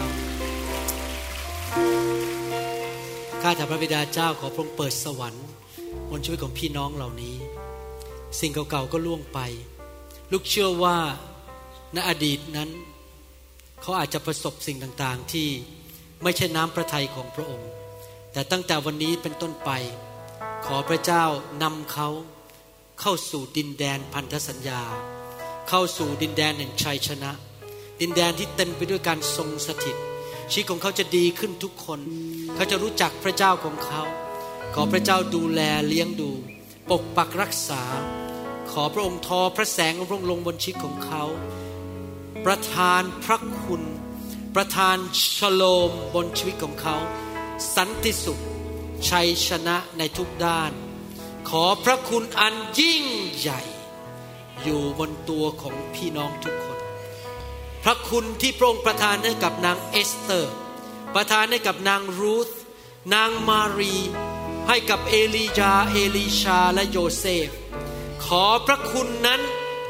[3.42, 5.46] ข้าแต่พระบิดาเจ้าขอพระองค์เปิดสวรรค์
[6.10, 7.36] บนชีวิตของพี่น้องเหล่านี้
[8.40, 9.40] สิ่งเก่าๆก็ล่วงไป
[10.32, 10.98] ลูกเชื่อว่า
[11.94, 12.70] ในอดีตนั้น
[13.82, 15.48] เขาอาจจะประสบสิ่งต่างๆที่
[16.24, 17.70] ไม่ใช่น้ำพระทัยของพระองค์
[18.34, 19.70] แต่ตั้งแต่วันนี้เป็นต้นไป
[20.66, 21.26] ขอพระเจ้า
[21.64, 22.10] นำเขา
[23.02, 24.82] เข้าสู่ดินแดนพันธสัญญา
[25.70, 27.32] เข้าสู่ดินแดนแห่งชัยชนะ
[28.02, 29.98] ดินแดนที่เต็มไปด้วยการทรงสถิต
[30.52, 32.00] ชีวิตของเขาจะดีขึ้นทุกคน
[32.56, 34.02] เขาจะรู้จักพระเจ้าของเขา
[34.76, 36.32] ขอพระเจ้าดูแลเลี้ยงดู
[36.90, 37.84] ปกปักรักษา
[38.72, 41.24] ขอพระองค์ทอพระแสงของพระองค์ลงบนชีวิตของเขา
[42.46, 43.84] ประทานพระคุณ
[44.56, 44.98] ประทาน
[45.38, 46.98] ชโลมบนชีวิตของเขา
[47.76, 48.40] สันติสุข
[49.10, 50.72] ชัยชนะในทุกด้าน
[51.50, 53.04] ขอพระคุณอันยิ่ง
[53.38, 53.62] ใหญ่
[54.64, 56.79] อยู่บนตัวของพี่น้องทุกคน
[57.90, 60.54] ระคุณที่พระองค์ประทานให้กับนางเอสเตอร์
[61.16, 62.50] ประทานให้กับนางรูธ
[63.14, 63.96] นางมารี
[64.68, 67.50] ให้กับเอลียาเอลีชาและโยเซฟ
[68.26, 69.42] ขอพระคุณนั้น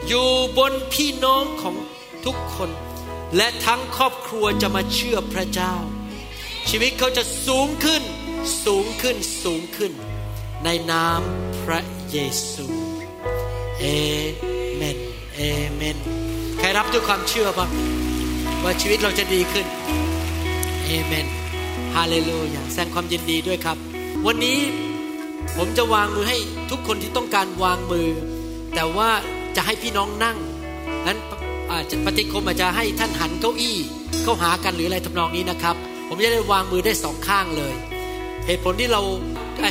[0.07, 1.75] อยู่บนพี่น้องของ
[2.25, 2.69] ทุกคน
[3.35, 5.75] และทั้งครอบครัวจะมาเชื่อพระเจ้า
[6.69, 8.03] ชีวิตเขาจะสูงขึ้น
[8.65, 9.91] สูงขึ้นสูงขึ้น
[10.63, 11.21] ในนาม
[11.63, 11.81] พระ
[12.11, 12.17] เย
[12.51, 12.65] ซู
[13.79, 13.85] เอ
[14.75, 14.97] เมน
[15.35, 15.39] เอ
[15.75, 16.28] เมน
[16.60, 17.70] ใครรับด้วยความเชื่อบ้าง
[18.64, 19.66] ว่าชีวิตเราจะดีขึ้น
[20.86, 21.28] เอเมน
[21.95, 23.78] ฮาเลลูยาแสดงความยินดีด้วยครับ
[24.26, 24.60] วันนี้
[25.57, 26.38] ผมจะวางมือให้
[26.72, 28.07] ทุกคนที่ต้องการวางมือ
[28.76, 29.10] แต่ว่า
[29.55, 30.38] จะให้พี่น้องนั่ง
[31.07, 31.18] นั้น
[31.72, 33.78] อาจจะปฏิคมอาจจะให้ท่านหันเก้าอี้
[34.24, 35.76] เข้าหากันหรืออะไรทำนองนี้นะครับ
[36.07, 37.74] ผมจะได้วางมือได้สองข้างเลย
[38.45, 39.01] เหตุผลที่เรา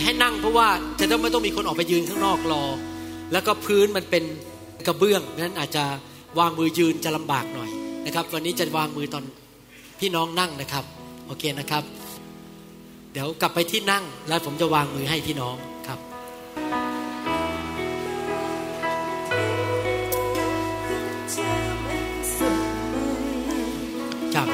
[0.05, 0.68] ให้นั่งเพราะว่า
[0.99, 2.64] จะต้องไม่ต้องมีคนออกไปยืนข้างนอกรอ
[3.32, 4.24] แล้วก็พื้นมันเป็น
[4.86, 5.84] กระเบื้องนั้นอาจจะ
[6.38, 7.70] วางมือยืนจะลำบากหน่อย
[8.06, 9.24] นะครับ วันนี้จะวางมือตอน
[10.00, 10.84] พี่น้องนั่งนะครับ
[11.26, 11.84] โอเคนะครับ
[13.12, 15.56] เดี๋ยวกลับไปที่นั่งแล้วผมจะวางมือให้พี่น้อง
[15.86, 15.98] ครับ
[24.34, 24.48] ครับ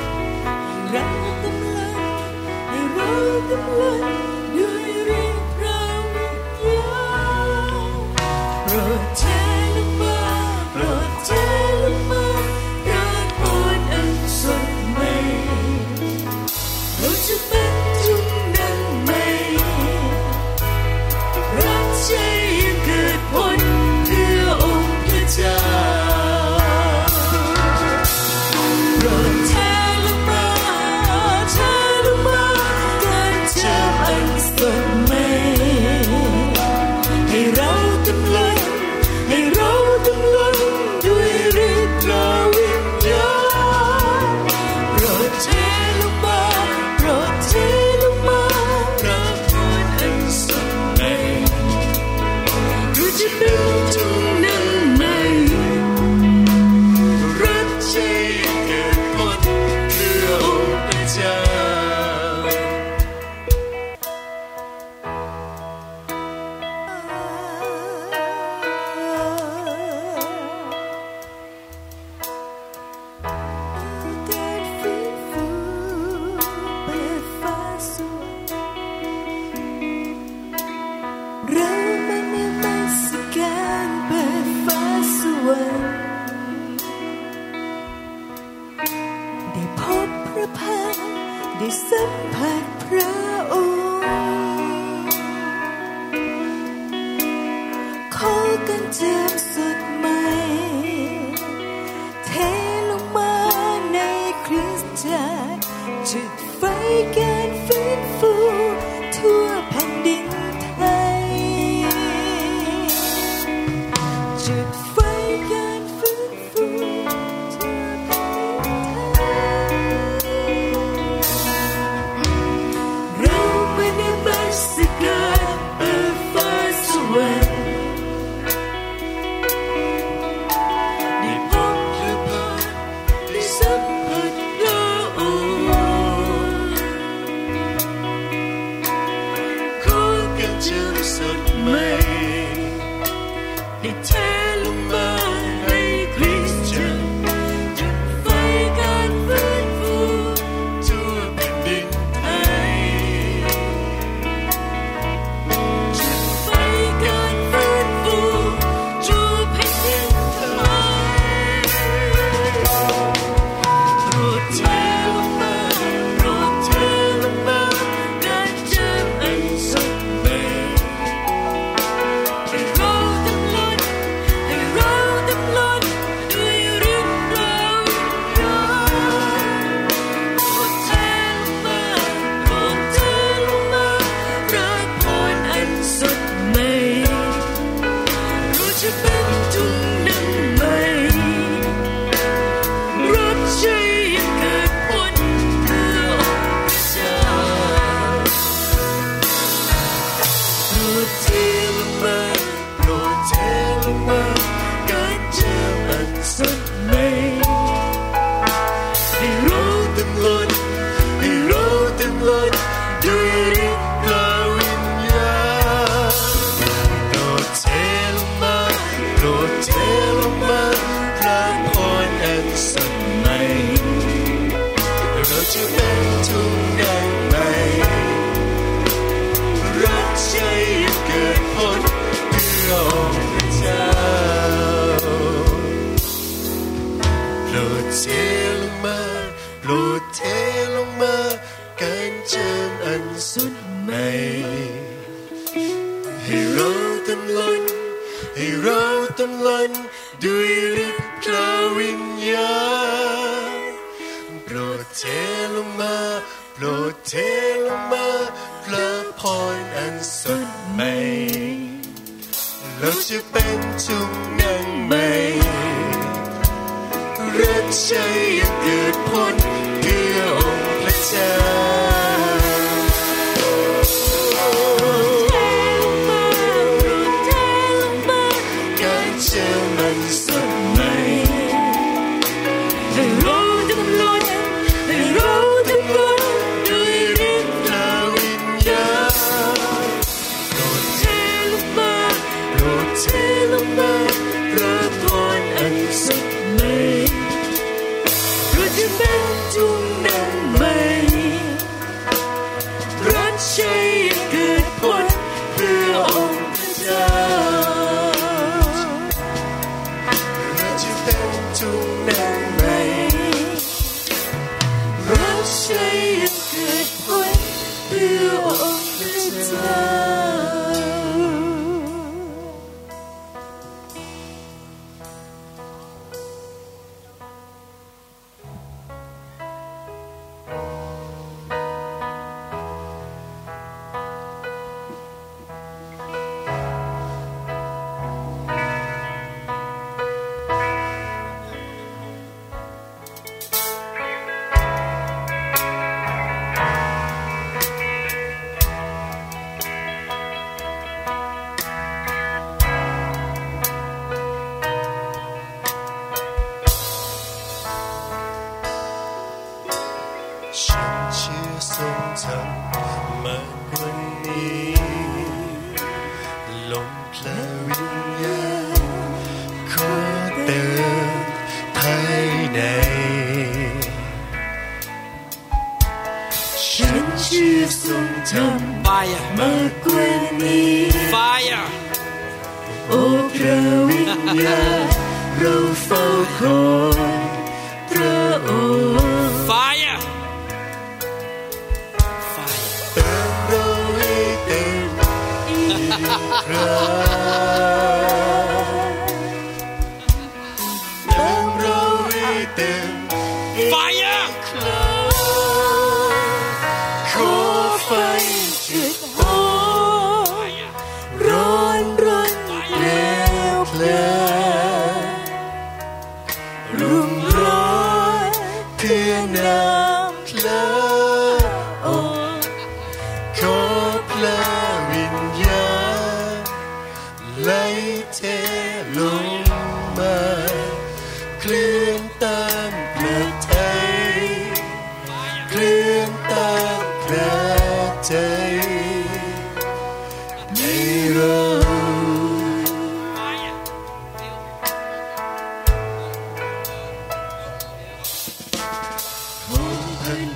[450.22, 450.26] ง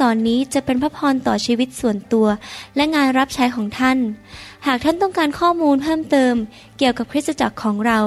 [0.00, 2.26] สอนนี้จะเป็นพระพรต่อชีวิตส่วนตัว
[2.76, 3.98] และงานรับใช้ของท่าน
[4.66, 6.34] หากท่านต้องการข้อมูลเพิ่มเติม
[6.78, 8.00] เกี่ยวกับคริสตจักรของเรา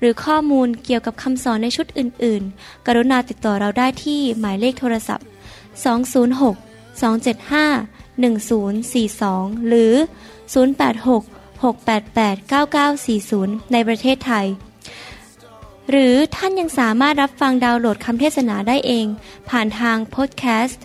[0.00, 5.26] หรือข้อมูลเกี่ยวกับคำสอนในชุดอื่น ๆ กรุณาติดต่อเราได้ที่หมายเลขโทรศัพท์
[5.94, 9.94] 206 275 1042 หรือ
[10.74, 12.36] 086 688
[12.92, 14.46] 9940 ในประเทศไทย
[15.90, 19.06] หรือท่านยังสามารถรับฟังดาวน์โหลดคำเทศนาได้เอง
[19.50, 20.84] ผ่านทางพอดแคสต์